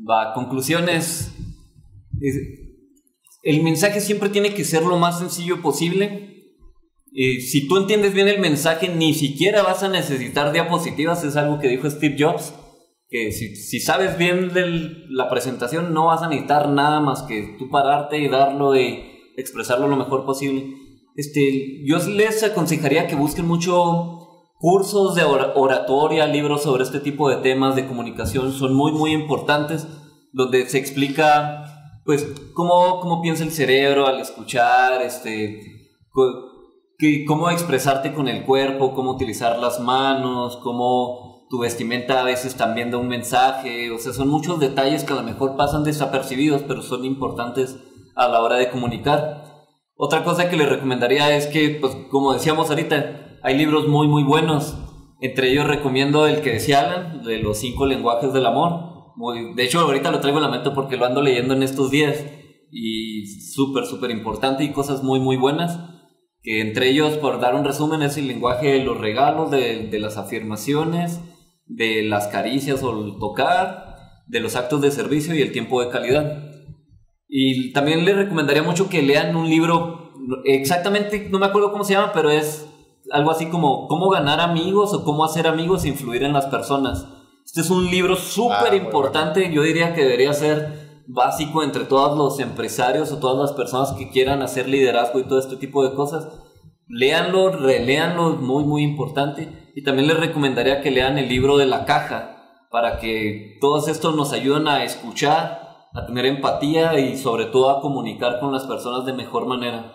Va, 0.09 0.33
conclusiones. 0.33 1.33
El 3.43 3.63
mensaje 3.63 3.99
siempre 3.99 4.29
tiene 4.29 4.53
que 4.53 4.63
ser 4.63 4.83
lo 4.83 4.97
más 4.97 5.19
sencillo 5.19 5.61
posible. 5.61 6.36
Si 7.41 7.67
tú 7.67 7.77
entiendes 7.77 8.13
bien 8.13 8.27
el 8.27 8.39
mensaje, 8.39 8.89
ni 8.89 9.13
siquiera 9.13 9.63
vas 9.63 9.83
a 9.83 9.89
necesitar 9.89 10.51
diapositivas, 10.51 11.23
es 11.23 11.35
algo 11.35 11.59
que 11.59 11.67
dijo 11.67 11.89
Steve 11.89 12.15
Jobs 12.19 12.53
que 13.09 13.31
si, 13.31 13.55
si 13.55 13.79
sabes 13.79 14.17
bien 14.17 14.51
la 15.09 15.29
presentación 15.29 15.93
no 15.93 16.07
vas 16.07 16.21
a 16.21 16.27
necesitar 16.27 16.69
nada 16.69 16.99
más 16.99 17.23
que 17.23 17.55
tú 17.57 17.69
pararte 17.69 18.19
y 18.19 18.27
darlo 18.27 18.75
y 18.75 19.31
expresarlo 19.37 19.87
lo 19.87 19.95
mejor 19.95 20.25
posible. 20.25 20.73
Este, 21.15 21.83
yo 21.85 21.97
les 22.09 22.43
aconsejaría 22.43 23.07
que 23.07 23.15
busquen 23.15 23.47
mucho 23.47 24.51
cursos 24.59 25.15
de 25.15 25.23
oratoria, 25.23 26.27
libros 26.27 26.63
sobre 26.63 26.83
este 26.83 26.99
tipo 26.99 27.29
de 27.29 27.37
temas 27.37 27.75
de 27.75 27.87
comunicación, 27.87 28.51
son 28.51 28.73
muy 28.73 28.91
muy 28.91 29.11
importantes, 29.11 29.87
donde 30.33 30.67
se 30.67 30.79
explica 30.79 31.63
pues 32.05 32.25
cómo, 32.53 32.99
cómo 32.99 33.21
piensa 33.21 33.43
el 33.43 33.51
cerebro 33.51 34.07
al 34.07 34.19
escuchar, 34.19 35.01
este, 35.01 35.61
cómo 37.27 37.49
expresarte 37.49 38.13
con 38.13 38.27
el 38.27 38.43
cuerpo, 38.43 38.93
cómo 38.93 39.11
utilizar 39.11 39.59
las 39.59 39.79
manos, 39.79 40.57
cómo 40.57 41.45
tu 41.49 41.59
vestimenta 41.59 42.21
a 42.21 42.25
veces 42.25 42.55
también 42.55 42.91
da 42.91 42.97
un 42.97 43.07
mensaje, 43.07 43.91
o 43.91 43.97
sea, 43.99 44.13
son 44.13 44.27
muchos 44.27 44.59
detalles 44.59 45.03
que 45.03 45.13
a 45.13 45.17
lo 45.17 45.23
mejor 45.23 45.55
pasan 45.55 45.83
desapercibidos, 45.83 46.63
pero 46.63 46.81
son 46.81 47.05
importantes 47.05 47.77
a 48.15 48.27
la 48.27 48.41
hora 48.41 48.57
de 48.57 48.69
comunicar. 48.69 49.43
Otra 49.95 50.23
cosa 50.23 50.49
que 50.49 50.57
les 50.57 50.69
recomendaría 50.69 51.35
es 51.35 51.47
que, 51.47 51.77
pues, 51.79 51.95
como 52.09 52.33
decíamos 52.33 52.69
ahorita, 52.69 53.39
hay 53.43 53.57
libros 53.57 53.87
muy, 53.87 54.07
muy 54.07 54.23
buenos. 54.23 54.77
Entre 55.21 55.51
ellos 55.51 55.67
recomiendo 55.67 56.27
el 56.27 56.41
que 56.41 56.53
decía 56.53 56.81
Alan, 56.81 57.23
de 57.23 57.39
los 57.39 57.57
cinco 57.57 57.85
lenguajes 57.85 58.33
del 58.33 58.45
amor. 58.45 59.13
Muy, 59.15 59.55
de 59.55 59.63
hecho, 59.63 59.79
ahorita 59.79 60.11
lo 60.11 60.19
traigo 60.19 60.37
en 60.37 60.43
la 60.43 60.51
mente 60.51 60.71
porque 60.71 60.97
lo 60.97 61.05
ando 61.05 61.21
leyendo 61.21 61.53
en 61.53 61.63
estos 61.63 61.89
días. 61.89 62.23
Y 62.71 63.25
súper, 63.25 63.85
súper 63.85 64.11
importante 64.11 64.63
y 64.63 64.71
cosas 64.71 65.01
muy, 65.01 65.19
muy 65.19 65.37
buenas. 65.37 65.79
Que 66.41 66.61
entre 66.61 66.89
ellos, 66.89 67.17
por 67.17 67.39
dar 67.39 67.55
un 67.55 67.65
resumen, 67.65 68.01
es 68.01 68.17
el 68.17 68.27
lenguaje 68.27 68.73
de 68.73 68.83
los 68.83 68.97
regalos, 68.99 69.51
de, 69.51 69.87
de 69.87 69.99
las 69.99 70.17
afirmaciones, 70.17 71.19
de 71.65 72.03
las 72.03 72.27
caricias 72.27 72.83
o 72.83 73.05
el 73.05 73.19
tocar, 73.19 73.87
de 74.27 74.39
los 74.39 74.55
actos 74.55 74.81
de 74.81 74.91
servicio 74.91 75.35
y 75.35 75.41
el 75.41 75.51
tiempo 75.51 75.81
de 75.81 75.89
calidad. 75.89 76.43
Y 77.27 77.73
también 77.73 78.05
les 78.05 78.15
recomendaría 78.15 78.63
mucho 78.63 78.89
que 78.89 79.01
lean 79.01 79.35
un 79.35 79.49
libro, 79.49 80.13
exactamente, 80.45 81.27
no 81.29 81.39
me 81.39 81.45
acuerdo 81.45 81.71
cómo 81.71 81.83
se 81.83 81.93
llama, 81.93 82.11
pero 82.13 82.29
es 82.29 82.67
algo 83.11 83.31
así 83.31 83.47
como 83.47 83.87
cómo 83.87 84.09
ganar 84.09 84.39
amigos 84.39 84.93
o 84.93 85.03
cómo 85.03 85.25
hacer 85.25 85.47
amigos 85.47 85.83
e 85.83 85.89
influir 85.89 86.23
en 86.23 86.33
las 86.33 86.45
personas. 86.45 87.07
Este 87.45 87.61
es 87.61 87.69
un 87.69 87.89
libro 87.89 88.15
súper 88.15 88.73
importante, 88.73 89.51
yo 89.51 89.61
diría 89.61 89.93
que 89.93 90.03
debería 90.03 90.33
ser 90.33 90.86
básico 91.07 91.63
entre 91.63 91.85
todos 91.85 92.17
los 92.17 92.39
empresarios 92.39 93.11
o 93.11 93.19
todas 93.19 93.49
las 93.49 93.57
personas 93.57 93.93
que 93.93 94.09
quieran 94.09 94.41
hacer 94.41 94.67
liderazgo 94.67 95.19
y 95.19 95.23
todo 95.23 95.39
este 95.39 95.55
tipo 95.55 95.87
de 95.87 95.95
cosas 95.95 96.27
Léanlo, 96.89 97.49
releanlo, 97.51 98.37
muy, 98.37 98.63
muy 98.63 98.83
importante. 98.83 99.71
Y 99.75 99.83
también 99.83 100.07
les 100.07 100.19
recomendaría 100.19 100.81
que 100.81 100.91
lean 100.91 101.17
el 101.17 101.27
libro 101.27 101.57
de 101.57 101.65
la 101.65 101.85
caja 101.85 102.67
para 102.71 102.99
que 102.99 103.57
todos 103.59 103.87
estos 103.87 104.15
nos 104.15 104.31
ayuden 104.33 104.67
a 104.67 104.83
escuchar, 104.83 105.87
a 105.93 106.05
tener 106.05 106.25
empatía 106.25 106.97
y 106.99 107.17
sobre 107.17 107.45
todo 107.45 107.69
a 107.69 107.81
comunicar 107.81 108.39
con 108.39 108.53
las 108.53 108.65
personas 108.65 109.05
de 109.05 109.13
mejor 109.13 109.47
manera. 109.47 109.93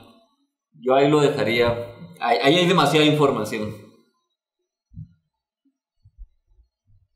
Yo 0.80 0.94
ahí 0.94 1.08
lo 1.08 1.20
dejaría. 1.20 1.96
Ahí 2.20 2.56
hay 2.56 2.66
demasiada 2.66 3.06
información. 3.06 3.74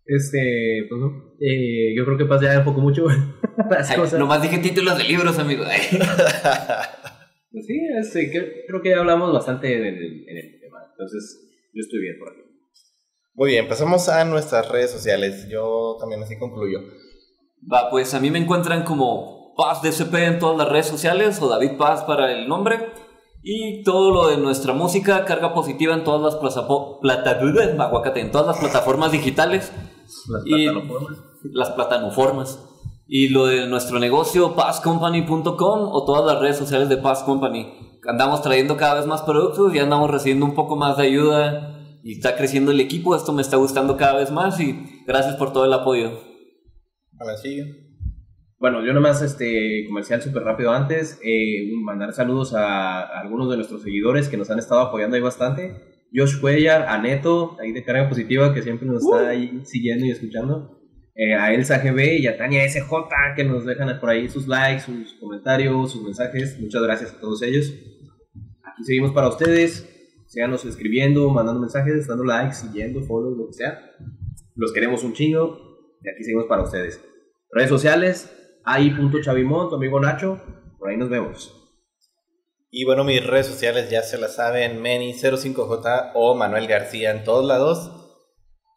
Este, 0.06 0.86
pues 0.88 1.00
no. 1.00 1.34
Eh, 1.40 1.94
yo 1.96 2.04
creo 2.04 2.16
que 2.16 2.24
pasa 2.26 2.44
ya 2.52 2.58
un 2.60 2.64
poco 2.64 2.80
mucho 2.80 3.06
las 3.70 3.90
Ay, 3.90 3.96
cosas. 3.98 4.18
nomás 4.18 4.40
dije 4.42 4.58
títulos 4.58 4.96
de 4.98 5.04
libros, 5.04 5.38
amigo. 5.38 5.64
Ay. 5.68 5.80
Pues 7.50 7.66
sí, 7.66 7.78
este, 8.00 8.30
que- 8.30 8.64
creo 8.68 8.82
que 8.82 8.90
ya 8.90 8.98
hablamos 8.98 9.32
bastante 9.32 9.72
en 9.74 9.84
el, 9.84 9.96
en 10.28 10.36
el 10.36 10.60
tema. 10.60 10.78
Entonces, 10.90 11.40
yo 11.72 11.80
estoy 11.80 12.00
bien 12.00 12.16
por 12.18 12.30
aquí. 12.32 12.40
Muy 13.34 13.50
bien, 13.50 13.68
pasamos 13.68 14.08
a 14.08 14.24
nuestras 14.24 14.68
redes 14.70 14.90
sociales. 14.90 15.46
Yo 15.50 15.96
también 16.00 16.22
así 16.22 16.38
concluyo. 16.38 16.80
Va, 17.70 17.90
pues 17.90 18.14
a 18.14 18.20
mí 18.20 18.30
me 18.30 18.38
encuentran 18.38 18.84
como 18.84 19.54
Paz 19.56 19.82
DCP 19.82 20.14
en 20.14 20.38
todas 20.38 20.56
las 20.58 20.68
redes 20.68 20.86
sociales 20.86 21.40
o 21.42 21.48
David 21.48 21.72
Paz 21.78 22.04
para 22.04 22.32
el 22.32 22.48
nombre. 22.48 22.78
Y 23.42 23.82
todo 23.84 24.10
lo 24.12 24.28
de 24.28 24.38
nuestra 24.38 24.72
música, 24.72 25.24
carga 25.24 25.54
positiva 25.54 25.94
en 25.94 26.02
todas 26.04 26.20
las 26.20 26.40
plazapo- 26.42 26.98
plata- 27.00 27.38
aguacate, 27.84 28.20
en 28.20 28.30
todas 28.32 28.46
las 28.48 28.58
plataformas 28.58 29.12
digitales, 29.12 29.72
Las 30.28 30.42
Y- 30.46 30.68
plataformas. 30.68 31.18
las 31.52 31.70
plataformas. 31.70 32.62
Y 33.08 33.28
lo 33.28 33.46
de 33.46 33.66
nuestro 33.68 33.98
negocio, 34.00 34.54
pazcompany.com 34.56 35.88
o 35.92 36.04
todas 36.04 36.24
las 36.26 36.40
redes 36.42 36.56
sociales 36.58 36.88
de 36.88 36.96
Paz 36.96 37.22
Company. 37.22 37.98
Andamos 38.08 38.42
trayendo 38.42 38.76
cada 38.76 38.94
vez 38.94 39.06
más 39.06 39.22
productos 39.22 39.74
y 39.74 39.78
andamos 39.78 40.10
recibiendo 40.10 40.44
un 40.44 40.54
poco 40.54 40.76
más 40.76 40.96
de 40.96 41.04
ayuda 41.04 41.98
y 42.02 42.12
está 42.12 42.36
creciendo 42.36 42.72
el 42.72 42.80
equipo. 42.80 43.14
Esto 43.14 43.32
me 43.32 43.42
está 43.42 43.56
gustando 43.56 43.96
cada 43.96 44.16
vez 44.18 44.30
más 44.32 44.58
y 44.60 45.02
gracias 45.06 45.36
por 45.36 45.52
todo 45.52 45.64
el 45.64 45.72
apoyo. 45.72 46.10
Alancillo. 47.18 47.64
Bueno, 48.58 48.84
yo 48.84 48.92
nomás, 48.92 49.22
este, 49.22 49.84
comercial 49.86 50.22
súper 50.22 50.42
rápido 50.42 50.70
antes, 50.72 51.20
eh, 51.22 51.70
mandar 51.84 52.12
saludos 52.14 52.54
a, 52.54 53.00
a 53.02 53.20
algunos 53.20 53.50
de 53.50 53.56
nuestros 53.56 53.82
seguidores 53.82 54.28
que 54.28 54.36
nos 54.36 54.50
han 54.50 54.58
estado 54.58 54.80
apoyando 54.80 55.14
ahí 55.16 55.22
bastante. 55.22 55.95
Josh 56.16 56.40
Cuellar, 56.40 56.86
a 56.88 56.98
Neto, 56.98 57.58
ahí 57.60 57.72
de 57.72 57.84
Carga 57.84 58.08
Positiva, 58.08 58.54
que 58.54 58.62
siempre 58.62 58.88
nos 58.88 59.04
está 59.04 59.28
ahí 59.28 59.60
siguiendo 59.64 60.06
y 60.06 60.10
escuchando. 60.10 60.80
Eh, 61.14 61.34
a 61.34 61.52
Elsa 61.52 61.78
GB 61.78 62.20
y 62.20 62.26
a 62.26 62.36
Tania 62.38 62.66
SJ, 62.68 62.90
que 63.36 63.44
nos 63.44 63.66
dejan 63.66 64.00
por 64.00 64.10
ahí 64.10 64.28
sus 64.28 64.48
likes, 64.48 64.82
sus 64.82 65.14
comentarios, 65.14 65.92
sus 65.92 66.02
mensajes. 66.02 66.58
Muchas 66.60 66.82
gracias 66.82 67.12
a 67.12 67.20
todos 67.20 67.42
ellos. 67.42 67.72
Aquí 68.62 68.84
seguimos 68.84 69.12
para 69.12 69.28
ustedes. 69.28 69.92
Síganos 70.26 70.64
escribiendo, 70.64 71.30
mandando 71.30 71.60
mensajes, 71.60 72.06
dando 72.06 72.24
likes, 72.24 72.54
siguiendo, 72.54 73.02
follow, 73.02 73.34
lo 73.34 73.46
que 73.48 73.52
sea. 73.52 73.78
Los 74.54 74.72
queremos 74.72 75.04
un 75.04 75.12
chingo. 75.12 75.98
Y 76.02 76.08
aquí 76.08 76.24
seguimos 76.24 76.46
para 76.46 76.62
ustedes. 76.62 77.02
Redes 77.50 77.70
sociales, 77.70 78.30
AI.chavimón, 78.64 79.68
tu 79.68 79.76
amigo 79.76 80.00
Nacho. 80.00 80.40
Por 80.78 80.90
ahí 80.90 80.96
nos 80.96 81.08
vemos. 81.08 81.65
Y 82.78 82.84
bueno, 82.84 83.04
mis 83.04 83.24
redes 83.24 83.46
sociales 83.46 83.88
ya 83.88 84.02
se 84.02 84.18
las 84.18 84.34
saben, 84.34 84.82
Meni05J 84.82 86.10
o 86.12 86.34
Manuel 86.34 86.66
García 86.66 87.10
en 87.10 87.24
todos 87.24 87.42
lados. 87.42 87.90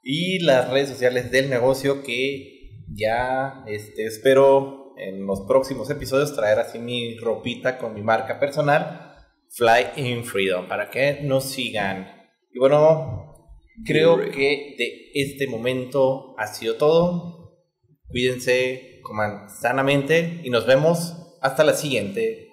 Y 0.01 0.39
las 0.39 0.69
redes 0.69 0.87
sociales 0.87 1.31
del 1.31 1.49
negocio 1.49 2.01
que 2.01 2.85
ya 2.95 3.65
este, 3.67 4.05
espero 4.05 4.93
en 4.95 5.25
los 5.25 5.41
próximos 5.41 5.89
episodios 5.89 6.33
traer 6.33 6.59
así 6.59 6.79
mi 6.79 7.17
ropita 7.17 7.77
con 7.77 7.93
mi 7.93 8.01
marca 8.01 8.39
personal, 8.39 9.17
Fly 9.49 10.01
in 10.01 10.23
Freedom, 10.23 10.69
para 10.69 10.89
que 10.89 11.19
nos 11.23 11.43
sigan. 11.43 12.07
Y 12.53 12.59
bueno, 12.59 13.51
creo 13.85 14.31
que 14.31 14.75
de 14.77 15.11
este 15.13 15.45
momento 15.45 16.35
ha 16.37 16.47
sido 16.47 16.77
todo. 16.77 17.67
Cuídense, 18.07 19.01
coman 19.03 19.49
sanamente 19.49 20.39
y 20.41 20.49
nos 20.51 20.65
vemos 20.65 21.37
hasta 21.41 21.65
la 21.65 21.73
siguiente 21.73 22.47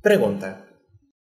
pregunta. 0.00 0.61